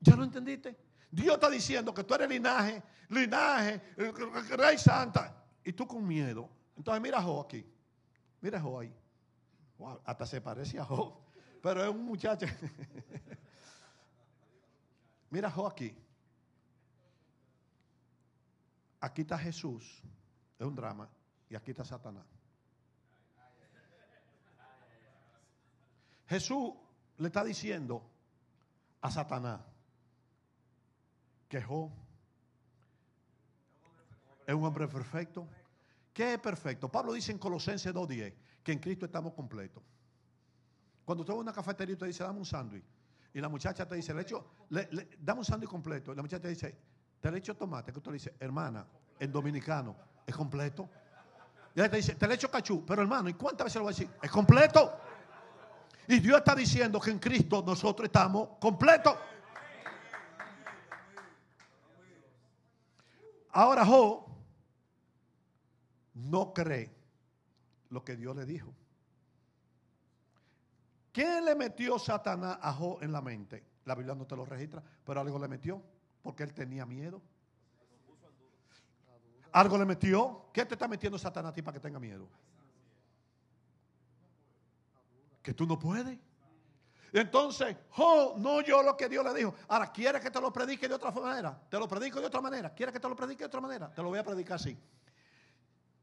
¿Ya 0.07 0.15
lo 0.15 0.23
entendiste? 0.23 0.77
Dios 1.11 1.35
está 1.35 1.51
diciendo 1.51 1.93
que 1.93 2.05
tú 2.05 2.15
eres 2.15 2.29
linaje, 2.29 2.81
linaje, 3.09 3.81
rey 4.57 4.79
santa. 4.79 5.45
Y 5.65 5.73
tú 5.73 5.87
con 5.87 6.07
miedo. 6.07 6.49
Entonces 6.77 7.03
mira 7.03 7.19
a 7.19 7.41
aquí. 7.41 7.67
Mira 8.41 8.59
a 8.59 8.63
Job 8.63 8.79
ahí. 8.79 8.95
hasta 10.05 10.27
se 10.27 10.41
parece 10.41 10.79
a 10.79 10.85
Job. 10.85 11.15
Pero 11.61 11.83
es 11.83 11.91
un 11.91 12.05
muchacho. 12.05 12.47
mira 15.31 15.49
a 15.49 15.51
Job 15.51 15.67
aquí. 15.67 15.97
Aquí 19.01 19.23
está 19.23 19.39
Jesús, 19.39 20.03
es 20.59 20.67
un 20.67 20.75
drama, 20.75 21.09
y 21.51 21.55
aquí 21.55 21.71
está 21.71 21.85
Satanás. 21.85 22.25
Jesús 26.27 26.73
le 27.19 27.29
está 27.29 27.45
diciendo 27.45 28.03
a 29.01 29.11
Satanás 29.11 29.61
que 31.49 31.63
Job 31.63 31.91
es 34.47 34.55
un 34.55 34.65
hombre 34.65 34.87
perfecto. 34.89 35.49
¿Qué 36.13 36.35
es 36.35 36.39
perfecto? 36.39 36.91
Pablo 36.91 37.13
dice 37.13 37.33
en 37.33 37.39
Colosenses 37.39 37.93
2.10 37.93 38.35
que 38.63 38.73
en 38.73 38.79
Cristo 38.79 39.07
estamos 39.07 39.35
completos. 39.35 39.83
Cuando 41.05 41.23
usted 41.23 41.35
va 41.35 41.39
a 41.39 41.41
una 41.41 41.53
cafetería 41.53 41.95
y 41.95 41.99
te 41.99 42.07
dice, 42.07 42.25
dame 42.25 42.39
un 42.39 42.45
sándwich, 42.45 42.85
y 43.33 43.41
la 43.41 43.49
muchacha 43.49 43.87
te 43.87 43.95
dice, 43.95 44.13
le 44.15 44.23
echo, 44.23 44.53
dame 45.21 45.39
un 45.39 45.45
sándwich 45.45 45.71
completo, 45.71 46.13
y 46.13 46.17
la 46.17 46.23
muchacha 46.23 46.43
te 46.43 46.49
dice, 46.49 46.77
te 47.21 47.31
le 47.31 47.39
echo 47.39 47.55
tomate, 47.55 47.93
que 47.93 48.01
tú 48.01 48.11
le 48.11 48.15
dices, 48.15 48.33
hermana, 48.41 48.87
en 49.19 49.31
dominicano, 49.31 49.97
es 50.27 50.35
completo. 50.35 50.89
Y 51.75 51.81
ella 51.81 51.91
te 51.91 51.99
dice, 51.99 52.15
te 52.15 52.27
le 52.27 52.35
echo 52.35 52.51
cachú, 52.51 52.85
pero 52.85 53.03
hermano, 53.03 53.29
¿y 53.29 53.35
cuántas 53.35 53.67
veces 53.67 53.77
lo 53.77 53.83
voy 53.83 53.93
a 53.93 53.97
decir? 53.97 54.11
Es 54.23 54.31
completo. 54.31 54.99
Y 56.09 56.21
Dios 56.21 56.39
está 56.39 56.55
diciendo 56.55 57.01
que 57.01 57.11
en 57.11 57.19
Cristo 57.19 57.63
nosotros 57.67 58.07
estamos 58.07 58.51
completos. 58.61 59.17
Ahora 63.57 63.87
Job 63.87 64.27
no 66.13 66.53
cree 66.53 66.95
lo 67.89 68.05
que 68.05 68.15
Dios 68.15 68.37
le 68.37 68.45
dijo. 68.45 68.71
¿Qué 71.11 71.41
le 71.41 71.55
metió 71.55 71.99
Satanás 71.99 72.59
a 72.61 72.71
Job 72.75 73.03
en 73.03 73.13
la 73.13 73.23
mente? 73.23 73.65
La 73.87 73.95
Biblia 73.95 74.15
no 74.15 74.27
te 74.27 74.37
lo 74.37 74.45
registra, 74.45 74.83
pero 75.03 75.23
algo 75.23 75.39
le 75.39 75.49
metió 75.49 75.83
porque 76.23 76.43
él 76.43 76.53
tenía 76.53 76.85
miedo. 76.85 77.23
Algo 79.53 79.79
le 79.79 79.87
metió. 79.87 80.51
¿Qué 80.53 80.67
te 80.67 80.75
está 80.75 80.87
metiendo 80.87 81.17
Satanás 81.17 81.53
a 81.53 81.55
ti 81.55 81.63
para 81.63 81.77
que 81.77 81.81
tenga 81.81 81.99
miedo? 81.99 82.29
Que 85.43 85.55
tú 85.55 85.65
no 85.65 85.79
puedes. 85.79 86.19
Entonces, 87.21 87.77
oh, 87.97 88.35
no 88.39 88.61
yo 88.61 88.83
lo 88.83 88.97
que 88.97 89.09
Dios 89.09 89.25
le 89.25 89.33
dijo. 89.33 89.55
Ahora, 89.69 89.91
¿quieres 89.91 90.21
que 90.21 90.31
te 90.31 90.41
lo 90.41 90.53
predique 90.53 90.87
de 90.87 90.95
otra 90.95 91.11
manera? 91.11 91.59
Te 91.71 91.79
lo 91.79 91.89
predico 91.89 92.21
de 92.21 92.27
otra 92.27 92.41
manera. 92.41 92.75
¿Quieres 92.75 92.93
que 92.93 93.01
te 93.01 93.09
lo 93.09 93.17
predique 93.17 93.41
de 93.41 93.47
otra 93.47 93.61
manera? 93.61 93.93
Te 93.93 94.03
lo 94.03 94.09
voy 94.09 94.19
a 94.19 94.25
predicar 94.25 94.57
así. 94.57 94.79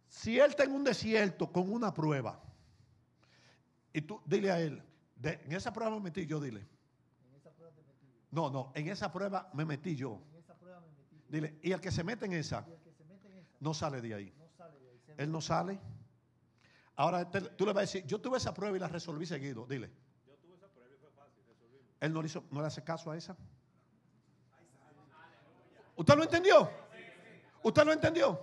Si 0.07 0.39
él 0.39 0.51
está 0.51 0.63
en 0.63 0.71
un 0.71 0.83
desierto 0.83 1.51
con 1.51 1.71
una 1.71 1.93
prueba, 1.93 2.39
y 3.93 4.01
tú 4.01 4.21
dile 4.25 4.51
a 4.51 4.59
él, 4.59 4.81
en 5.21 5.51
esa 5.51 5.71
prueba 5.71 5.91
me 5.91 5.99
metí 5.99 6.25
yo, 6.25 6.39
dile. 6.39 6.67
No, 8.31 8.49
no, 8.49 8.71
en 8.73 8.87
esa 8.87 9.11
prueba 9.11 9.49
me 9.53 9.65
metí 9.65 9.95
yo. 9.95 10.19
Dile, 11.29 11.59
y 11.61 11.71
el 11.71 11.79
que 11.79 11.91
se 11.91 12.03
mete 12.03 12.25
en 12.25 12.33
esa, 12.33 12.65
no 13.59 13.73
sale 13.73 14.01
de 14.01 14.13
ahí. 14.15 14.33
Él 15.17 15.31
no 15.31 15.41
sale. 15.41 15.79
Ahora 16.95 17.29
tú 17.29 17.65
le 17.65 17.73
vas 17.73 17.77
a 17.77 17.81
decir, 17.81 18.05
yo 18.05 18.19
tuve 18.19 18.37
esa 18.37 18.53
prueba 18.53 18.75
y 18.75 18.79
la 18.79 18.87
resolví 18.87 19.25
seguido. 19.25 19.65
Dile. 19.65 19.91
Yo 20.27 20.35
tuve 20.37 20.55
esa 20.55 20.67
prueba 20.67 20.93
y 20.93 20.97
fue 20.97 21.09
fácil. 21.11 21.43
Él 22.03 22.13
no 22.13 22.21
le, 22.21 22.27
hizo, 22.27 22.43
no 22.51 22.61
le 22.61 22.67
hace 22.67 22.83
caso 22.83 23.11
a 23.11 23.17
esa. 23.17 23.35
¿Usted 25.95 26.15
lo 26.15 26.23
entendió? 26.23 26.69
¿Usted 27.63 27.85
lo 27.85 27.93
entendió? 27.93 28.41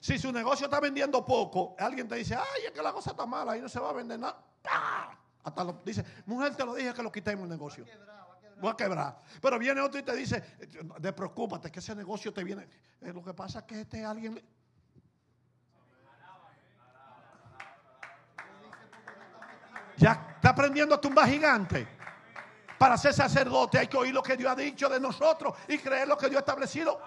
Si 0.00 0.18
su 0.18 0.30
negocio 0.32 0.66
está 0.66 0.80
vendiendo 0.80 1.24
poco, 1.24 1.74
alguien 1.78 2.06
te 2.06 2.16
dice, 2.16 2.34
ay, 2.34 2.66
es 2.66 2.72
que 2.72 2.82
la 2.82 2.92
cosa 2.92 3.10
está 3.10 3.26
mala 3.26 3.56
y 3.56 3.60
no 3.60 3.68
se 3.68 3.80
va 3.80 3.90
a 3.90 3.92
vender 3.92 4.18
nada. 4.18 4.44
Hasta 5.42 5.64
lo, 5.64 5.80
dice, 5.84 6.04
mujer, 6.26 6.54
te 6.54 6.64
lo 6.64 6.74
dije 6.74 6.92
que 6.92 7.02
lo 7.02 7.10
quitemos 7.10 7.44
el 7.44 7.50
negocio 7.50 7.86
voy 8.60 8.70
a 8.70 8.76
quebrar. 8.76 9.18
Pero 9.40 9.58
viene 9.58 9.80
otro 9.80 9.98
y 9.98 10.02
te 10.02 10.14
dice, 10.14 10.42
de 10.98 11.12
preocúpate, 11.12 11.70
que 11.70 11.78
ese 11.78 11.94
negocio 11.94 12.32
te 12.32 12.44
viene. 12.44 12.68
Eh, 13.00 13.12
lo 13.12 13.24
que 13.24 13.34
pasa 13.34 13.60
es 13.60 13.64
que 13.64 13.80
este 13.80 14.04
alguien... 14.04 14.40
Ya 19.96 20.32
está 20.36 20.50
aprendiendo 20.50 20.94
a 20.94 21.00
tumbar 21.00 21.28
gigante. 21.28 21.86
Para 22.80 22.96
ser 22.96 23.12
sacerdote 23.12 23.78
hay 23.78 23.88
que 23.88 23.96
oír 23.98 24.14
lo 24.14 24.22
que 24.22 24.38
Dios 24.38 24.50
ha 24.50 24.56
dicho 24.56 24.88
de 24.88 24.98
nosotros 24.98 25.54
y 25.68 25.76
creer 25.76 26.08
lo 26.08 26.16
que 26.16 26.30
Dios 26.30 26.38
ha 26.38 26.40
establecido. 26.40 26.98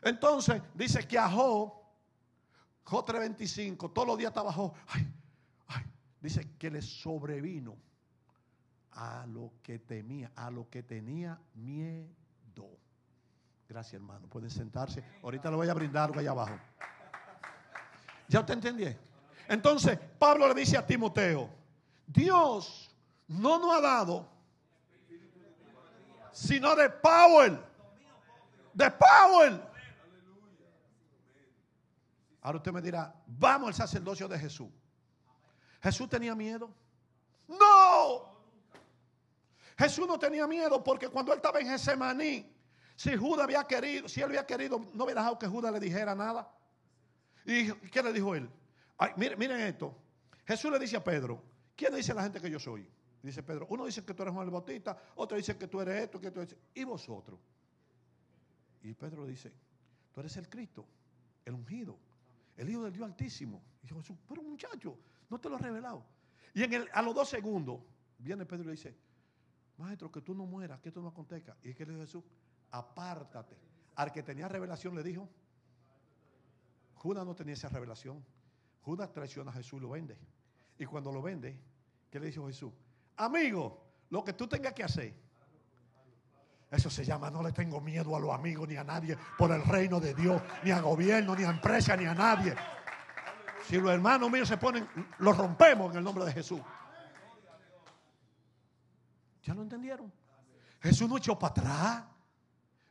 Entonces 0.00 0.62
dice 0.72 1.06
que 1.06 1.18
a 1.18 1.28
Job, 1.28 1.74
Job 2.84 3.06
3.25, 3.06 3.92
todos 3.92 4.08
los 4.08 4.16
días 4.16 4.32
trabajó. 4.32 4.72
dice 6.22 6.54
que 6.58 6.70
le 6.70 6.80
sobrevino 6.80 7.76
a 8.92 9.26
lo 9.26 9.52
que 9.62 9.78
temía, 9.78 10.32
a 10.36 10.50
lo 10.50 10.70
que 10.70 10.82
tenía 10.82 11.38
miedo. 11.52 12.78
Gracias, 13.68 13.92
hermano. 13.92 14.26
Pueden 14.26 14.48
sentarse. 14.48 15.04
Ahorita 15.22 15.50
lo 15.50 15.58
voy 15.58 15.68
a 15.68 15.74
brindar 15.74 16.16
allá 16.16 16.30
abajo. 16.30 16.58
¿Ya 18.26 18.40
usted 18.40 18.54
entendió? 18.54 18.96
Entonces, 19.46 19.98
Pablo 20.18 20.48
le 20.48 20.54
dice 20.54 20.78
a 20.78 20.86
Timoteo, 20.86 21.50
Dios 22.06 22.85
no 23.28 23.58
nos 23.58 23.76
ha 23.76 23.80
dado 23.80 24.36
sino 26.36 26.76
de 26.76 26.90
power. 26.90 27.58
De 28.74 28.90
power. 28.90 29.58
Ahora 32.42 32.58
usted 32.58 32.72
me 32.72 32.82
dirá, 32.82 33.14
vamos 33.26 33.68
al 33.68 33.74
sacerdocio 33.74 34.28
de 34.28 34.38
Jesús. 34.38 34.68
Jesús 35.82 36.08
tenía 36.10 36.34
miedo. 36.34 36.70
No. 37.48 38.36
Jesús 39.78 40.06
no 40.06 40.18
tenía 40.18 40.46
miedo 40.46 40.84
porque 40.84 41.08
cuando 41.08 41.32
él 41.32 41.38
estaba 41.38 41.58
en 41.58 41.68
Getsemaní, 41.68 42.54
si 42.96 43.16
Judas 43.16 43.44
había 43.44 43.64
querido, 43.64 44.06
si 44.06 44.20
él 44.20 44.26
había 44.26 44.44
querido, 44.44 44.78
no 44.92 45.04
hubiera 45.04 45.22
dejado 45.22 45.38
que 45.38 45.46
Judas 45.46 45.72
le 45.72 45.80
dijera 45.80 46.14
nada. 46.14 46.52
¿Y 47.46 47.72
qué 47.72 48.02
le 48.02 48.12
dijo 48.12 48.34
él? 48.34 48.50
miren, 49.16 49.38
miren, 49.38 49.60
esto. 49.60 49.96
Jesús 50.44 50.70
le 50.70 50.78
dice 50.78 50.96
a 50.96 51.04
Pedro, 51.04 51.42
¿quién 51.74 51.94
dice 51.94 52.12
la 52.12 52.24
gente 52.24 52.42
que 52.42 52.50
yo 52.50 52.58
soy? 52.58 52.86
Dice 53.22 53.42
Pedro, 53.42 53.66
uno 53.70 53.86
dice 53.86 54.04
que 54.04 54.14
tú 54.14 54.22
eres 54.22 54.34
Juan 54.34 54.46
el 54.46 54.52
Bautista, 54.52 54.96
otro 55.16 55.36
dice 55.36 55.56
que 55.56 55.66
tú 55.66 55.80
eres 55.80 56.04
esto, 56.04 56.20
que 56.20 56.30
tú 56.30 56.40
eres... 56.40 56.56
¿Y 56.74 56.84
vosotros? 56.84 57.40
Y 58.82 58.94
Pedro 58.94 59.26
dice, 59.26 59.52
tú 60.12 60.20
eres 60.20 60.36
el 60.36 60.48
Cristo, 60.48 60.86
el 61.44 61.54
ungido, 61.54 61.98
el 62.56 62.70
Hijo 62.70 62.84
del 62.84 62.92
Dios 62.92 63.06
Altísimo. 63.06 63.62
Y 63.82 63.88
Jesús, 63.88 64.16
pero 64.28 64.42
muchacho, 64.42 64.96
no 65.28 65.40
te 65.40 65.48
lo 65.48 65.56
he 65.56 65.58
revelado. 65.58 66.04
Y 66.54 66.62
en 66.62 66.72
el, 66.72 66.88
a 66.92 67.02
los 67.02 67.14
dos 67.14 67.28
segundos 67.28 67.80
viene 68.18 68.46
Pedro 68.46 68.62
y 68.62 68.66
le 68.66 68.72
dice, 68.72 68.96
Maestro, 69.78 70.10
que 70.10 70.20
tú 70.20 70.34
no 70.34 70.46
mueras, 70.46 70.80
que 70.80 70.88
esto 70.88 71.02
no 71.02 71.08
acontezca. 71.08 71.56
Y 71.62 71.70
es 71.70 71.76
que 71.76 71.84
le 71.84 71.92
dijo 71.92 72.04
Jesús, 72.04 72.24
apártate. 72.70 73.56
Al 73.96 74.12
que 74.12 74.22
tenía 74.22 74.48
revelación 74.48 74.94
le 74.94 75.02
dijo, 75.02 75.28
Judas 76.94 77.26
no 77.26 77.34
tenía 77.34 77.54
esa 77.54 77.68
revelación. 77.68 78.24
Judas 78.82 79.12
traiciona 79.12 79.50
a 79.50 79.54
Jesús 79.54 79.78
y 79.78 79.82
lo 79.82 79.90
vende. 79.90 80.16
Y 80.78 80.86
cuando 80.86 81.12
lo 81.12 81.22
vende, 81.22 81.58
¿qué 82.10 82.20
le 82.20 82.26
dijo 82.26 82.46
Jesús? 82.46 82.72
Amigo, 83.16 83.82
lo 84.10 84.22
que 84.24 84.32
tú 84.32 84.46
tengas 84.46 84.72
que 84.72 84.84
hacer. 84.84 85.14
Eso 86.70 86.90
se 86.90 87.04
llama, 87.04 87.30
no 87.30 87.42
le 87.42 87.52
tengo 87.52 87.80
miedo 87.80 88.16
a 88.16 88.20
los 88.20 88.34
amigos 88.34 88.68
ni 88.68 88.76
a 88.76 88.84
nadie 88.84 89.16
por 89.38 89.50
el 89.52 89.62
reino 89.64 90.00
de 90.00 90.14
Dios, 90.14 90.42
ni 90.64 90.72
a 90.72 90.80
gobierno, 90.80 91.34
ni 91.34 91.44
a 91.44 91.50
empresa, 91.50 91.96
ni 91.96 92.06
a 92.06 92.14
nadie. 92.14 92.54
Si 93.66 93.78
los 93.80 93.90
hermanos 93.90 94.30
míos 94.30 94.48
se 94.48 94.56
ponen, 94.56 94.88
los 95.18 95.36
rompemos 95.36 95.92
en 95.92 95.98
el 95.98 96.04
nombre 96.04 96.24
de 96.24 96.32
Jesús. 96.32 96.60
¿Ya 99.42 99.54
lo 99.54 99.62
entendieron? 99.62 100.12
Jesús 100.80 101.08
no 101.08 101.16
echó 101.18 101.38
para 101.38 101.52
atrás. 101.52 102.04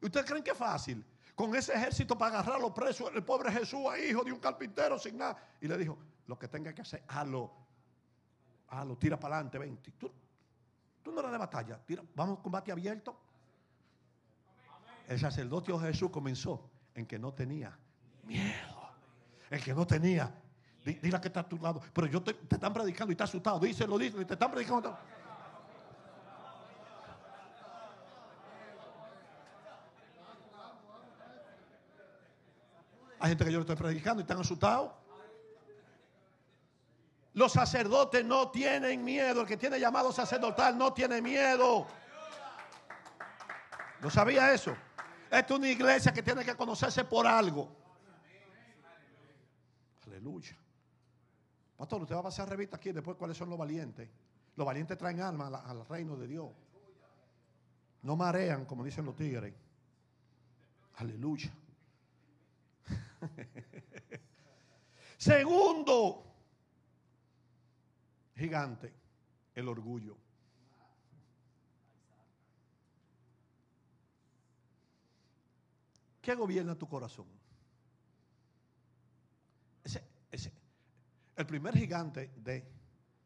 ¿Ustedes 0.02 0.26
creen 0.26 0.44
que 0.44 0.56
fácil? 0.56 1.06
Con 1.36 1.54
ese 1.54 1.74
ejército 1.74 2.18
para 2.18 2.36
agarrar 2.36 2.56
a 2.56 2.60
los 2.60 2.72
presos, 2.72 3.12
el 3.14 3.24
pobre 3.24 3.52
Jesús, 3.52 3.82
hijo 4.08 4.24
de 4.24 4.32
un 4.32 4.40
carpintero 4.40 4.98
sin 4.98 5.18
nada. 5.18 5.36
Y 5.60 5.68
le 5.68 5.78
dijo, 5.78 5.98
lo 6.28 6.40
que 6.40 6.48
tenga 6.48 6.74
que 6.74 6.82
hacer, 6.82 7.04
hazlo. 7.08 7.65
Hazlo, 8.70 8.98
tira 8.98 9.20
para 9.20 9.36
adelante, 9.36 9.58
ven. 9.58 9.78
Tú, 9.98 10.12
tú 11.04 11.12
no 11.12 11.20
eres 11.20 11.32
de 11.32 11.38
batalla, 11.38 11.80
tira, 11.86 12.04
vamos 12.16 12.40
combate 12.40 12.72
abierto. 12.72 13.16
El 15.08 15.20
sacerdote 15.20 15.78
Jesús 15.80 16.10
comenzó 16.10 16.70
en 16.96 17.06
que 17.06 17.20
no 17.20 17.34
tenía 17.34 17.78
miedo. 18.24 18.90
El 19.50 19.64
que 19.64 19.74
no 19.74 19.86
tenía. 19.86 20.34
Dile 20.84 21.20
que 21.22 21.28
está 21.28 21.42
a 21.42 21.50
tu 21.50 21.58
lado. 21.58 21.82
Pero 21.94 22.08
yo 22.08 22.22
te, 22.22 22.34
te 22.34 22.56
están 22.56 22.74
predicando 22.74 23.12
y 23.12 23.14
está 23.14 23.24
asustado. 23.24 23.60
Díselo, 23.60 23.98
díselo. 23.98 24.22
Y 24.22 24.26
te 24.26 24.34
están 24.34 24.52
predicando. 24.52 24.98
Hay 33.20 33.30
gente 33.30 33.46
que 33.46 33.52
yo 33.52 33.60
le 33.60 33.62
estoy 33.62 33.76
predicando 33.76 34.22
y 34.22 34.24
están 34.24 34.40
asustados. 34.40 34.92
Los 37.36 37.52
sacerdotes 37.52 38.24
no 38.24 38.50
tienen 38.50 39.04
miedo. 39.04 39.42
El 39.42 39.48
que 39.48 39.58
tiene 39.58 39.78
llamado 39.78 40.12
sacerdotal 40.14 40.78
no 40.78 40.94
tiene 40.94 41.22
miedo. 41.22 41.86
¿No 44.02 44.10
sabía 44.10 44.54
eso? 44.54 44.74
Esta 45.26 45.40
es 45.40 45.52
una 45.52 45.68
iglesia 45.68 46.14
que 46.14 46.24
tiene 46.24 46.46
que 46.46 46.56
conocerse 46.56 47.04
por 47.04 47.28
algo. 47.28 47.76
Aleluya. 50.08 50.56
Pastor, 51.76 52.04
usted 52.04 52.16
va 52.16 52.22
a 52.22 52.24
pasar 52.24 52.48
revista 52.48 52.78
aquí 52.78 52.94
después 52.94 53.18
cuáles 53.18 53.36
son 53.36 53.50
los 53.50 53.60
valientes. 53.60 54.10
Los 54.56 54.66
valientes 54.66 54.98
traen 54.98 55.20
alma 55.20 55.48
al 55.48 55.86
reino 55.88 56.16
de 56.16 56.28
Dios. 56.28 56.50
No 58.04 58.16
marean, 58.16 58.64
como 58.64 58.82
dicen 58.86 59.04
los 59.04 59.16
tigres. 59.18 59.54
Aleluya. 60.96 61.52
Segundo 65.18 66.35
gigante, 68.36 68.94
el 69.54 69.68
orgullo. 69.68 70.18
¿Qué 76.22 76.34
gobierna 76.34 76.76
tu 76.76 76.88
corazón? 76.88 77.28
Ese, 79.84 80.04
ese, 80.32 80.52
el 81.36 81.46
primer 81.46 81.78
gigante 81.78 82.32
de, 82.38 82.68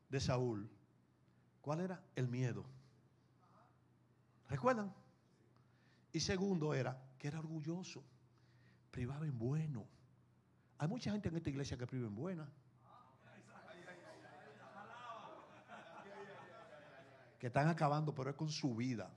de 0.10 0.20
Saúl, 0.20 0.70
¿cuál 1.62 1.80
era? 1.80 2.04
El 2.16 2.28
miedo. 2.28 2.66
¿Recuerdan? 4.50 4.94
Y 6.12 6.20
segundo 6.20 6.74
era 6.74 7.02
que 7.18 7.28
era 7.28 7.40
orgulloso 7.40 8.04
privaba 8.92 9.26
en 9.26 9.38
bueno. 9.38 9.88
Hay 10.78 10.88
mucha 10.88 11.12
gente 11.12 11.30
en 11.30 11.38
esta 11.38 11.50
iglesia 11.50 11.78
que 11.78 11.88
priva 11.88 12.08
en 12.08 12.16
buena. 12.16 12.50
Que 17.40 17.48
están 17.48 17.68
acabando, 17.68 18.14
pero 18.14 18.30
es 18.30 18.36
con 18.36 18.50
su 18.50 18.76
vida. 18.76 19.12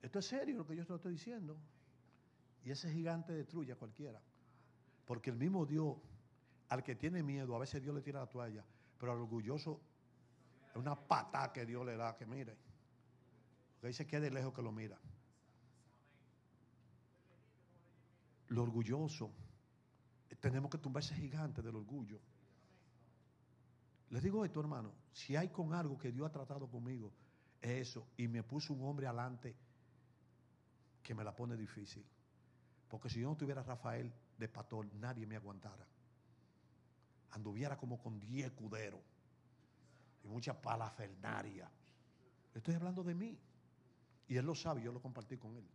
Esto 0.00 0.18
es 0.18 0.26
serio 0.26 0.56
lo 0.56 0.66
que 0.66 0.76
yo 0.76 0.82
estoy 0.82 1.12
diciendo. 1.12 1.56
Y 2.64 2.70
ese 2.70 2.90
gigante 2.90 3.32
destruye 3.32 3.72
a 3.72 3.76
cualquiera. 3.76 4.20
Porque 5.04 5.30
el 5.30 5.36
mismo 5.36 5.66
Dios, 5.66 5.96
al 6.68 6.82
que 6.82 6.94
tiene 6.94 7.22
miedo, 7.22 7.54
a 7.56 7.58
veces 7.58 7.82
Dios 7.82 7.94
le 7.94 8.00
tira 8.00 8.20
la 8.20 8.26
toalla, 8.26 8.64
pero 8.98 9.12
al 9.12 9.18
orgulloso 9.18 9.80
es 10.70 10.76
una 10.76 10.94
pata 10.94 11.52
que 11.52 11.66
Dios 11.66 11.84
le 11.84 11.96
da, 11.96 12.16
que 12.16 12.24
mire. 12.24 12.56
Que 13.80 13.88
dice 13.88 14.06
que 14.06 14.20
de 14.20 14.30
lejos 14.30 14.54
que 14.54 14.62
lo 14.62 14.72
mira. 14.72 14.98
lo 18.54 18.62
orgulloso. 18.62 19.30
Tenemos 20.40 20.70
que 20.70 20.78
tumbar 20.78 21.02
ese 21.02 21.14
gigante 21.14 21.62
del 21.62 21.76
orgullo. 21.76 22.20
Les 24.14 24.22
digo 24.22 24.44
esto, 24.44 24.60
hermano, 24.60 24.92
si 25.12 25.34
hay 25.34 25.48
con 25.48 25.74
algo 25.74 25.98
que 25.98 26.12
Dios 26.12 26.28
ha 26.28 26.30
tratado 26.30 26.68
conmigo, 26.68 27.10
es 27.60 27.88
eso. 27.88 28.06
Y 28.16 28.28
me 28.28 28.44
puso 28.44 28.72
un 28.72 28.84
hombre 28.84 29.08
adelante 29.08 29.56
que 31.02 31.16
me 31.16 31.24
la 31.24 31.34
pone 31.34 31.56
difícil. 31.56 32.06
Porque 32.88 33.10
si 33.10 33.18
yo 33.18 33.28
no 33.28 33.36
tuviera 33.36 33.64
Rafael 33.64 34.14
de 34.38 34.48
pastor, 34.48 34.86
nadie 34.94 35.26
me 35.26 35.34
aguantara. 35.34 35.84
Anduviera 37.32 37.76
como 37.76 37.98
con 37.98 38.20
diez 38.20 38.46
escuderos 38.46 39.00
y 40.22 40.28
mucha 40.28 40.62
palafernaria. 40.62 41.68
Estoy 42.54 42.76
hablando 42.76 43.02
de 43.02 43.16
mí. 43.16 43.36
Y 44.28 44.36
él 44.36 44.46
lo 44.46 44.54
sabe, 44.54 44.80
yo 44.80 44.92
lo 44.92 45.02
compartí 45.02 45.38
con 45.38 45.56
él. 45.56 45.68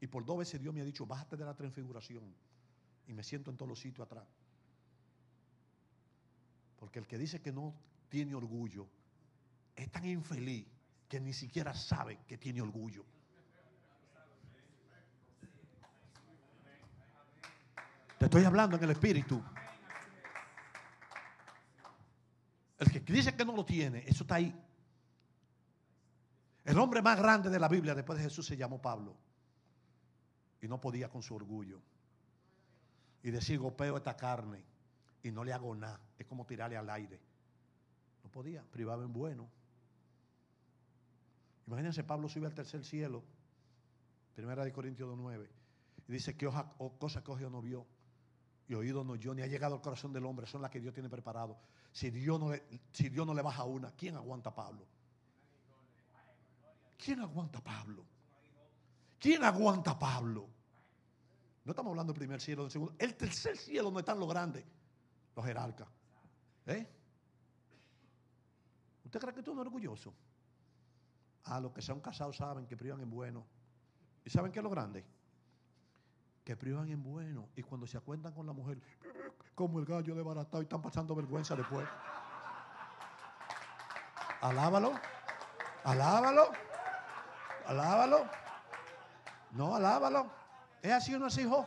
Y 0.00 0.06
por 0.06 0.24
dos 0.24 0.38
veces 0.38 0.58
Dios 0.58 0.72
me 0.72 0.80
ha 0.80 0.84
dicho, 0.84 1.04
bájate 1.04 1.36
de 1.36 1.44
la 1.44 1.54
transfiguración. 1.54 2.34
Y 3.06 3.12
me 3.12 3.22
siento 3.22 3.50
en 3.50 3.58
todos 3.58 3.68
los 3.68 3.78
sitios 3.78 4.06
atrás. 4.06 4.26
Porque 6.82 6.98
el 6.98 7.06
que 7.06 7.16
dice 7.16 7.40
que 7.40 7.52
no 7.52 7.72
tiene 8.08 8.34
orgullo 8.34 8.88
es 9.76 9.88
tan 9.92 10.04
infeliz 10.04 10.66
que 11.08 11.20
ni 11.20 11.32
siquiera 11.32 11.72
sabe 11.74 12.18
que 12.26 12.36
tiene 12.36 12.60
orgullo. 12.60 13.04
Te 18.18 18.24
estoy 18.24 18.42
hablando 18.42 18.76
en 18.76 18.82
el 18.82 18.90
espíritu. 18.90 19.40
El 22.80 22.90
que 22.90 22.98
dice 23.12 23.36
que 23.36 23.44
no 23.44 23.54
lo 23.54 23.64
tiene, 23.64 24.02
eso 24.08 24.24
está 24.24 24.34
ahí. 24.34 24.52
El 26.64 26.76
hombre 26.80 27.00
más 27.00 27.16
grande 27.16 27.48
de 27.48 27.60
la 27.60 27.68
Biblia 27.68 27.94
después 27.94 28.18
de 28.18 28.24
Jesús 28.24 28.44
se 28.44 28.56
llamó 28.56 28.82
Pablo 28.82 29.16
y 30.60 30.66
no 30.66 30.80
podía 30.80 31.08
con 31.08 31.22
su 31.22 31.32
orgullo. 31.36 31.80
Y 33.22 33.30
decir, 33.30 33.60
gopeo 33.60 33.98
esta 33.98 34.16
carne 34.16 34.71
y 35.22 35.30
no 35.30 35.44
le 35.44 35.52
hago 35.52 35.74
nada. 35.74 36.00
Es 36.18 36.26
como 36.26 36.44
tirarle 36.46 36.76
al 36.76 36.88
aire. 36.90 37.20
No 38.24 38.30
podía, 38.30 38.62
privaba 38.62 39.04
en 39.04 39.12
bueno. 39.12 39.48
Imagínense, 41.66 42.04
Pablo 42.04 42.28
sube 42.28 42.46
al 42.46 42.54
tercer 42.54 42.84
cielo, 42.84 43.22
primera 44.34 44.64
de 44.64 44.72
Corintios 44.72 45.08
2.9, 45.08 45.48
y 46.08 46.12
dice 46.12 46.36
que 46.36 46.50
cosa 46.98 47.22
que 47.22 47.30
ojo 47.30 47.50
no 47.50 47.62
vio 47.62 47.86
y 48.68 48.74
oído 48.74 49.04
no 49.04 49.16
yo, 49.16 49.34
ni 49.34 49.42
ha 49.42 49.46
llegado 49.46 49.74
al 49.74 49.80
corazón 49.80 50.12
del 50.12 50.24
hombre, 50.24 50.46
son 50.46 50.62
las 50.62 50.70
que 50.70 50.80
Dios 50.80 50.94
tiene 50.94 51.08
preparado. 51.08 51.58
Si 51.92 52.10
Dios 52.10 52.40
no 52.40 52.50
le, 52.50 52.62
si 52.92 53.08
Dios 53.08 53.26
no 53.26 53.34
le 53.34 53.42
baja 53.42 53.64
una, 53.64 53.92
¿quién 53.92 54.16
aguanta 54.16 54.50
a 54.50 54.54
Pablo? 54.54 54.86
¿Quién 56.96 57.20
aguanta 57.20 57.58
a 57.58 57.64
Pablo? 57.64 58.04
¿Quién 59.18 59.44
aguanta 59.44 59.92
a 59.92 59.98
Pablo? 59.98 60.48
No 61.64 61.72
estamos 61.72 61.90
hablando 61.90 62.12
del 62.12 62.18
primer 62.18 62.40
cielo, 62.40 62.62
del 62.62 62.72
segundo. 62.72 62.94
El 62.98 63.14
tercer 63.14 63.56
cielo 63.56 63.84
donde 63.84 64.00
están 64.00 64.18
los 64.18 64.28
grandes, 64.28 64.64
los 65.34 65.44
jerarcas. 65.44 65.88
¿Eh? 66.66 66.86
¿Usted 69.04 69.20
cree 69.20 69.34
que 69.34 69.42
tú 69.42 69.54
no 69.54 69.60
orgulloso? 69.60 70.14
A 71.44 71.60
los 71.60 71.72
que 71.72 71.82
se 71.82 71.92
han 71.92 72.00
casado 72.00 72.32
saben 72.32 72.66
que 72.66 72.76
privan 72.76 73.00
en 73.00 73.10
bueno. 73.10 73.44
¿Y 74.24 74.30
saben 74.30 74.52
qué 74.52 74.60
es 74.60 74.62
lo 74.62 74.70
grande? 74.70 75.04
Que 76.44 76.56
privan 76.56 76.88
en 76.88 77.02
bueno. 77.02 77.48
Y 77.56 77.62
cuando 77.62 77.86
se 77.86 77.98
acuentan 77.98 78.32
con 78.32 78.46
la 78.46 78.52
mujer, 78.52 78.80
como 79.54 79.78
el 79.78 79.84
gallo 79.84 80.14
de 80.14 80.22
baratado 80.22 80.62
y 80.62 80.64
están 80.64 80.82
pasando 80.82 81.14
vergüenza 81.14 81.56
después. 81.56 81.86
Alábalo. 84.40 84.92
Alábalo. 85.84 86.50
Alábalo. 87.66 88.28
No, 89.52 89.74
alábalo. 89.74 90.30
¿Es 90.80 90.92
así 90.92 91.14
o 91.14 91.18
no 91.18 91.26
es 91.26 91.38
hijo? 91.38 91.66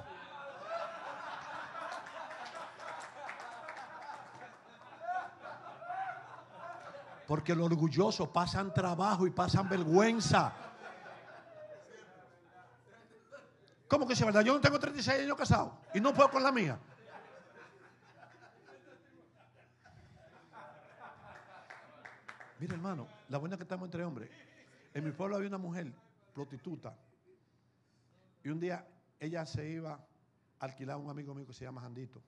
Porque 7.27 7.55
los 7.55 7.65
orgullosos 7.65 8.29
pasan 8.29 8.73
trabajo 8.73 9.25
y 9.25 9.31
pasan 9.31 9.67
vergüenza. 9.67 10.53
¿Cómo 13.87 14.07
que 14.07 14.13
es 14.13 14.25
verdad? 14.25 14.41
Yo 14.41 14.53
no 14.53 14.61
tengo 14.61 14.79
36 14.79 15.21
años 15.21 15.37
casado 15.37 15.79
y 15.93 15.99
no 15.99 16.13
puedo 16.13 16.29
con 16.29 16.43
la 16.43 16.51
mía. 16.51 16.79
Mira, 22.59 22.73
hermano, 22.73 23.07
la 23.29 23.37
buena 23.37 23.57
que 23.57 23.63
estamos 23.63 23.85
entre 23.85 24.03
hombres. 24.03 24.29
En 24.93 25.03
mi 25.03 25.11
pueblo 25.11 25.35
había 25.35 25.49
una 25.49 25.57
mujer 25.57 25.93
prostituta 26.33 26.95
y 28.43 28.49
un 28.49 28.59
día 28.59 28.87
ella 29.19 29.45
se 29.45 29.67
iba 29.67 29.93
a 29.93 29.99
alquilar 30.65 30.95
a 30.95 30.97
un 30.97 31.09
amigo 31.09 31.33
mío 31.33 31.45
que 31.45 31.53
se 31.53 31.65
llama 31.65 31.81
Jandito. 31.81 32.21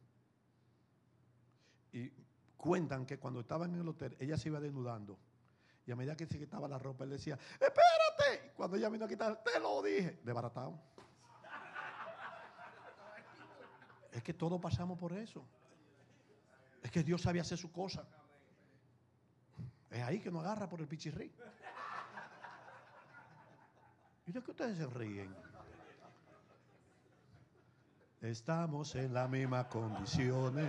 Y 1.93 2.11
cuentan 2.57 3.05
que 3.05 3.17
cuando 3.19 3.39
estaban 3.39 3.73
en 3.73 3.81
el 3.81 3.87
hotel, 3.87 4.17
ella 4.19 4.37
se 4.37 4.49
iba 4.49 4.59
desnudando. 4.59 5.17
Y 5.85 5.91
a 5.91 5.95
medida 5.95 6.17
que 6.17 6.25
se 6.25 6.37
quitaba 6.37 6.67
la 6.67 6.77
ropa, 6.77 7.05
él 7.05 7.11
decía, 7.11 7.35
espérate. 7.53 8.51
Cuando 8.57 8.75
ella 8.75 8.89
vino 8.89 9.05
a 9.05 9.07
quitar, 9.07 9.41
te 9.43 9.59
lo 9.59 9.81
dije. 9.81 10.19
Desbaratado. 10.23 10.77
Es 14.11 14.21
que 14.23 14.33
todos 14.33 14.59
pasamos 14.59 14.97
por 14.97 15.13
eso. 15.13 15.45
Es 16.83 16.91
que 16.91 17.03
Dios 17.03 17.21
sabía 17.21 17.43
hacer 17.43 17.57
su 17.57 17.71
cosa. 17.71 18.05
Es 19.89 20.03
ahí 20.03 20.19
que 20.19 20.29
nos 20.29 20.43
agarra 20.43 20.67
por 20.67 20.81
el 20.81 20.87
pichirrí. 20.87 21.31
¿Y 24.25 24.31
de 24.31 24.41
qué 24.41 24.51
ustedes 24.51 24.77
se 24.77 24.87
ríen? 24.87 25.33
Estamos 28.21 28.95
en 28.95 29.13
las 29.13 29.29
mismas 29.29 29.67
condiciones. 29.67 30.67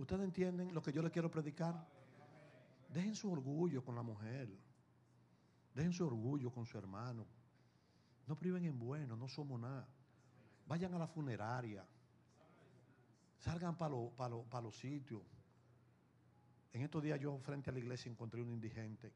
¿Ustedes 0.00 0.22
entienden 0.22 0.72
lo 0.72 0.80
que 0.80 0.92
yo 0.92 1.02
les 1.02 1.12
quiero 1.12 1.30
predicar? 1.30 1.86
Dejen 2.88 3.14
su 3.14 3.30
orgullo 3.30 3.84
con 3.84 3.94
la 3.94 4.02
mujer. 4.02 4.48
Dejen 5.74 5.92
su 5.92 6.06
orgullo 6.06 6.50
con 6.50 6.64
su 6.64 6.78
hermano. 6.78 7.26
No 8.26 8.34
priven 8.34 8.64
en 8.64 8.78
bueno, 8.78 9.14
no 9.14 9.28
somos 9.28 9.60
nada. 9.60 9.86
Vayan 10.66 10.94
a 10.94 10.98
la 10.98 11.06
funeraria. 11.06 11.86
Salgan 13.40 13.76
para 13.76 14.62
los 14.62 14.74
sitios. 14.78 15.20
En 16.72 16.80
estos 16.80 17.02
días 17.02 17.20
yo 17.20 17.38
frente 17.40 17.68
a 17.68 17.72
la 17.74 17.80
iglesia 17.80 18.10
encontré 18.10 18.40
un 18.40 18.52
indigente. 18.52 19.12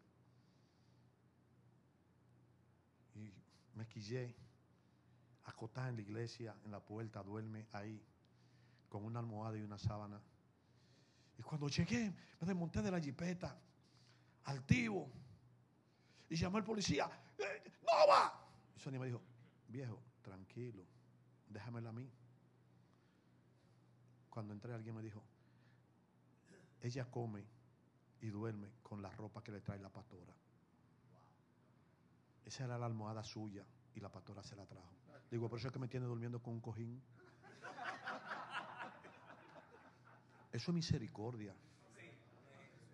Y 3.14 3.32
me 3.74 3.86
quillé, 3.88 4.36
acotada 5.44 5.88
en 5.88 5.96
la 5.96 6.02
iglesia, 6.02 6.54
en 6.62 6.70
la 6.70 6.80
puerta, 6.80 7.22
duerme 7.22 7.68
ahí, 7.72 8.04
con 8.90 9.02
una 9.02 9.20
almohada 9.20 9.56
y 9.56 9.62
una 9.62 9.78
sábana. 9.78 10.20
Y 11.38 11.42
cuando 11.42 11.68
llegué, 11.68 12.12
me 12.40 12.46
desmonté 12.46 12.82
de 12.82 12.90
la 12.90 13.00
jipeta, 13.00 13.58
altivo, 14.44 15.10
y 16.28 16.36
llamó 16.36 16.58
al 16.58 16.64
policía, 16.64 17.10
¡Eh, 17.38 17.72
¡no 17.82 18.08
va! 18.08 18.46
Y 18.76 18.80
Sonia 18.80 18.98
me 18.98 19.06
dijo, 19.06 19.20
viejo, 19.68 20.00
tranquilo, 20.22 20.84
déjamela 21.48 21.90
a 21.90 21.92
mí. 21.92 22.10
Cuando 24.30 24.52
entré 24.52 24.74
alguien 24.74 24.94
me 24.96 25.02
dijo, 25.02 25.22
ella 26.80 27.10
come 27.10 27.44
y 28.20 28.28
duerme 28.28 28.68
con 28.82 29.00
la 29.00 29.10
ropa 29.10 29.42
que 29.42 29.52
le 29.52 29.60
trae 29.60 29.78
la 29.78 29.90
pastora. 29.90 30.34
Esa 32.44 32.64
era 32.64 32.78
la 32.78 32.86
almohada 32.86 33.22
suya 33.22 33.64
y 33.94 34.00
la 34.00 34.10
pastora 34.10 34.42
se 34.42 34.56
la 34.56 34.66
trajo. 34.66 34.90
Digo, 35.30 35.48
por 35.48 35.58
eso 35.58 35.68
es 35.68 35.72
que 35.72 35.78
me 35.78 35.88
tiene 35.88 36.06
durmiendo 36.06 36.42
con 36.42 36.54
un 36.54 36.60
cojín. 36.60 37.02
Eso 40.54 40.70
es 40.70 40.74
misericordia. 40.76 41.52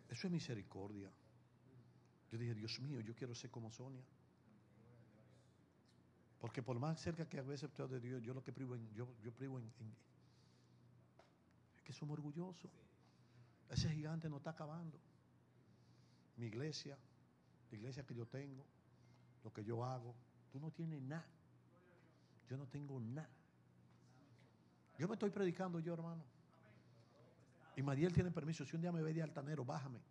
Eso 0.08 0.26
es 0.26 0.32
misericordia. 0.32 1.10
Yo 2.32 2.38
dije, 2.38 2.54
Dios 2.54 2.80
mío, 2.80 3.00
yo 3.00 3.14
quiero 3.14 3.34
ser 3.34 3.50
como 3.50 3.70
Sonia. 3.70 4.02
Porque 6.40 6.62
por 6.62 6.78
más 6.78 6.98
cerca 7.02 7.28
que 7.28 7.38
a 7.38 7.42
veces 7.42 7.68
usted 7.68 7.84
de 7.84 8.00
Dios, 8.00 8.22
yo 8.22 8.32
lo 8.32 8.42
que 8.42 8.50
privo 8.50 8.74
en, 8.74 8.90
yo, 8.94 9.06
privo 9.36 9.58
en, 9.58 9.70
es 11.76 11.82
que 11.82 11.92
somos 11.92 12.14
orgullosos. 12.14 12.70
Ese 13.68 13.90
gigante 13.90 14.30
no 14.30 14.38
está 14.38 14.50
acabando. 14.50 14.98
Mi 16.38 16.46
iglesia, 16.46 16.96
la 17.70 17.76
iglesia 17.76 18.06
que 18.06 18.14
yo 18.14 18.24
tengo, 18.24 18.64
lo 19.44 19.52
que 19.52 19.62
yo 19.62 19.84
hago, 19.84 20.14
tú 20.50 20.58
no 20.58 20.70
tienes 20.70 21.02
nada. 21.02 21.28
Yo 22.48 22.56
no 22.56 22.66
tengo 22.68 22.98
nada. 22.98 23.28
Yo 24.96 25.06
me 25.08 25.12
estoy 25.12 25.28
predicando 25.28 25.78
yo, 25.78 25.92
hermano. 25.92 26.29
Y 27.80 27.82
Mariel 27.82 28.12
tiene 28.12 28.30
permiso. 28.30 28.62
Si 28.66 28.76
un 28.76 28.82
día 28.82 28.92
me 28.92 29.00
ve 29.00 29.14
de 29.14 29.22
altanero, 29.22 29.64
bájame. 29.64 30.02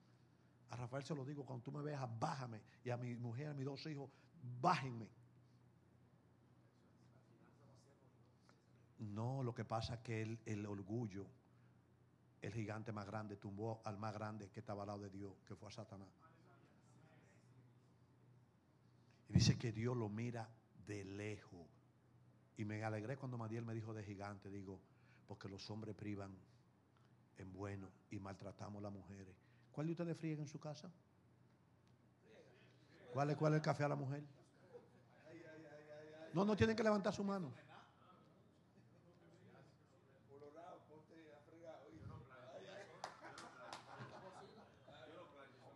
A 0.71 0.75
Rafael 0.75 1.03
se 1.03 1.13
lo 1.13 1.23
digo, 1.23 1.45
cuando 1.45 1.63
tú 1.63 1.71
me 1.71 1.83
veas, 1.83 2.01
bájame. 2.19 2.63
Y 2.83 2.89
a 2.89 2.97
mi 2.97 3.15
mujer, 3.15 3.49
a 3.49 3.53
mis 3.53 3.63
dos 3.63 3.85
hijos, 3.85 4.09
bájenme. 4.59 5.07
No, 8.97 9.43
lo 9.43 9.53
que 9.53 9.65
pasa 9.65 9.93
es 9.93 9.99
que 9.99 10.23
el, 10.23 10.39
el 10.47 10.65
orgullo 10.65 11.27
el 12.41 12.53
gigante 12.53 12.91
más 12.91 13.05
grande 13.05 13.35
tumbó 13.35 13.81
al 13.85 13.99
más 13.99 14.15
grande 14.15 14.49
que 14.49 14.61
estaba 14.61 14.81
al 14.81 14.87
lado 14.87 15.01
de 15.01 15.11
Dios, 15.11 15.31
que 15.45 15.55
fue 15.55 15.67
a 15.67 15.71
Satanás. 15.71 16.09
Y 19.27 19.33
dice 19.33 19.59
que 19.59 19.71
Dios 19.71 19.95
lo 19.95 20.09
mira 20.09 20.49
de 20.87 21.03
lejos. 21.03 21.67
Y 22.57 22.65
me 22.65 22.83
alegré 22.83 23.15
cuando 23.15 23.37
Madiel 23.37 23.63
me 23.63 23.75
dijo 23.75 23.93
de 23.93 24.03
gigante, 24.03 24.49
digo, 24.49 24.81
porque 25.27 25.47
los 25.47 25.69
hombres 25.69 25.95
privan 25.95 26.35
en 27.39 27.51
bueno 27.53 27.89
y 28.11 28.19
maltratamos 28.19 28.79
a 28.79 28.83
las 28.83 28.93
mujeres. 28.93 29.35
¿Cuál 29.71 29.87
de 29.87 29.93
ustedes 29.93 30.17
fríen 30.17 30.39
en 30.39 30.47
su 30.47 30.59
casa? 30.59 30.91
¿Cuál 33.13 33.31
es, 33.31 33.37
cuál 33.37 33.53
es 33.53 33.57
el 33.57 33.61
café 33.63 33.83
a 33.83 33.87
la 33.87 33.95
mujer? 33.95 34.23
No, 36.33 36.45
no 36.45 36.55
tienen 36.55 36.75
que 36.75 36.83
levantar 36.83 37.13
su 37.13 37.23
mano. 37.23 37.51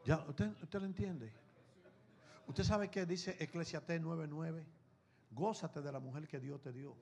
Ya, 0.05 0.17
¿usted, 0.27 0.51
usted 0.61 0.79
lo 0.79 0.85
entiende? 0.85 1.33
Usted 2.45 2.63
sabe 2.63 2.89
que 2.89 3.05
dice 3.05 3.37
Eclesiastés 3.39 4.01
9:9. 4.01 4.65
Gózate 5.31 5.81
de 5.81 5.91
la 5.91 5.99
mujer 5.99 6.27
que 6.27 6.39
Dios 6.39 6.61
te 6.61 6.71
dio. 6.71 6.95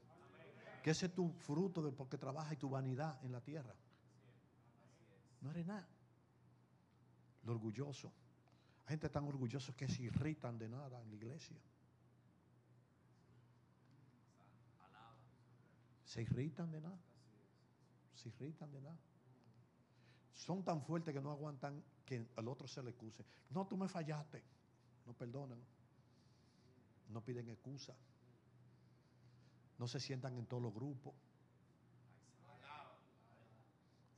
Que 0.83 0.91
ese 0.91 1.07
es 1.07 1.13
tu 1.13 1.33
fruto 1.39 1.81
de 1.81 1.91
porque 1.91 2.17
trabaja 2.17 2.53
y 2.53 2.57
tu 2.57 2.69
vanidad 2.69 3.19
en 3.23 3.31
la 3.31 3.41
tierra. 3.41 3.73
No 5.41 5.51
eres 5.51 5.65
nada. 5.65 5.87
Lo 7.43 7.53
orgulloso. 7.53 8.11
Hay 8.85 8.93
gente 8.93 9.09
tan 9.09 9.25
orgullosa 9.25 9.73
que 9.75 9.87
se 9.87 10.03
irritan 10.03 10.57
de 10.57 10.69
nada 10.69 11.01
en 11.01 11.09
la 11.09 11.15
iglesia. 11.15 11.57
Se 16.05 16.21
irritan 16.21 16.71
de 16.71 16.81
nada. 16.81 16.99
Se 18.15 18.29
irritan 18.29 18.71
de 18.71 18.81
nada. 18.81 18.99
Son 20.33 20.63
tan 20.63 20.81
fuertes 20.81 21.13
que 21.13 21.21
no 21.21 21.31
aguantan 21.31 21.83
que 22.05 22.27
al 22.35 22.47
otro 22.47 22.67
se 22.67 22.83
le 22.83 22.89
excuse. 22.89 23.23
No, 23.49 23.65
tú 23.65 23.77
me 23.77 23.87
fallaste. 23.87 24.43
No 25.05 25.13
perdonan. 25.13 25.59
No 27.09 27.23
piden 27.23 27.49
excusa. 27.49 27.95
No 29.77 29.87
se 29.87 29.99
sientan 29.99 30.37
en 30.37 30.45
todos 30.45 30.61
los 30.61 30.73
grupos. 30.73 31.13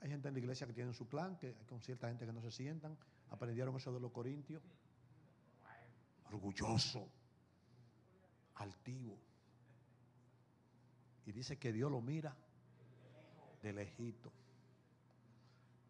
Hay 0.04 0.10
gente 0.10 0.28
en 0.28 0.34
la 0.34 0.40
iglesia 0.42 0.68
que 0.68 0.74
tienen 0.74 0.94
su 0.94 1.08
clan, 1.08 1.38
que 1.38 1.56
con 1.66 1.80
cierta 1.80 2.10
gente 2.10 2.26
que 2.26 2.34
no 2.34 2.42
se 2.42 2.52
sientan. 2.52 2.98
Aprendieron 3.30 3.74
eso 3.78 3.94
de 3.94 4.02
los 4.02 4.12
corintios. 4.12 4.62
Orgulloso. 6.30 7.08
Altivo. 8.56 9.18
Y 11.26 11.32
dice 11.32 11.58
que 11.58 11.72
Dios 11.72 11.90
lo 11.90 12.02
mira 12.02 12.36
de 13.62 13.72
lejito. 13.72 14.30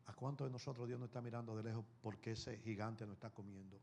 ¿A 0.06 0.14
cuántos 0.14 0.46
de 0.46 0.52
nosotros 0.52 0.88
Dios 0.88 1.00
no 1.00 1.08
está 1.08 1.20
mirando 1.20 1.56
de 1.58 1.64
lejos 1.64 1.84
porque 2.04 2.34
ese 2.34 2.60
gigante 2.60 3.08
no 3.08 3.14
está 3.14 3.32
comiendo? 3.32 3.80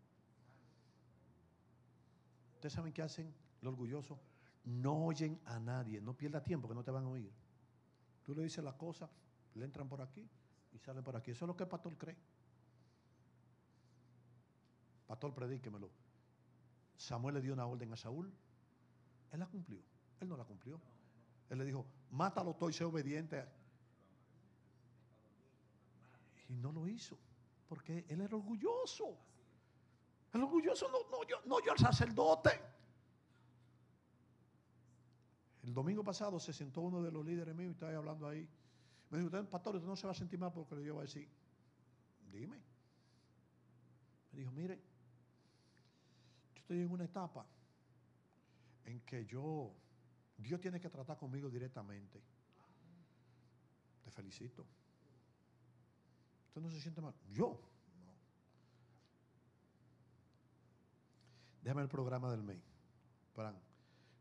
¿Ustedes 2.54 2.72
saben 2.72 2.92
qué 2.92 3.02
hacen 3.02 3.34
los 3.62 3.72
orgullosos? 3.72 4.16
No 4.64 5.06
oyen 5.06 5.40
a 5.46 5.58
nadie, 5.58 6.00
no 6.00 6.16
pierda 6.16 6.40
tiempo 6.40 6.68
que 6.68 6.74
no 6.76 6.84
te 6.84 6.92
van 6.92 7.02
a 7.02 7.08
oír. 7.08 7.32
Tú 8.22 8.32
le 8.32 8.44
dices 8.44 8.62
la 8.62 8.76
cosa, 8.76 9.10
le 9.54 9.64
entran 9.64 9.88
por 9.88 10.00
aquí 10.02 10.28
y 10.72 10.78
salen 10.78 11.02
por 11.02 11.16
aquí. 11.16 11.30
Eso 11.30 11.44
es 11.44 11.48
lo 11.48 11.56
que 11.56 11.64
el 11.64 11.68
pastor 11.68 11.96
cree. 11.96 12.16
Pastor, 15.06 15.34
predíquemelo. 15.34 15.90
Samuel 16.96 17.36
le 17.36 17.40
dio 17.40 17.52
una 17.52 17.66
orden 17.66 17.92
a 17.92 17.96
Saúl. 17.96 18.32
Él 19.32 19.40
la 19.40 19.46
cumplió. 19.46 19.80
Él 20.20 20.28
no 20.28 20.36
la 20.36 20.44
cumplió. 20.44 20.80
Él 21.48 21.58
le 21.58 21.64
dijo, 21.64 21.84
mátalo 22.10 22.54
todo 22.54 22.70
y 22.70 22.72
sé 22.72 22.84
obediente 22.84 23.44
y 26.50 26.56
no 26.56 26.72
lo 26.72 26.86
hizo, 26.86 27.16
porque 27.68 28.04
él 28.08 28.20
era 28.20 28.36
orgulloso. 28.36 29.16
El 30.32 30.42
orgulloso 30.42 30.88
no, 30.90 31.26
yo, 31.26 31.40
no 31.46 31.64
yo 31.64 31.72
al 31.72 31.78
sacerdote. 31.78 32.50
El 35.62 35.72
domingo 35.72 36.02
pasado 36.02 36.40
se 36.40 36.52
sentó 36.52 36.80
uno 36.80 37.02
de 37.02 37.12
los 37.12 37.24
líderes 37.24 37.54
míos 37.54 37.70
y 37.70 37.72
estaba 37.72 37.96
hablando 37.96 38.26
ahí. 38.26 38.48
Me 39.10 39.18
dijo, 39.18 39.30
pastor, 39.50 39.74
usted 39.74 39.88
no 39.88 39.96
se 39.96 40.06
va 40.06 40.12
a 40.12 40.14
sentir 40.14 40.38
mal 40.38 40.52
porque 40.52 40.76
le 40.76 40.84
iba 40.84 40.98
a 40.98 41.02
decir, 41.02 41.28
dime. 42.30 42.56
Me 44.32 44.38
dijo, 44.38 44.52
mire, 44.52 44.76
yo 46.54 46.60
estoy 46.60 46.80
en 46.80 46.90
una 46.90 47.04
etapa 47.04 47.44
en 48.84 49.00
que 49.00 49.26
yo, 49.26 49.74
Dios 50.36 50.60
tiene 50.60 50.80
que 50.80 50.88
tratar 50.88 51.16
conmigo 51.16 51.50
directamente. 51.50 52.22
Te 54.04 54.10
felicito. 54.12 54.64
Usted 56.46 56.60
no 56.60 56.70
se 56.70 56.80
siente 56.80 57.00
mal. 57.00 57.14
Yo. 57.32 57.60
No. 58.04 58.14
Déjame 61.62 61.82
el 61.82 61.88
programa 61.88 62.30
del 62.30 62.44
mes. 62.44 62.62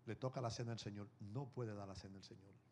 le 0.05 0.15
toca 0.15 0.41
la 0.41 0.49
cena 0.49 0.71
del 0.71 0.79
Señor, 0.79 1.07
no 1.19 1.47
puede 1.47 1.75
dar 1.75 1.87
la 1.87 1.95
cena 1.95 2.15
del 2.15 2.23
Señor. 2.23 2.68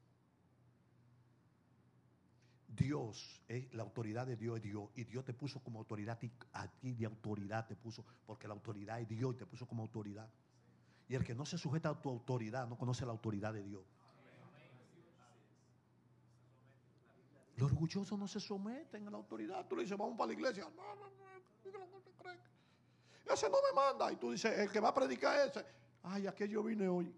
Dios, 2.67 3.41
es, 3.47 3.73
la 3.73 3.83
autoridad 3.83 4.27
de 4.27 4.35
Dios 4.35 4.57
es 4.57 4.63
Dios. 4.63 4.89
Y 4.95 5.05
Dios 5.05 5.23
te 5.23 5.33
puso 5.33 5.59
como 5.61 5.79
autoridad 5.79 6.19
a 6.53 6.67
ti, 6.67 6.93
de 6.93 7.05
autoridad 7.05 7.65
te 7.65 7.75
puso, 7.75 8.03
porque 8.25 8.47
la 8.47 8.53
autoridad 8.53 8.99
es 8.99 9.07
Dios 9.07 9.35
y 9.35 9.37
te 9.37 9.45
puso 9.45 9.65
como 9.65 9.83
autoridad. 9.83 10.29
Y 11.07 11.15
el 11.15 11.23
que 11.23 11.33
no 11.33 11.45
se 11.45 11.57
sujeta 11.57 11.89
a 11.89 12.01
tu 12.01 12.09
autoridad 12.09 12.67
no 12.67 12.77
conoce 12.77 13.05
la 13.05 13.11
autoridad 13.11 13.53
de 13.53 13.63
Dios. 13.63 13.83
Los 17.55 17.71
orgullosos 17.71 18.19
no 18.19 18.27
se 18.27 18.39
someten 18.39 19.07
a 19.07 19.11
la 19.11 19.17
autoridad. 19.17 19.65
Tú 19.67 19.75
le 19.75 19.83
dices, 19.83 19.97
vamos 19.97 20.15
para 20.17 20.27
la 20.27 20.33
iglesia. 20.33 20.67
Ese 23.25 23.49
no 23.49 23.57
me 23.57 23.75
manda. 23.75 24.11
Y 24.11 24.17
tú 24.17 24.31
dices, 24.31 24.59
el 24.59 24.69
que 24.69 24.79
va 24.79 24.89
a 24.89 24.93
predicar 24.93 25.47
ese. 25.47 25.65
Ay, 26.03 26.27
¿a 26.27 26.35
qué 26.35 26.47
yo 26.47 26.61
vine 26.61 26.87
hoy? 26.87 27.11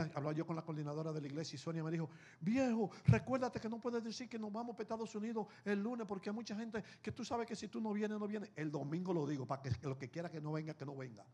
Hablaba 0.00 0.32
yo 0.32 0.46
con 0.46 0.56
la 0.56 0.62
coordinadora 0.62 1.12
de 1.12 1.20
la 1.20 1.26
iglesia 1.26 1.56
y 1.56 1.58
Sonia 1.58 1.82
me 1.84 1.90
dijo, 1.90 2.08
viejo, 2.40 2.90
recuérdate 3.06 3.60
que 3.60 3.68
no 3.68 3.80
puedes 3.80 4.02
decir 4.02 4.28
que 4.28 4.38
nos 4.38 4.52
vamos 4.52 4.74
para 4.74 4.82
Estados 4.82 5.14
Unidos 5.14 5.46
el 5.64 5.82
lunes 5.82 6.06
porque 6.06 6.30
hay 6.30 6.34
mucha 6.34 6.56
gente 6.56 6.82
que 7.00 7.12
tú 7.12 7.24
sabes 7.24 7.46
que 7.46 7.56
si 7.56 7.68
tú 7.68 7.80
no 7.80 7.92
vienes, 7.92 8.18
no 8.18 8.26
vienes. 8.26 8.50
El 8.56 8.70
domingo 8.70 9.12
lo 9.12 9.26
digo, 9.26 9.46
para 9.46 9.62
que, 9.62 9.70
que 9.70 9.86
lo 9.86 9.98
que 9.98 10.10
quiera 10.10 10.30
que 10.30 10.40
no 10.40 10.52
venga, 10.52 10.74
que 10.74 10.86
no 10.86 10.96
venga. 10.96 11.24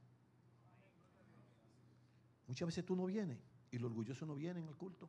Muchas 2.47 2.67
veces 2.67 2.85
tú 2.85 2.97
no 2.97 3.07
vienes 3.07 3.39
y 3.71 3.79
los 3.79 3.91
orgullosos 3.91 4.27
no 4.27 4.35
vienen 4.35 4.67
al 4.67 4.77
culto. 4.77 5.09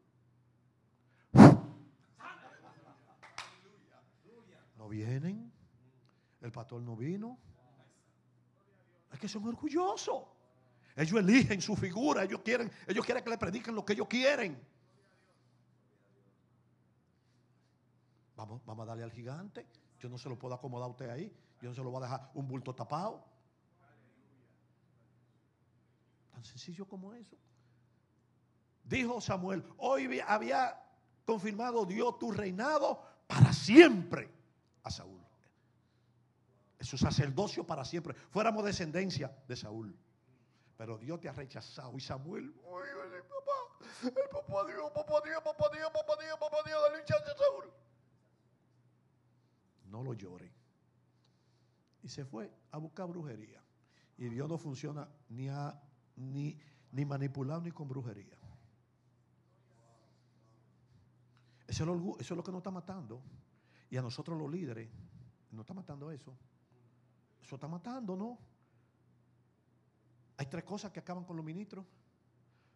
No 4.78 4.88
vienen. 4.88 5.52
El 6.42 6.52
pastor 6.52 6.82
no 6.82 6.96
vino. 6.96 7.38
Es 9.12 9.20
que 9.20 9.28
son 9.28 9.46
orgullosos. 9.48 10.24
Ellos 11.00 11.18
eligen 11.18 11.62
su 11.62 11.78
figura, 11.78 12.26
ellos 12.26 12.42
quieren, 12.42 12.70
ellos 12.86 13.06
quieren 13.06 13.24
que 13.24 13.30
le 13.30 13.38
prediquen 13.38 13.74
lo 13.74 13.86
que 13.86 13.94
ellos 13.94 14.08
quieren. 14.10 14.62
Vamos, 18.36 18.62
vamos 18.66 18.84
a 18.84 18.88
darle 18.88 19.04
al 19.06 19.12
gigante. 19.14 19.66
Yo 19.98 20.10
no 20.10 20.18
se 20.18 20.28
lo 20.28 20.38
puedo 20.38 20.56
acomodar 20.56 20.88
a 20.88 20.92
usted 20.92 21.10
ahí. 21.10 21.34
Yo 21.62 21.70
no 21.70 21.76
se 21.76 21.82
lo 21.82 21.90
voy 21.90 22.04
a 22.04 22.06
dejar 22.06 22.32
un 22.34 22.50
bulto 22.50 22.76
tapado. 22.76 23.24
Tan 26.34 26.44
sencillo 26.44 26.86
como 26.86 27.14
eso. 27.14 27.38
Dijo 28.84 29.22
Samuel, 29.22 29.64
hoy 29.78 30.20
había 30.28 30.84
confirmado 31.26 31.86
Dios 31.86 32.20
tu 32.20 32.34
reinado 32.34 33.02
para 33.26 33.54
siempre 33.54 34.30
a 34.84 34.92
Saúl. 34.92 35.22
Es 36.78 36.88
su 36.88 36.98
sacerdocio 36.98 37.66
para 37.66 37.86
siempre. 37.86 38.16
Fuéramos 38.32 38.66
descendencia 38.66 39.34
de 39.48 39.56
Saúl. 39.56 39.98
Pero 40.80 40.98
Dios 40.98 41.20
te 41.20 41.28
ha 41.28 41.34
rechazado. 41.34 41.98
Y 41.98 42.00
Samuel, 42.00 42.46
el 42.46 43.24
papá, 43.24 43.52
el 44.02 44.30
papá 44.32 44.66
Dios, 44.66 44.90
papá 44.96 45.22
Dios, 45.26 45.44
papá 45.44 45.70
Dios, 45.74 45.92
papá 45.92 46.24
Dios, 46.24 46.38
papá 46.40 46.58
Dios, 46.66 46.82
dale 46.82 47.00
un 47.02 47.06
chance 47.06 47.30
Saúl. 47.38 47.74
No 49.88 50.04
lo 50.04 50.14
llore. 50.14 50.50
Y 52.02 52.08
se 52.08 52.24
fue 52.24 52.50
a 52.72 52.78
buscar 52.78 53.10
brujería. 53.10 53.62
Y 54.18 54.30
Dios 54.30 54.48
no 54.48 54.58
funciona 54.58 55.06
ni, 55.28 55.50
ni, 56.16 56.58
ni 56.94 57.04
manipulado 57.04 57.60
ni 57.60 57.72
con 57.72 57.90
brujería. 57.90 58.38
Eso 61.68 61.84
es, 61.84 61.90
lo, 61.90 62.18
eso 62.20 62.34
es 62.34 62.38
lo 62.38 62.44
que 62.44 62.52
nos 62.52 62.60
está 62.60 62.72
matando. 62.72 63.22
Y 63.90 63.98
a 63.98 64.02
nosotros 64.02 64.40
los 64.40 64.50
líderes, 64.50 64.90
nos 65.52 65.64
está 65.64 65.74
matando 65.74 66.10
eso. 66.10 66.34
Eso 67.44 67.56
está 67.56 67.68
matando, 67.68 68.16
¿no? 68.16 68.40
Hay 70.40 70.46
tres 70.46 70.64
cosas 70.64 70.90
que 70.94 71.02
acaban 71.02 71.26
con 71.26 71.36
los 71.36 71.46
ministros. 71.46 71.86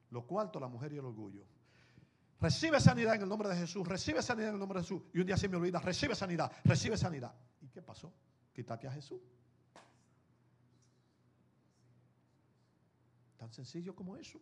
Lo 0.09 0.27
cuarto, 0.27 0.59
la 0.59 0.67
mujer 0.67 0.91
y 0.91 0.97
el 0.97 1.05
orgullo. 1.05 1.45
Recibe 2.41 2.77
sanidad 2.81 3.15
en 3.15 3.21
el 3.21 3.29
nombre 3.29 3.47
de 3.47 3.55
Jesús, 3.55 3.87
recibe 3.87 4.21
sanidad 4.21 4.49
en 4.49 4.55
el 4.55 4.59
nombre 4.59 4.79
de 4.79 4.83
Jesús. 4.83 5.01
Y 5.13 5.19
un 5.19 5.25
día 5.25 5.37
se 5.37 5.47
me 5.47 5.55
olvida, 5.55 5.79
recibe 5.79 6.13
sanidad, 6.13 6.51
recibe 6.65 6.97
sanidad. 6.97 7.33
¿Y 7.61 7.69
qué 7.69 7.81
pasó? 7.81 8.13
Quítate 8.51 8.85
a 8.85 8.91
Jesús. 8.91 9.21
Tan 13.37 13.49
sencillo 13.53 13.95
como 13.95 14.17
eso. 14.17 14.41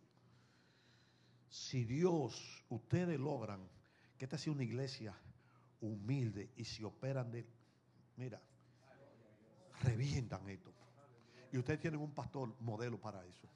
Si 1.48 1.86
Dios, 1.86 2.66
ustedes 2.70 3.20
logran 3.20 3.70
que 4.18 4.26
esta 4.26 4.40
sea 4.40 4.52
una 4.52 4.64
iglesia 4.64 5.16
humilde 5.80 6.54
y 6.56 6.66
se 6.66 6.84
operan 6.84 7.30
de, 7.30 7.48
mira, 8.18 8.42
revientan 9.84 10.50
esto. 10.50 10.74
Y 11.52 11.58
ustedes 11.58 11.80
tienen 11.80 11.99
un 11.99 12.14
pastor 12.14 12.56
modelo 12.62 12.99
para 12.99 13.26
eso. 13.26 13.47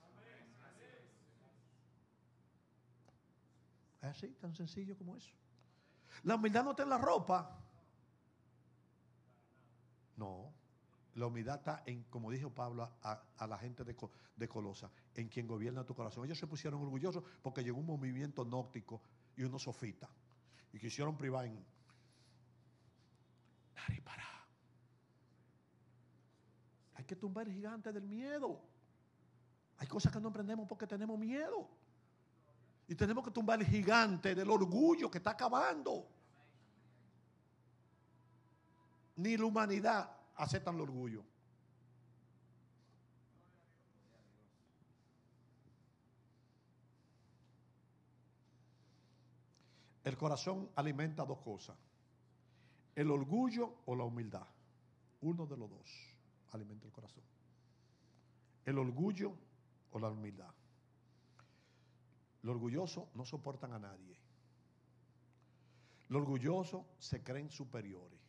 Es 4.01 4.09
así, 4.09 4.27
tan 4.39 4.53
sencillo 4.53 4.97
como 4.97 5.15
eso. 5.15 5.31
La 6.23 6.35
humildad 6.35 6.63
no 6.63 6.71
está 6.71 6.83
en 6.83 6.89
la 6.89 6.97
ropa. 6.97 7.59
No. 10.17 10.53
La 11.15 11.27
humildad 11.27 11.55
está 11.55 11.83
en, 11.85 12.03
como 12.03 12.29
dijo 12.29 12.49
Pablo 12.49 12.91
a, 13.01 13.47
la 13.47 13.57
gente 13.57 13.83
de, 13.83 13.95
de, 14.35 14.47
Colosa, 14.49 14.91
en 15.13 15.29
quien 15.29 15.47
gobierna 15.47 15.85
tu 15.85 15.95
corazón. 15.95 16.25
Ellos 16.25 16.37
se 16.37 16.47
pusieron 16.47 16.81
orgullosos 16.81 17.23
porque 17.41 17.63
llegó 17.63 17.79
un 17.79 17.85
movimiento 17.85 18.43
nóctico 18.43 19.01
y 19.37 19.43
unos 19.43 19.63
sofitas. 19.63 20.09
Y 20.73 20.79
quisieron 20.79 21.17
privar 21.17 21.45
en. 21.45 21.65
Nari 23.75 24.01
para. 24.01 24.34
Hay 26.95 27.03
que 27.03 27.15
tumbar 27.15 27.47
el 27.47 27.53
gigante 27.53 27.91
del 27.91 28.07
miedo. 28.07 28.61
Hay 29.77 29.87
cosas 29.87 30.11
que 30.11 30.19
no 30.19 30.29
emprendemos 30.29 30.67
porque 30.67 30.87
tenemos 30.87 31.19
miedo. 31.19 31.69
Y 32.87 32.95
tenemos 32.95 33.23
que 33.23 33.31
tumbar 33.31 33.59
el 33.59 33.67
gigante 33.67 34.33
del 34.33 34.49
orgullo 34.49 35.11
que 35.11 35.17
está 35.17 35.31
acabando. 35.31 36.07
Ni 39.17 39.35
la 39.37 39.45
humanidad 39.45 40.09
aceptan 40.35 40.75
el 40.75 40.81
orgullo. 40.81 41.23
El 50.03 50.15
corazón 50.17 50.69
alimenta 50.75 51.25
dos 51.25 51.39
cosas. 51.39 51.75
El 52.95 53.11
orgullo 53.11 53.79
o 53.85 53.95
la 53.95 54.03
humildad. 54.03 54.47
Uno 55.21 55.45
de 55.45 55.57
los 55.57 55.69
dos 55.69 56.14
alimenta 56.55 56.87
el 56.87 56.93
corazón. 56.93 57.23
El 58.65 58.77
orgullo 58.77 59.37
o 59.91 59.99
la 59.99 60.09
humildad. 60.09 60.53
Los 62.41 62.55
orgullosos 62.55 63.07
no 63.15 63.25
soportan 63.25 63.73
a 63.73 63.79
nadie. 63.79 64.17
Los 66.09 66.21
orgullosos 66.21 66.85
se 66.99 67.23
creen 67.23 67.49
superiores. 67.49 68.19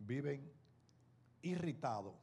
Viven 0.00 0.50
irritados. 1.42 2.14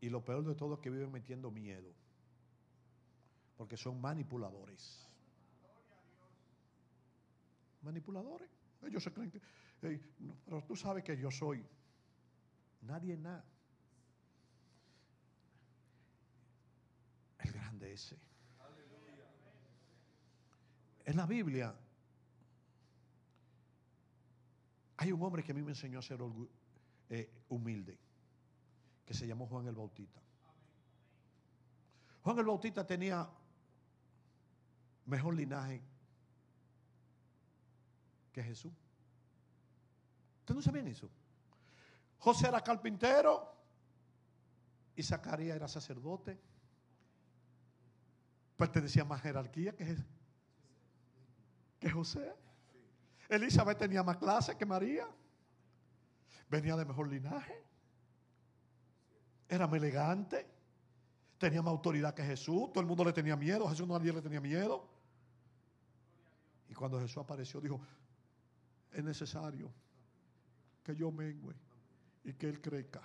Y 0.00 0.08
lo 0.08 0.24
peor 0.24 0.44
de 0.44 0.54
todo 0.54 0.74
es 0.74 0.80
que 0.80 0.90
viven 0.90 1.12
metiendo 1.12 1.50
miedo. 1.50 1.92
Porque 3.56 3.76
son 3.76 4.00
manipuladores 4.00 5.09
manipuladores. 7.82 8.48
Ellos 8.82 9.02
se 9.02 9.12
creen 9.12 9.30
que, 9.30 9.40
pero 10.44 10.62
tú 10.64 10.76
sabes 10.76 11.04
que 11.04 11.16
yo 11.16 11.30
soy. 11.30 11.64
Nadie 12.82 13.16
nada. 13.16 13.44
El 17.38 17.52
grande 17.52 17.92
ese. 17.92 18.18
En 21.04 21.16
la 21.16 21.26
Biblia 21.26 21.74
hay 24.96 25.12
un 25.12 25.22
hombre 25.22 25.42
que 25.42 25.52
a 25.52 25.54
mí 25.54 25.62
me 25.62 25.70
enseñó 25.70 25.98
a 25.98 26.02
ser 26.02 26.20
eh, 27.08 27.30
humilde, 27.48 27.98
que 29.04 29.14
se 29.14 29.26
llamó 29.26 29.46
Juan 29.46 29.66
el 29.66 29.74
Bautista. 29.74 30.20
Juan 32.22 32.38
el 32.38 32.44
Bautista 32.44 32.86
tenía 32.86 33.28
mejor 35.06 35.34
linaje 35.34 35.82
que 38.32 38.42
Jesús. 38.42 38.72
¿Ustedes 40.40 40.56
no 40.56 40.62
sabían 40.62 40.88
eso? 40.88 41.08
José 42.18 42.48
era 42.48 42.60
carpintero 42.60 43.54
y 44.94 45.02
Zacarías 45.02 45.56
era 45.56 45.68
sacerdote. 45.68 46.38
Pertenecía 48.56 49.02
a 49.02 49.06
más 49.06 49.22
jerarquía 49.22 49.74
que, 49.74 49.96
que 51.78 51.90
José. 51.90 52.34
Elizabeth 53.28 53.78
tenía 53.78 54.02
más 54.02 54.18
clase 54.18 54.56
que 54.56 54.66
María. 54.66 55.08
Venía 56.50 56.76
de 56.76 56.84
mejor 56.84 57.08
linaje. 57.08 57.64
Era 59.48 59.66
más 59.66 59.76
elegante. 59.76 60.46
Tenía 61.38 61.62
más 61.62 61.70
autoridad 61.70 62.12
que 62.12 62.22
Jesús. 62.22 62.70
Todo 62.72 62.80
el 62.80 62.86
mundo 62.86 63.04
le 63.04 63.12
tenía 63.12 63.36
miedo. 63.36 63.66
Jesús 63.68 63.86
no 63.86 63.94
a 63.94 63.98
nadie 63.98 64.12
le 64.12 64.20
tenía 64.20 64.40
miedo. 64.40 64.86
Y 66.68 66.74
cuando 66.74 67.00
Jesús 67.00 67.18
apareció, 67.18 67.60
dijo: 67.60 67.80
es 68.92 69.04
necesario 69.04 69.72
que 70.82 70.94
yo 70.96 71.10
mengue 71.10 71.54
y 72.24 72.32
que 72.34 72.48
Él 72.48 72.60
crezca. 72.60 73.02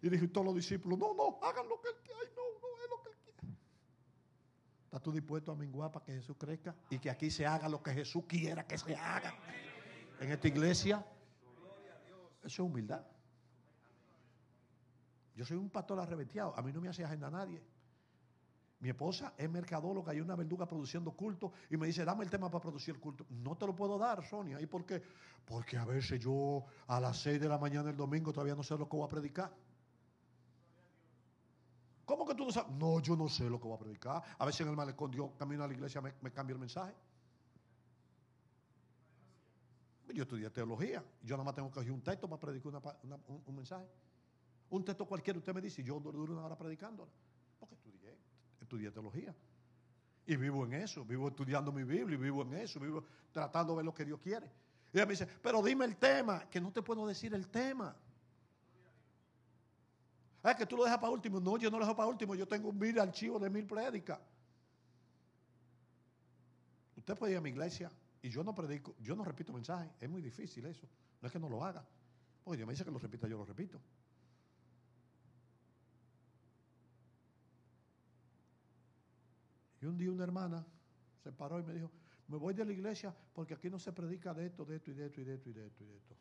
Y 0.00 0.08
dijo 0.08 0.28
todos 0.28 0.46
los 0.46 0.56
discípulos, 0.56 0.98
no, 0.98 1.14
no, 1.14 1.38
hagan 1.42 1.68
lo 1.68 1.80
que 1.80 1.88
Él 1.88 1.94
quiera. 2.04 2.20
No, 2.36 2.42
no, 2.60 2.82
es 2.82 2.90
lo 2.90 3.02
que 3.02 3.08
Él 3.10 3.16
quiere. 3.38 3.56
¿Estás 4.84 5.02
tú 5.02 5.12
dispuesto 5.12 5.52
a 5.52 5.54
menguar 5.54 5.92
para 5.92 6.04
que 6.04 6.12
Jesús 6.12 6.36
crezca? 6.38 6.74
Y 6.90 6.98
que 6.98 7.10
aquí 7.10 7.30
se 7.30 7.46
haga 7.46 7.68
lo 7.68 7.82
que 7.82 7.92
Jesús 7.92 8.24
quiera 8.26 8.66
que 8.66 8.76
se 8.76 8.94
haga. 8.94 9.34
En 10.20 10.30
esta 10.30 10.48
iglesia. 10.48 11.04
Eso 12.42 12.46
es 12.46 12.58
humildad. 12.58 13.06
Yo 15.36 15.44
soy 15.44 15.56
un 15.56 15.70
pastor 15.70 15.98
arrebeteado. 16.00 16.56
A 16.56 16.62
mí 16.62 16.72
no 16.72 16.80
me 16.80 16.88
hace 16.88 17.04
agenda 17.04 17.28
a 17.28 17.30
nadie. 17.30 17.62
Mi 18.82 18.88
esposa 18.88 19.32
es 19.38 19.48
mercadóloga 19.48 20.10
hay 20.10 20.20
una 20.20 20.34
verduga 20.34 20.66
produciendo 20.66 21.12
culto 21.12 21.52
y 21.70 21.76
me 21.76 21.86
dice, 21.86 22.04
dame 22.04 22.24
el 22.24 22.30
tema 22.30 22.50
para 22.50 22.62
producir 22.62 22.98
culto. 22.98 23.24
No 23.30 23.56
te 23.56 23.64
lo 23.64 23.76
puedo 23.76 23.96
dar, 23.96 24.26
Sonia. 24.26 24.60
¿Y 24.60 24.66
por 24.66 24.84
qué? 24.84 25.00
Porque 25.44 25.78
a 25.78 25.84
veces 25.84 26.20
yo 26.20 26.64
a 26.88 26.98
las 26.98 27.16
6 27.18 27.40
de 27.40 27.48
la 27.48 27.58
mañana 27.58 27.84
del 27.84 27.96
domingo 27.96 28.32
todavía 28.32 28.56
no 28.56 28.64
sé 28.64 28.76
lo 28.76 28.88
que 28.88 28.96
voy 28.96 29.06
a 29.06 29.08
predicar. 29.08 29.54
¿Cómo 32.04 32.26
que 32.26 32.34
tú 32.34 32.44
no 32.44 32.50
sabes? 32.50 32.72
No, 32.72 32.98
yo 32.98 33.14
no 33.14 33.28
sé 33.28 33.48
lo 33.48 33.60
que 33.60 33.68
voy 33.68 33.76
a 33.76 33.78
predicar. 33.78 34.20
A 34.36 34.44
veces 34.44 34.62
en 34.62 34.70
el 34.70 34.76
malecón 34.76 35.12
Dios 35.12 35.30
camino 35.38 35.62
a 35.62 35.68
la 35.68 35.74
iglesia 35.74 36.00
me, 36.00 36.14
me 36.20 36.32
cambia 36.32 36.54
el 36.54 36.58
mensaje. 36.58 36.92
Yo 40.12 40.24
estudié 40.24 40.50
teología. 40.50 41.04
Yo 41.22 41.36
nada 41.36 41.44
más 41.44 41.54
tengo 41.54 41.68
que 41.68 41.74
coger 41.74 41.92
un 41.92 42.02
texto 42.02 42.28
para 42.28 42.40
predicar 42.40 42.82
un, 43.46 43.54
mensaje. 43.54 43.86
Un 44.70 44.84
texto 44.84 45.06
cualquiera, 45.06 45.38
usted 45.38 45.54
me 45.54 45.60
dice, 45.60 45.84
yo 45.84 46.00
duro 46.00 46.32
una 46.32 46.44
hora 46.44 46.58
predicándola. 46.58 47.12
Estudié, 48.72 48.90
teología. 48.90 49.34
Y 50.24 50.36
vivo 50.36 50.64
en 50.64 50.72
eso, 50.72 51.04
vivo 51.04 51.28
estudiando 51.28 51.70
mi 51.70 51.84
Biblia, 51.84 52.14
y 52.14 52.16
vivo 52.16 52.40
en 52.40 52.54
eso, 52.54 52.80
vivo 52.80 53.04
tratando 53.30 53.74
de 53.74 53.76
ver 53.76 53.84
lo 53.84 53.92
que 53.92 54.02
Dios 54.02 54.18
quiere. 54.18 54.50
Y 54.90 54.96
ella 54.96 55.04
me 55.04 55.12
dice, 55.12 55.26
pero 55.42 55.62
dime 55.62 55.84
el 55.84 55.96
tema, 55.96 56.48
que 56.48 56.58
no 56.58 56.72
te 56.72 56.80
puedo 56.80 57.06
decir 57.06 57.34
el 57.34 57.48
tema. 57.48 57.94
Es 60.42 60.56
que 60.56 60.64
tú 60.64 60.78
lo 60.78 60.84
dejas 60.84 60.98
para 60.98 61.12
último. 61.12 61.38
No, 61.38 61.58
yo 61.58 61.70
no 61.70 61.78
lo 61.78 61.84
dejo 61.84 61.94
para 61.94 62.08
último. 62.08 62.34
Yo 62.34 62.48
tengo 62.48 62.72
mil 62.72 62.98
archivos 62.98 63.42
de 63.42 63.50
mil 63.50 63.66
prédicas. 63.66 64.18
Usted 66.96 67.14
puede 67.14 67.32
ir 67.32 67.38
a 67.38 67.42
mi 67.42 67.50
iglesia 67.50 67.90
y 68.22 68.30
yo 68.30 68.42
no 68.42 68.54
predico, 68.54 68.94
yo 69.00 69.14
no 69.14 69.22
repito 69.22 69.52
mensajes. 69.52 69.92
Es 70.00 70.08
muy 70.08 70.22
difícil 70.22 70.64
eso. 70.64 70.88
No 71.20 71.26
es 71.26 71.32
que 71.32 71.38
no 71.38 71.50
lo 71.50 71.62
haga. 71.62 71.86
Porque 72.42 72.56
Dios 72.56 72.66
me 72.66 72.72
dice 72.72 72.86
que 72.86 72.90
lo 72.90 72.98
repita, 72.98 73.28
yo 73.28 73.36
lo 73.36 73.44
repito. 73.44 73.78
Y 79.82 79.86
un 79.86 79.98
día 79.98 80.12
una 80.12 80.22
hermana 80.22 80.64
se 81.24 81.32
paró 81.32 81.58
y 81.58 81.64
me 81.64 81.74
dijo, 81.74 81.90
me 82.28 82.36
voy 82.36 82.54
de 82.54 82.64
la 82.64 82.72
iglesia 82.72 83.14
porque 83.34 83.54
aquí 83.54 83.68
no 83.68 83.80
se 83.80 83.92
predica 83.92 84.32
de 84.32 84.46
esto, 84.46 84.64
de 84.64 84.76
esto 84.76 84.92
y 84.92 84.94
de 84.94 85.06
esto 85.06 85.20
y 85.20 85.24
de 85.24 85.34
esto 85.34 85.50
y 85.50 85.52
de 85.52 85.66
esto 85.66 85.82
y 85.82 85.86
de 85.86 85.96
esto. 85.96 86.16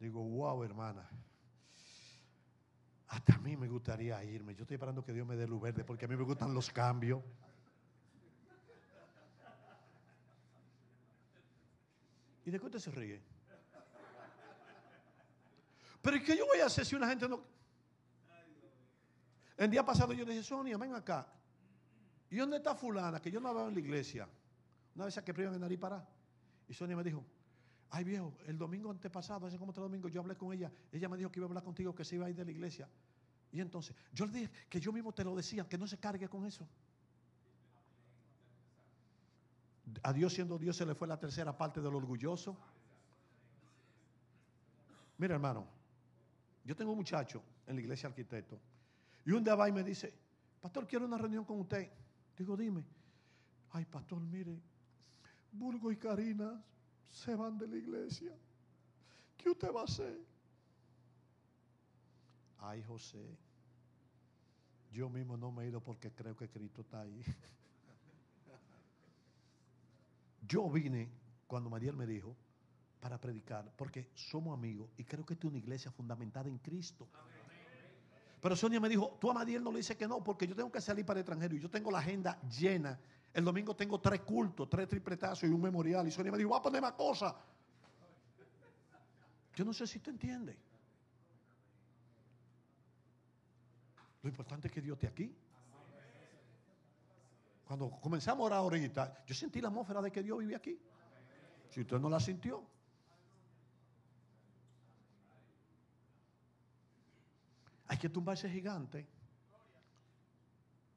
Digo, 0.00 0.24
wow, 0.24 0.64
hermana. 0.64 1.06
Hasta 3.08 3.34
a 3.34 3.38
mí 3.38 3.58
me 3.58 3.68
gustaría 3.68 4.24
irme. 4.24 4.54
Yo 4.54 4.62
estoy 4.62 4.76
esperando 4.76 5.04
que 5.04 5.12
Dios 5.12 5.26
me 5.26 5.36
dé 5.36 5.46
luz 5.46 5.60
verde 5.60 5.84
porque 5.84 6.06
a 6.06 6.08
mí 6.08 6.16
me 6.16 6.24
gustan 6.24 6.54
los 6.54 6.70
cambios. 6.70 7.22
¿Y 12.46 12.50
de 12.50 12.56
usted 12.56 12.78
se 12.78 12.90
ríe? 12.90 13.22
Pero 16.00 16.16
¿y 16.16 16.22
qué 16.22 16.36
yo 16.36 16.46
voy 16.46 16.60
a 16.60 16.66
hacer 16.66 16.86
si 16.86 16.96
una 16.96 17.06
gente 17.06 17.28
no... 17.28 17.44
El 19.58 19.70
día 19.70 19.84
pasado 19.84 20.14
yo 20.14 20.24
le 20.24 20.32
dije, 20.32 20.42
Sonia, 20.42 20.78
ven 20.78 20.94
acá. 20.94 21.30
¿Y 22.32 22.36
dónde 22.38 22.56
está 22.56 22.74
fulana? 22.74 23.20
Que 23.20 23.30
yo 23.30 23.40
no 23.40 23.52
veo 23.52 23.68
en 23.68 23.74
la 23.74 23.80
iglesia. 23.80 24.26
Una 24.94 25.04
vez 25.04 25.20
que 25.22 25.34
privan 25.34 25.52
en 25.54 25.60
nariz 25.60 25.78
para. 25.78 26.02
Y 26.66 26.72
Sonia 26.72 26.96
me 26.96 27.04
dijo, 27.04 27.22
ay 27.90 28.04
viejo, 28.04 28.38
el 28.46 28.56
domingo 28.56 28.90
antepasado, 28.90 29.46
hace 29.46 29.58
como 29.58 29.70
tres 29.70 29.82
domingos, 29.82 30.10
yo 30.10 30.22
hablé 30.22 30.34
con 30.34 30.50
ella. 30.50 30.72
Ella 30.90 31.10
me 31.10 31.18
dijo 31.18 31.30
que 31.30 31.40
iba 31.40 31.44
a 31.44 31.48
hablar 31.48 31.62
contigo, 31.62 31.94
que 31.94 32.06
se 32.06 32.14
iba 32.14 32.24
a 32.24 32.30
ir 32.30 32.36
de 32.36 32.46
la 32.46 32.50
iglesia. 32.50 32.88
Y 33.52 33.60
entonces, 33.60 33.94
yo 34.14 34.24
le 34.24 34.32
dije 34.32 34.50
que 34.70 34.80
yo 34.80 34.94
mismo 34.94 35.12
te 35.12 35.22
lo 35.24 35.36
decía, 35.36 35.68
que 35.68 35.76
no 35.76 35.86
se 35.86 35.98
cargue 35.98 36.26
con 36.26 36.46
eso. 36.46 36.66
A 40.02 40.14
Dios 40.14 40.32
siendo 40.32 40.58
Dios 40.58 40.74
se 40.74 40.86
le 40.86 40.94
fue 40.94 41.06
la 41.06 41.20
tercera 41.20 41.54
parte 41.54 41.82
del 41.82 41.94
orgulloso. 41.94 42.56
Mira 45.18 45.34
hermano, 45.34 45.66
yo 46.64 46.74
tengo 46.74 46.92
un 46.92 46.96
muchacho 46.96 47.42
en 47.66 47.76
la 47.76 47.82
iglesia 47.82 48.08
arquitecto. 48.08 48.58
Y 49.26 49.32
un 49.32 49.44
día 49.44 49.54
va 49.54 49.68
y 49.68 49.72
me 49.72 49.84
dice, 49.84 50.14
pastor, 50.62 50.86
quiero 50.86 51.04
una 51.04 51.18
reunión 51.18 51.44
con 51.44 51.60
usted. 51.60 51.90
Digo, 52.42 52.56
dime. 52.56 52.84
Ay, 53.70 53.84
pastor, 53.84 54.20
mire, 54.20 54.60
Burgo 55.52 55.92
y 55.92 55.96
Karina 55.96 56.60
se 57.08 57.36
van 57.36 57.56
de 57.56 57.68
la 57.68 57.76
iglesia. 57.76 58.36
¿Qué 59.36 59.48
usted 59.48 59.72
va 59.72 59.82
a 59.82 59.84
hacer? 59.84 60.18
Ay, 62.58 62.82
José, 62.82 63.38
yo 64.90 65.08
mismo 65.08 65.36
no 65.36 65.52
me 65.52 65.62
he 65.62 65.68
ido 65.68 65.80
porque 65.80 66.10
creo 66.10 66.36
que 66.36 66.48
Cristo 66.48 66.80
está 66.80 67.02
ahí. 67.02 67.22
Yo 70.48 70.68
vine 70.68 71.08
cuando 71.46 71.70
Mariel 71.70 71.94
me 71.94 72.06
dijo 72.06 72.36
para 72.98 73.20
predicar, 73.20 73.72
porque 73.76 74.10
somos 74.16 74.58
amigos 74.58 74.90
y 74.96 75.04
creo 75.04 75.24
que 75.24 75.34
esta 75.34 75.46
es 75.46 75.50
una 75.50 75.58
iglesia 75.58 75.92
fundamentada 75.92 76.48
en 76.48 76.58
Cristo. 76.58 77.08
Pero 78.42 78.56
Sonia 78.56 78.80
me 78.80 78.88
dijo, 78.88 79.16
tú 79.20 79.30
a 79.30 79.34
Mariel 79.34 79.62
no 79.62 79.70
le 79.70 79.76
dices 79.76 79.96
que 79.96 80.08
no, 80.08 80.22
porque 80.22 80.48
yo 80.48 80.56
tengo 80.56 80.70
que 80.72 80.80
salir 80.80 81.06
para 81.06 81.20
el 81.20 81.22
extranjero 81.22 81.54
y 81.54 81.60
yo 81.60 81.70
tengo 81.70 81.92
la 81.92 82.00
agenda 82.00 82.40
llena. 82.48 82.98
El 83.32 83.44
domingo 83.44 83.76
tengo 83.76 84.00
tres 84.00 84.22
cultos, 84.22 84.68
tres 84.68 84.88
tripletazos 84.88 85.48
y 85.48 85.52
un 85.52 85.60
memorial. 85.60 86.08
Y 86.08 86.10
Sonia 86.10 86.32
me 86.32 86.38
dijo, 86.38 86.50
va 86.50 86.56
a 86.56 86.62
poner 86.62 86.82
más 86.82 86.94
cosas. 86.94 87.32
Yo 89.54 89.64
no 89.64 89.72
sé 89.72 89.86
si 89.86 90.00
tú 90.00 90.10
entiendes. 90.10 90.56
Lo 94.22 94.28
importante 94.28 94.66
es 94.66 94.72
que 94.72 94.80
Dios 94.80 94.96
esté 94.96 95.06
aquí. 95.06 95.32
Cuando 97.64 97.90
comenzamos 98.00 98.42
a 98.42 98.46
orar 98.46 98.58
ahorita, 98.58 99.24
yo 99.24 99.34
sentí 99.36 99.60
la 99.60 99.68
atmósfera 99.68 100.02
de 100.02 100.10
que 100.10 100.20
Dios 100.20 100.40
vive 100.40 100.56
aquí. 100.56 100.76
Si 101.70 101.82
usted 101.82 102.00
no 102.00 102.10
la 102.10 102.18
sintió. 102.18 102.64
Hay 107.92 107.98
que 107.98 108.08
tumbar 108.08 108.38
ese 108.38 108.48
gigante. 108.48 109.06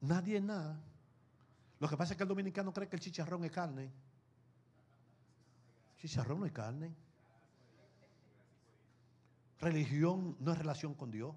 Nadie 0.00 0.40
nada. 0.40 0.82
Lo 1.78 1.90
que 1.90 1.94
pasa 1.94 2.14
es 2.14 2.16
que 2.16 2.22
el 2.22 2.28
dominicano 2.30 2.72
cree 2.72 2.88
que 2.88 2.96
el 2.96 3.02
chicharrón 3.02 3.44
es 3.44 3.50
carne. 3.50 3.92
Chicharrón 5.98 6.40
no 6.40 6.46
es 6.46 6.52
carne. 6.52 6.96
Religión 9.60 10.38
no 10.40 10.52
es 10.52 10.58
relación 10.58 10.94
con 10.94 11.10
Dios. 11.10 11.36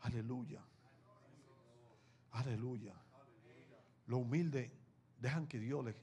Aleluya. 0.00 0.62
Aleluya. 2.32 2.94
Lo 4.06 4.16
humilde 4.16 4.72
dejan 5.18 5.46
que 5.46 5.58
Dios 5.58 5.84
les 5.84 5.96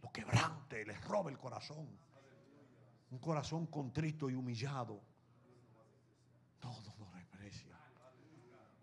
lo 0.00 0.12
quebrante, 0.12 0.86
les 0.86 1.02
robe 1.08 1.32
el 1.32 1.38
corazón. 1.38 1.88
Un 3.10 3.18
corazón 3.18 3.66
contrito 3.66 4.28
y 4.30 4.34
humillado. 4.34 5.00
No, 6.62 6.72
no 6.82 6.94
lo 6.98 7.12
desprecia. 7.12 7.78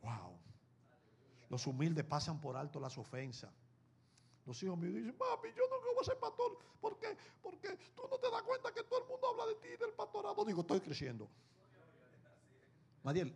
Wow. 0.01 0.37
Los 1.49 1.67
humildes 1.67 2.05
pasan 2.05 2.39
por 2.39 2.55
alto 2.55 2.79
las 2.79 2.97
ofensas. 2.97 3.51
Los 4.45 4.61
hijos 4.63 4.77
míos 4.77 4.93
dicen, 4.95 5.17
papi, 5.17 5.49
yo 5.49 5.63
no 5.69 5.79
voy 5.79 6.01
a 6.01 6.03
ser 6.03 6.17
pastor. 6.17 6.57
¿Por 6.79 6.97
qué? 6.97 7.17
Porque 7.41 7.77
tú 7.95 8.03
no 8.09 8.17
te 8.17 8.29
das 8.31 8.41
cuenta 8.43 8.73
que 8.73 8.83
todo 8.83 9.01
el 9.01 9.07
mundo 9.07 9.27
habla 9.27 9.45
de 9.47 9.55
ti, 9.55 9.67
del 9.79 9.93
pastorado. 9.93 10.43
Digo, 10.45 10.61
estoy 10.61 10.79
creciendo. 10.79 11.29
Madiel, 13.03 13.35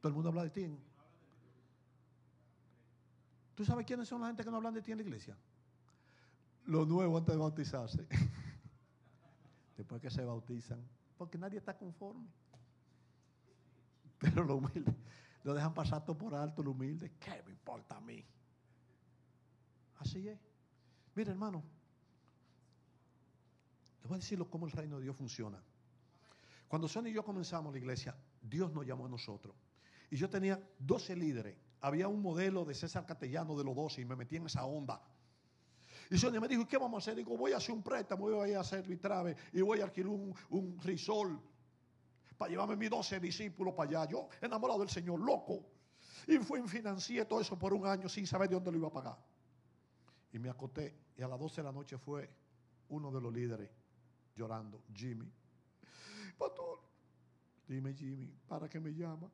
todo 0.00 0.08
el 0.08 0.14
mundo 0.14 0.28
habla 0.30 0.44
de 0.44 0.50
ti. 0.50 0.78
¿Tú 3.54 3.64
sabes 3.64 3.86
quiénes 3.86 4.08
son 4.08 4.20
la 4.20 4.28
gente 4.28 4.44
que 4.44 4.50
no 4.50 4.56
hablan 4.56 4.74
de 4.74 4.82
ti 4.82 4.92
en 4.92 4.98
la 4.98 5.04
iglesia? 5.04 5.36
Los 6.64 6.86
nuevos 6.88 7.18
antes 7.18 7.34
de 7.34 7.38
bautizarse. 7.38 8.06
Después 9.82 10.00
que 10.00 10.10
se 10.10 10.24
bautizan. 10.24 10.80
Porque 11.18 11.36
nadie 11.36 11.58
está 11.58 11.76
conforme. 11.76 12.28
Pero 14.20 14.44
lo 14.44 14.54
humilde, 14.54 14.94
lo 15.42 15.54
dejan 15.54 15.74
pasar 15.74 16.04
todo 16.04 16.16
por 16.16 16.36
alto, 16.36 16.62
lo 16.62 16.70
humilde. 16.70 17.10
¿Qué 17.18 17.42
me 17.44 17.50
importa 17.50 17.96
a 17.96 18.00
mí? 18.00 18.24
Así 19.98 20.28
es. 20.28 20.38
Mira, 21.16 21.32
hermano. 21.32 21.64
Les 24.02 24.08
voy 24.08 24.14
a 24.14 24.20
decir 24.20 24.38
cómo 24.48 24.66
el 24.66 24.72
reino 24.72 24.98
de 24.98 25.02
Dios 25.02 25.16
funciona. 25.16 25.60
Cuando 26.68 26.86
Son 26.86 27.04
y 27.08 27.12
yo 27.12 27.24
comenzamos 27.24 27.72
la 27.72 27.78
iglesia, 27.80 28.16
Dios 28.40 28.72
nos 28.72 28.86
llamó 28.86 29.06
a 29.06 29.08
nosotros. 29.08 29.56
Y 30.12 30.16
yo 30.16 30.30
tenía 30.30 30.62
12 30.78 31.16
líderes. 31.16 31.58
Había 31.80 32.06
un 32.06 32.22
modelo 32.22 32.64
de 32.64 32.76
César 32.76 33.04
Castellano 33.04 33.58
de 33.58 33.64
los 33.64 33.74
12 33.74 34.00
y 34.00 34.04
me 34.04 34.14
metí 34.14 34.36
en 34.36 34.46
esa 34.46 34.64
onda. 34.64 35.02
Y 36.12 36.18
Sonia 36.18 36.42
me 36.42 36.46
dijo, 36.46 36.68
¿qué 36.68 36.76
vamos 36.76 36.96
a 36.96 37.00
hacer? 37.02 37.16
Digo, 37.16 37.38
voy 37.38 37.52
a 37.52 37.56
hacer 37.56 37.74
un 37.74 37.82
préstamo, 37.82 38.28
voy 38.28 38.52
a 38.52 38.60
hacer 38.60 38.86
vitrave 38.86 39.34
y 39.50 39.62
voy 39.62 39.80
a 39.80 39.84
alquilar 39.84 40.10
un, 40.10 40.34
un 40.50 40.78
risol 40.82 41.40
para 42.36 42.50
llevarme 42.50 42.76
mis 42.76 42.90
12 42.90 43.18
discípulos 43.18 43.72
para 43.72 44.00
allá. 44.02 44.10
Yo 44.10 44.28
enamorado 44.42 44.80
del 44.80 44.90
Señor, 44.90 45.18
loco. 45.20 45.64
Y 46.26 46.36
fui 46.36 46.60
en 46.60 46.68
financié 46.68 47.24
todo 47.24 47.40
eso 47.40 47.58
por 47.58 47.72
un 47.72 47.86
año 47.86 48.10
sin 48.10 48.26
saber 48.26 48.50
de 48.50 48.56
dónde 48.56 48.72
lo 48.72 48.76
iba 48.76 48.88
a 48.88 48.92
pagar. 48.92 49.18
Y 50.34 50.38
me 50.38 50.50
acoté 50.50 50.94
y 51.16 51.22
a 51.22 51.28
las 51.28 51.40
12 51.40 51.62
de 51.62 51.62
la 51.62 51.72
noche 51.72 51.96
fue 51.96 52.28
uno 52.90 53.10
de 53.10 53.18
los 53.18 53.32
líderes 53.32 53.70
llorando, 54.36 54.82
Jimmy. 54.94 55.32
Pastor, 56.36 56.78
dime 57.66 57.94
Jimmy, 57.94 58.30
¿para 58.46 58.68
qué 58.68 58.78
me 58.78 58.92
llama? 58.92 59.30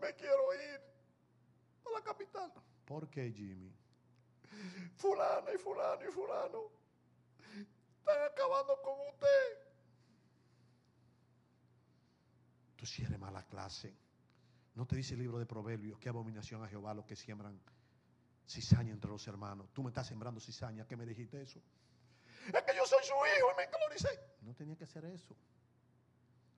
Me 0.00 0.14
quiero 0.14 0.54
ir 0.54 0.80
a 1.86 1.90
la 1.92 2.04
capital. 2.04 2.52
¿Por 2.84 3.10
qué 3.10 3.32
Jimmy? 3.32 3.74
Fulano 4.96 5.52
y 5.52 5.58
fulano 5.58 6.08
y 6.08 6.12
fulano 6.12 6.78
están 8.08 8.22
acabando 8.24 8.80
con 8.82 8.94
usted. 9.08 9.68
Tú 12.76 12.86
si 12.86 13.02
mala 13.18 13.44
clase. 13.46 13.94
No 14.74 14.86
te 14.86 14.96
dice 14.96 15.14
el 15.14 15.20
libro 15.20 15.38
de 15.38 15.46
Proverbios, 15.46 15.98
qué 15.98 16.08
abominación 16.08 16.62
a 16.62 16.68
Jehová 16.68 16.94
los 16.94 17.04
que 17.04 17.16
siembran 17.16 17.60
cizaña 18.46 18.92
entre 18.92 19.10
los 19.10 19.26
hermanos. 19.26 19.68
Tú 19.72 19.82
me 19.82 19.90
estás 19.90 20.06
sembrando 20.06 20.40
cizaña, 20.40 20.86
¿qué 20.86 20.96
me 20.96 21.04
dijiste 21.04 21.42
eso? 21.42 21.60
Es 22.46 22.62
que 22.62 22.76
yo 22.76 22.86
soy 22.86 23.02
su 23.02 23.12
hijo 23.12 23.48
y 23.52 23.56
me. 23.56 23.68
No 24.42 24.54
tenía 24.54 24.76
que 24.76 24.84
hacer 24.84 25.04
eso. 25.04 25.36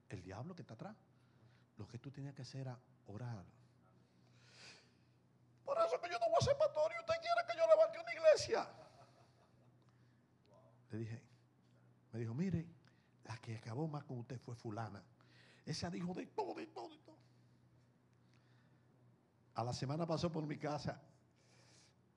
El 0.09 0.22
diablo 0.22 0.55
que 0.55 0.62
está 0.62 0.74
atrás. 0.74 0.97
Lo 1.76 1.88
que 1.88 1.99
tú 1.99 2.11
tenías 2.11 2.34
que 2.34 2.43
hacer 2.43 2.62
era 2.62 2.78
orar. 3.07 3.45
Por 5.70 5.78
eso 5.86 6.00
que 6.00 6.10
yo 6.10 6.18
no 6.18 6.26
voy 6.26 6.36
a 6.40 6.44
ser 6.44 6.58
pastor 6.58 6.90
y 6.96 6.98
usted 6.98 7.14
quiere 7.22 7.46
que 7.46 7.56
yo 7.56 7.64
levante 7.64 7.98
una 8.00 8.12
iglesia. 8.12 8.68
Le 10.90 10.98
dije, 10.98 11.22
me 12.10 12.18
dijo, 12.18 12.34
mire, 12.34 12.66
la 13.22 13.38
que 13.38 13.54
acabó 13.54 13.86
más 13.86 14.02
con 14.02 14.18
usted 14.18 14.40
fue 14.40 14.56
fulana. 14.56 15.00
Esa 15.64 15.88
dijo 15.88 16.12
de 16.12 16.26
todo, 16.26 16.54
de 16.54 16.66
todo, 16.66 16.88
de 16.88 16.98
todo. 16.98 17.16
A 19.54 19.62
la 19.62 19.72
semana 19.72 20.06
pasó 20.06 20.32
por 20.32 20.44
mi 20.44 20.58
casa 20.58 21.00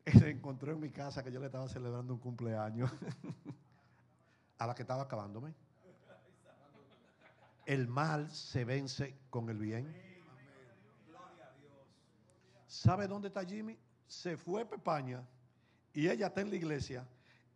y 0.04 0.12
se 0.20 0.32
encontró 0.32 0.72
en 0.72 0.80
mi 0.80 0.90
casa 0.90 1.22
que 1.22 1.32
yo 1.32 1.40
le 1.40 1.46
estaba 1.46 1.70
celebrando 1.70 2.12
un 2.12 2.20
cumpleaños 2.20 2.90
a 4.58 4.66
la 4.66 4.74
que 4.74 4.82
estaba 4.82 5.04
acabándome. 5.04 5.54
El 7.68 7.88
mal 7.88 8.32
se 8.32 8.66
vence 8.66 9.16
con 9.30 9.48
el 9.52 9.60
bien. 9.60 10.13
¿Sabe 12.84 13.08
dónde 13.08 13.30
está 13.30 13.46
Jimmy? 13.46 13.78
Se 14.06 14.36
fue 14.36 14.66
Pepaña 14.66 15.26
y 15.94 16.10
ella 16.10 16.28
está 16.28 16.42
en 16.42 16.50
la 16.50 16.58
iglesia. 16.58 17.08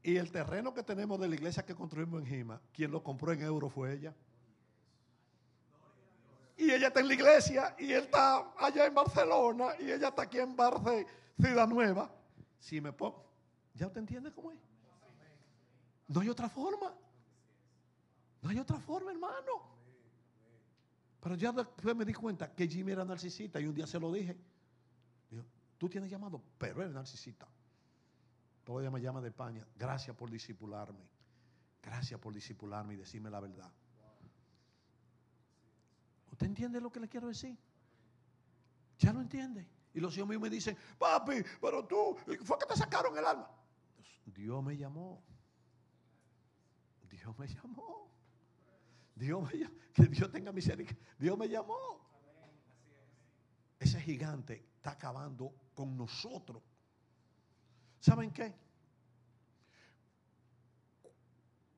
Y 0.02 0.16
el 0.16 0.32
terreno 0.32 0.74
que 0.74 0.84
tenemos 0.84 1.20
de 1.20 1.28
la 1.28 1.36
iglesia 1.36 1.66
que 1.66 1.76
construimos 1.76 2.22
en 2.22 2.28
Jima, 2.28 2.62
quien 2.72 2.92
lo 2.92 3.04
compró 3.04 3.34
en 3.34 3.42
euro 3.42 3.70
fue 3.70 3.92
ella. 3.92 4.16
Y 6.56 6.72
ella 6.72 6.88
está 6.88 7.02
en 7.02 7.10
la 7.10 7.14
iglesia 7.14 7.76
y 7.78 7.92
él 7.92 8.06
está 8.06 8.54
allá 8.58 8.86
en 8.86 8.94
Barcelona 8.94 9.72
y 9.80 9.92
ella 9.92 10.08
está 10.08 10.22
aquí 10.22 10.40
en 10.40 10.56
Barce, 10.56 11.06
Ciudad 11.38 11.68
Nueva. 11.68 12.10
Si 12.58 12.80
me 12.80 12.94
pongo, 12.94 13.30
¿ya 13.74 13.88
usted 13.88 14.00
entiende 14.00 14.32
cómo 14.32 14.54
es? 14.54 14.60
No 16.08 16.22
hay 16.22 16.30
otra 16.30 16.48
forma. 16.48 16.96
No 18.42 18.50
hay 18.50 18.60
otra 18.60 18.80
forma, 18.80 19.12
hermano. 19.12 19.62
Pero 21.20 21.36
ya 21.36 21.52
después 21.52 21.94
me 21.98 22.06
di 22.06 22.14
cuenta 22.14 22.50
que 22.56 22.66
Jimmy 22.66 22.94
era 22.94 23.04
narcisista 23.04 23.60
y 23.60 23.66
un 23.66 23.76
día 23.76 23.86
se 23.86 24.00
lo 24.00 24.10
dije. 24.14 24.38
Tú 25.78 25.88
tienes 25.90 26.10
llamado, 26.10 26.42
pero 26.58 26.82
eres 26.82 26.94
narcisista. 26.94 27.48
Todavía 28.64 28.92
me 28.92 29.00
llama 29.00 29.22
de 29.22 29.30
España. 29.30 29.66
Gracias 29.76 30.16
por 30.16 30.30
disipularme. 30.30 31.08
Gracias 31.82 32.20
por 32.20 32.34
disipularme 32.34 32.96
y 32.96 32.98
decirme 32.98 33.30
la 33.30 33.40
verdad. 33.40 33.72
¿Usted 36.32 36.48
entiende 36.48 36.82
lo 36.82 36.92
que 36.92 37.00
le 37.00 37.08
quiero 37.08 37.28
decir? 37.28 37.58
¿Ya 38.98 39.14
lo 39.14 39.22
entiende? 39.22 39.68
Y 39.94 40.00
los 40.00 40.16
hijos 40.18 40.28
míos 40.28 40.42
me 40.42 40.50
dicen, 40.50 40.78
papi, 40.98 41.44
pero 41.62 41.86
tú, 41.86 42.18
fue 42.44 42.58
que 42.60 42.66
te 42.66 42.76
sacaron 42.76 43.18
el 43.18 43.26
alma. 43.26 43.50
Dios 44.26 44.64
me 44.64 44.76
llamó. 44.76 45.24
Dios 47.10 47.38
me 47.40 47.48
llamó. 47.48 48.12
Dios 49.16 49.42
me 49.42 49.60
llamó. 49.60 49.76
Que 49.94 50.04
Dios 50.04 50.32
tenga 50.32 50.52
misericordia. 50.52 51.02
Dios 51.18 51.38
me 51.38 51.48
llamó. 51.48 52.06
Ese 53.80 54.02
gigante 54.02 54.68
está 54.76 54.92
acabando 54.92 55.56
con 55.78 55.96
nosotros. 55.96 56.64
¿Saben 58.00 58.32
qué? 58.32 58.52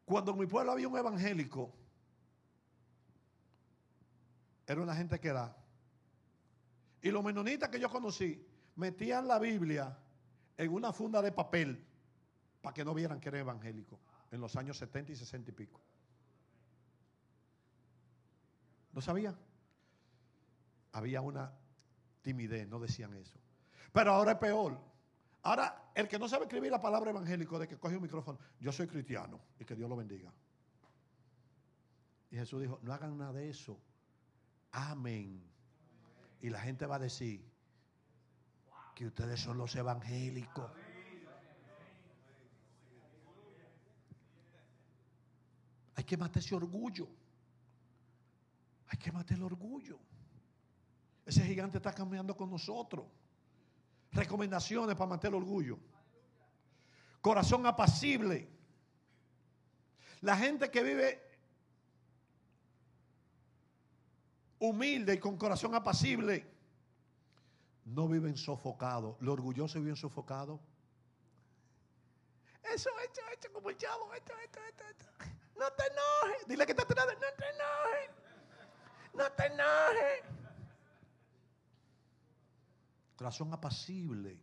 Cuando 0.05 0.31
en 0.31 0.39
mi 0.39 0.45
pueblo 0.45 0.71
había 0.71 0.87
un 0.87 0.97
evangélico, 0.97 1.73
era 4.65 4.81
una 4.81 4.95
gente 4.95 5.19
que 5.19 5.33
da. 5.33 5.53
Y 7.01 7.11
los 7.11 7.21
menonitas 7.21 7.67
que 7.67 7.77
yo 7.77 7.89
conocí 7.89 8.41
metían 8.77 9.27
la 9.27 9.37
Biblia 9.37 9.99
en 10.55 10.73
una 10.73 10.93
funda 10.93 11.21
de 11.21 11.33
papel 11.33 11.85
para 12.61 12.73
que 12.73 12.85
no 12.85 12.93
vieran 12.93 13.19
que 13.19 13.27
era 13.27 13.39
evangélico 13.39 13.99
en 14.31 14.39
los 14.39 14.55
años 14.55 14.77
70 14.77 15.11
y 15.11 15.15
60 15.17 15.51
y 15.51 15.53
pico. 15.53 15.81
¿No 18.93 19.01
sabía? 19.01 19.37
Había 20.93 21.19
una 21.19 21.51
timidez, 22.21 22.65
no 22.65 22.79
decían 22.79 23.13
eso. 23.15 23.37
Pero 23.91 24.13
ahora 24.13 24.33
es 24.33 24.37
peor. 24.37 24.79
Ahora, 25.43 25.91
el 25.95 26.07
que 26.07 26.19
no 26.19 26.27
sabe 26.27 26.43
escribir 26.45 26.71
la 26.71 26.81
palabra 26.81 27.11
evangélico, 27.11 27.57
de 27.57 27.67
que 27.67 27.77
coge 27.77 27.95
un 27.95 28.03
micrófono, 28.03 28.37
yo 28.59 28.71
soy 28.71 28.87
cristiano 28.87 29.39
y 29.59 29.65
que 29.65 29.75
Dios 29.75 29.89
lo 29.89 29.95
bendiga. 29.95 30.31
Y 32.31 32.35
Jesús 32.35 32.61
dijo, 32.61 32.79
no 32.83 32.93
hagan 32.93 33.17
nada 33.17 33.33
de 33.33 33.49
eso. 33.49 33.79
Amén. 34.71 35.43
Y 36.41 36.49
la 36.49 36.59
gente 36.59 36.85
va 36.85 36.97
a 36.97 36.99
decir 36.99 37.43
que 38.95 39.07
ustedes 39.07 39.39
son 39.39 39.57
los 39.57 39.75
evangélicos. 39.75 40.71
Hay 45.95 46.03
que 46.03 46.17
matar 46.17 46.37
ese 46.37 46.55
orgullo. 46.55 47.07
Hay 48.87 48.97
que 48.97 49.11
matar 49.11 49.37
el 49.37 49.43
orgullo. 49.43 49.99
Ese 51.25 51.43
gigante 51.43 51.77
está 51.77 51.93
cambiando 51.93 52.35
con 52.35 52.49
nosotros. 52.49 53.05
Recomendaciones 54.11 54.95
para 54.95 55.09
matar 55.09 55.29
el 55.29 55.35
orgullo. 55.35 55.77
Corazón 57.21 57.65
apacible. 57.65 58.49
La 60.21 60.35
gente 60.35 60.69
que 60.69 60.83
vive 60.83 61.29
humilde 64.59 65.13
y 65.13 65.19
con 65.19 65.37
corazón 65.37 65.73
apacible, 65.73 66.45
no 67.85 68.07
viven 68.07 68.37
sofocados. 68.37 69.15
Los 69.21 69.33
orgullosos 69.33 69.81
viven 69.81 69.95
sofocados. 69.95 70.59
Eso, 72.63 72.89
hecho, 73.03 73.21
hecho, 73.33 73.51
como 73.51 73.69
el 73.69 73.77
chavo, 73.77 74.13
esto, 74.13 74.33
esto, 74.43 74.59
esto, 74.69 74.83
esto. 74.83 75.05
No 75.57 75.71
te 75.71 75.83
enojes. 75.87 76.47
Dile 76.47 76.65
que 76.65 76.73
está 76.73 76.83
atrás, 76.83 77.05
no 77.05 77.27
te 77.35 77.45
enojes. 77.49 78.09
No 79.13 79.31
te 79.31 79.45
enojes. 79.47 80.38
Corazón 83.19 83.51
apacible. 83.51 84.39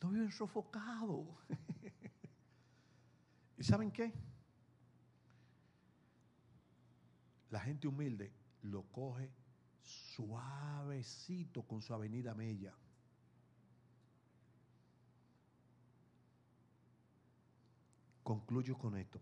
No 0.00 0.10
viven 0.10 0.30
sofocados. 0.30 1.26
¿Y 3.58 3.64
saben 3.64 3.90
qué? 3.90 4.12
La 7.50 7.58
gente 7.58 7.88
humilde 7.88 8.32
lo 8.62 8.84
coge 8.92 9.32
suavecito 9.82 11.64
con 11.64 11.82
su 11.82 11.92
avenida 11.92 12.32
Mella. 12.32 12.72
Concluyo 18.22 18.78
con 18.78 18.96
esto. 18.96 19.20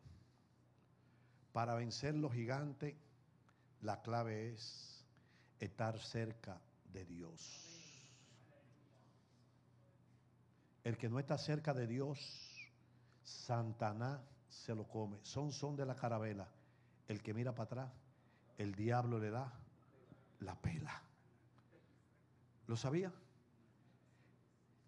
Para 1.54 1.74
vencer 1.74 2.14
los 2.14 2.34
gigantes, 2.34 2.96
la 3.80 4.02
clave 4.02 4.52
es 4.52 5.02
estar 5.58 5.98
cerca 5.98 6.60
de 6.92 7.06
Dios. 7.06 7.75
El 10.86 10.96
que 10.96 11.08
no 11.08 11.18
está 11.18 11.36
cerca 11.36 11.74
de 11.74 11.84
Dios, 11.88 12.16
Santana 13.24 14.22
se 14.48 14.72
lo 14.72 14.86
come. 14.86 15.18
Son 15.22 15.50
son 15.50 15.74
de 15.74 15.84
la 15.84 15.96
carabela. 15.96 16.46
El 17.08 17.24
que 17.24 17.34
mira 17.34 17.52
para 17.52 17.64
atrás, 17.64 17.92
el 18.56 18.72
diablo 18.72 19.18
le 19.18 19.30
da 19.30 19.52
la 20.38 20.54
pela. 20.54 21.02
¿Lo 22.68 22.76
sabía? 22.76 23.12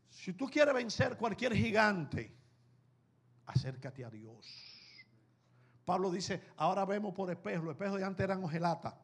Si 0.09 0.35
tú 0.35 0.47
quieres 0.47 0.73
vencer 0.73 1.17
cualquier 1.17 1.53
gigante, 1.53 2.33
acércate 3.47 4.05
a 4.05 4.11
Dios. 4.11 4.47
Pablo 5.85 6.13
dice, 6.13 6.45
ahora 6.59 6.85
vemos 6.85 7.13
por 7.13 7.29
espejo. 7.29 7.65
Los 7.65 7.73
espejos 7.73 7.99
de 7.99 8.05
antes 8.05 8.23
eran 8.23 8.45
ojelatas. 8.45 8.95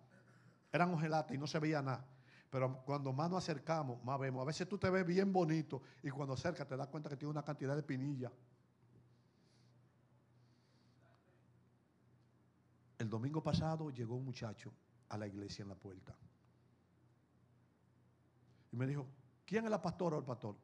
Eran 0.72 0.94
ojelatas 0.94 1.34
y 1.34 1.38
no 1.38 1.48
se 1.48 1.58
veía 1.58 1.82
nada. 1.82 2.06
Pero 2.54 2.84
cuando 2.84 3.12
más 3.12 3.28
nos 3.28 3.42
acercamos, 3.42 4.00
más 4.04 4.16
vemos. 4.20 4.40
A 4.40 4.44
veces 4.44 4.68
tú 4.68 4.78
te 4.78 4.88
ves 4.88 5.04
bien 5.04 5.32
bonito 5.32 5.82
y 6.04 6.10
cuando 6.10 6.34
acercas 6.34 6.68
te 6.68 6.76
das 6.76 6.86
cuenta 6.86 7.10
que 7.10 7.16
tiene 7.16 7.32
una 7.32 7.42
cantidad 7.42 7.74
de 7.74 7.82
pinillas. 7.82 8.30
El 12.96 13.10
domingo 13.10 13.42
pasado 13.42 13.90
llegó 13.90 14.14
un 14.14 14.26
muchacho 14.26 14.72
a 15.08 15.18
la 15.18 15.26
iglesia 15.26 15.64
en 15.64 15.68
la 15.70 15.74
puerta. 15.74 16.16
Y 18.70 18.76
me 18.76 18.86
dijo, 18.86 19.04
¿quién 19.44 19.64
es 19.64 19.70
la 19.72 19.82
pastora 19.82 20.14
o 20.14 20.20
el 20.20 20.24
pastor? 20.24 20.54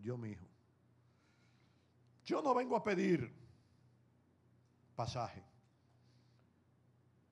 Yo, 0.00 0.16
mi 0.16 0.30
hijo. 0.30 0.46
Yo 2.26 2.42
no 2.42 2.54
vengo 2.54 2.76
a 2.76 2.82
pedir 2.84 3.28
pasaje, 4.94 5.42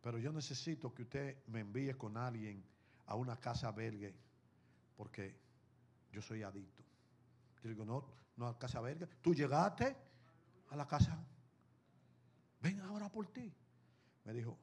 pero 0.03 0.19
yo 0.19 0.33
necesito 0.33 0.93
que 0.93 1.03
usted 1.03 1.47
me 1.47 1.61
envíe 1.61 1.97
con 1.97 2.17
alguien 2.17 2.65
a 3.09 3.15
una 3.15 3.37
casa 3.41 3.73
belga, 3.73 4.11
porque 4.97 5.35
yo 6.13 6.23
soy 6.23 6.43
adicto. 6.43 6.85
Yo 7.63 7.71
digo, 7.71 7.85
no, 7.85 8.05
no 8.37 8.47
a 8.47 8.59
casa 8.59 8.81
belga. 8.81 9.09
Tú 9.23 9.35
llegaste 9.35 9.97
a 10.69 10.77
la 10.77 10.87
casa. 10.87 11.19
Ven 12.61 12.81
ahora 12.81 13.11
por 13.11 13.27
ti. 13.27 13.53
Me 14.25 14.33
dijo, 14.33 14.59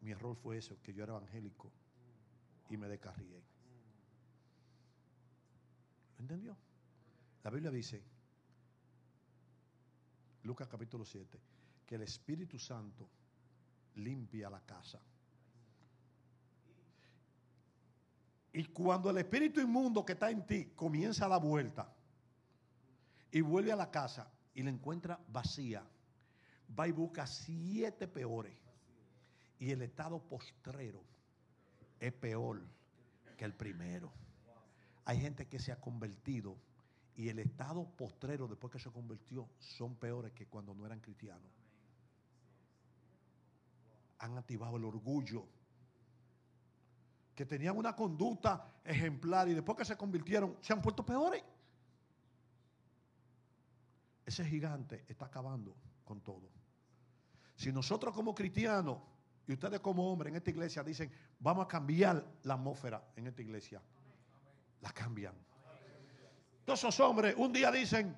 mi 0.00 0.10
error 0.12 0.34
fue 0.34 0.56
eso, 0.56 0.80
que 0.82 0.94
yo 0.94 1.04
era 1.04 1.14
evangélico 1.14 1.70
y 2.70 2.76
me 2.76 2.88
descarrié. 2.88 3.42
¿Entendió? 6.18 6.56
La 7.42 7.50
Biblia 7.50 7.70
dice, 7.70 8.02
Lucas 10.44 10.68
capítulo 10.68 11.04
7, 11.04 11.38
que 11.84 11.94
el 11.96 12.02
Espíritu 12.02 12.58
Santo 12.58 13.08
limpia 13.96 14.48
la 14.48 14.60
casa. 14.60 15.00
Y 18.56 18.64
cuando 18.64 19.10
el 19.10 19.18
espíritu 19.18 19.60
inmundo 19.60 20.02
que 20.02 20.14
está 20.14 20.30
en 20.30 20.46
ti 20.46 20.72
comienza 20.74 21.26
a 21.26 21.28
dar 21.28 21.42
vuelta 21.42 21.92
y 23.30 23.42
vuelve 23.42 23.70
a 23.70 23.76
la 23.76 23.90
casa 23.90 24.32
y 24.54 24.62
la 24.62 24.70
encuentra 24.70 25.20
vacía, 25.28 25.84
va 26.66 26.88
y 26.88 26.92
busca 26.92 27.26
siete 27.26 28.08
peores. 28.08 28.56
Y 29.58 29.72
el 29.72 29.82
estado 29.82 30.18
postrero 30.20 31.02
es 32.00 32.14
peor 32.14 32.62
que 33.36 33.44
el 33.44 33.52
primero. 33.52 34.10
Hay 35.04 35.20
gente 35.20 35.46
que 35.46 35.58
se 35.58 35.70
ha 35.70 35.78
convertido 35.78 36.56
y 37.14 37.28
el 37.28 37.40
estado 37.40 37.84
postrero 37.84 38.48
después 38.48 38.72
que 38.72 38.78
se 38.78 38.90
convirtió 38.90 39.50
son 39.58 39.96
peores 39.96 40.32
que 40.32 40.46
cuando 40.46 40.74
no 40.74 40.86
eran 40.86 41.00
cristianos. 41.00 41.52
Han 44.20 44.38
activado 44.38 44.78
el 44.78 44.84
orgullo. 44.86 45.46
Que 47.36 47.46
tenían 47.46 47.76
una 47.76 47.94
conducta 47.94 48.80
ejemplar 48.82 49.48
y 49.48 49.54
después 49.54 49.78
que 49.78 49.84
se 49.84 49.96
convirtieron 49.96 50.56
se 50.60 50.72
han 50.72 50.82
puesto 50.82 51.06
peores. 51.06 51.44
Ese 54.24 54.44
gigante 54.44 55.04
está 55.06 55.26
acabando 55.26 55.76
con 56.04 56.20
todo. 56.22 56.50
Si 57.54 57.70
nosotros 57.70 58.14
como 58.14 58.34
cristianos 58.34 58.98
y 59.46 59.52
ustedes 59.52 59.80
como 59.80 60.10
hombres 60.10 60.30
en 60.30 60.36
esta 60.36 60.50
iglesia 60.50 60.82
dicen, 60.82 61.12
vamos 61.38 61.66
a 61.66 61.68
cambiar 61.68 62.24
la 62.42 62.54
atmósfera 62.54 63.12
en 63.14 63.26
esta 63.26 63.42
iglesia, 63.42 63.80
la 64.80 64.90
cambian. 64.90 65.34
Todos 66.64 66.80
esos 66.80 66.98
hombres 67.00 67.34
un 67.36 67.52
día 67.52 67.70
dicen, 67.70 68.16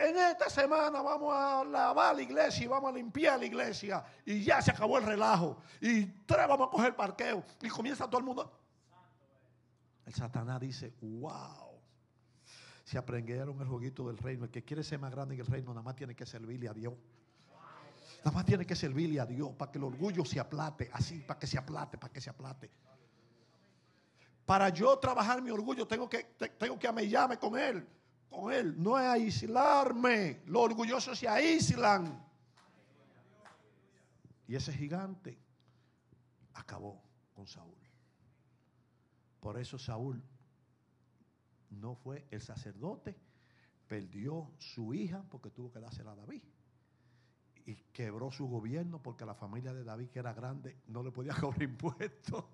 en 0.00 0.16
esta 0.16 0.48
semana 0.48 1.02
vamos 1.02 1.34
a 1.36 1.62
lavar 1.62 2.16
la 2.16 2.22
iglesia 2.22 2.64
y 2.64 2.66
vamos 2.66 2.90
a 2.90 2.96
limpiar 2.96 3.38
la 3.38 3.44
iglesia 3.44 4.02
y 4.24 4.42
ya 4.42 4.62
se 4.62 4.70
acabó 4.70 4.96
el 4.96 5.04
relajo 5.04 5.58
y 5.80 6.06
tres 6.06 6.48
vamos 6.48 6.68
a 6.68 6.70
coger 6.70 6.96
parqueo 6.96 7.44
y 7.60 7.68
comienza 7.68 8.06
todo 8.06 8.18
el 8.18 8.24
mundo. 8.24 8.50
El 10.06 10.14
Satanás 10.14 10.58
dice, 10.60 10.94
wow. 11.00 11.70
Se 12.84 12.98
aprendieron 12.98 13.60
el 13.60 13.68
jueguito 13.68 14.08
del 14.08 14.18
reino. 14.18 14.44
El 14.44 14.50
que 14.50 14.64
quiere 14.64 14.82
ser 14.82 14.98
más 14.98 15.12
grande 15.12 15.34
en 15.34 15.40
el 15.40 15.46
reino 15.46 15.70
nada 15.70 15.82
más 15.82 15.94
tiene 15.94 16.16
que 16.16 16.26
servirle 16.26 16.68
a 16.68 16.72
Dios. 16.72 16.94
Nada 18.24 18.32
más 18.32 18.44
tiene 18.44 18.66
que 18.66 18.74
servirle 18.74 19.20
a 19.20 19.26
Dios 19.26 19.50
para 19.56 19.70
que 19.70 19.78
el 19.78 19.84
orgullo 19.84 20.24
se 20.24 20.40
aplate, 20.40 20.90
así, 20.92 21.20
para 21.20 21.38
que 21.38 21.46
se 21.46 21.58
aplate, 21.58 21.98
para 21.98 22.12
que 22.12 22.20
se 22.20 22.30
aplate. 22.30 22.70
Para 24.44 24.70
yo 24.70 24.98
trabajar 24.98 25.40
mi 25.40 25.50
orgullo 25.50 25.86
tengo 25.86 26.08
que, 26.08 26.24
tengo 26.58 26.78
que 26.78 26.88
amellarme 26.88 27.38
con 27.38 27.56
Él, 27.56 27.86
con 28.30 28.52
Él, 28.52 28.80
no 28.80 28.98
es 28.98 29.04
aislarme. 29.04 30.40
Los 30.46 30.62
orgullosos 30.62 31.18
se 31.18 31.28
aíslan. 31.28 32.24
Y 34.46 34.54
ese 34.54 34.72
gigante 34.72 35.38
acabó 36.54 37.02
con 37.34 37.46
Saúl. 37.46 37.76
Por 39.40 39.58
eso 39.58 39.78
Saúl 39.78 40.22
no 41.70 41.94
fue 41.94 42.26
el 42.30 42.40
sacerdote, 42.40 43.16
perdió 43.86 44.52
su 44.58 44.94
hija 44.94 45.24
porque 45.28 45.50
tuvo 45.50 45.72
que 45.72 45.80
dársela 45.80 46.12
a 46.12 46.16
David. 46.16 46.42
Y 47.66 47.74
quebró 47.92 48.30
su 48.30 48.48
gobierno 48.48 49.02
porque 49.02 49.24
la 49.24 49.34
familia 49.34 49.72
de 49.72 49.84
David, 49.84 50.08
que 50.08 50.18
era 50.18 50.32
grande, 50.32 50.76
no 50.88 51.02
le 51.02 51.10
podía 51.10 51.34
cobrar 51.40 51.62
impuestos. 51.62 52.44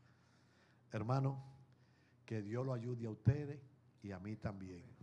Hermano, 0.92 1.42
que 2.24 2.42
Dios 2.42 2.64
lo 2.64 2.72
ayude 2.72 3.06
a 3.06 3.10
ustedes 3.10 3.69
y 4.02 4.12
a 4.12 4.18
mí 4.18 4.36
también. 4.36 4.99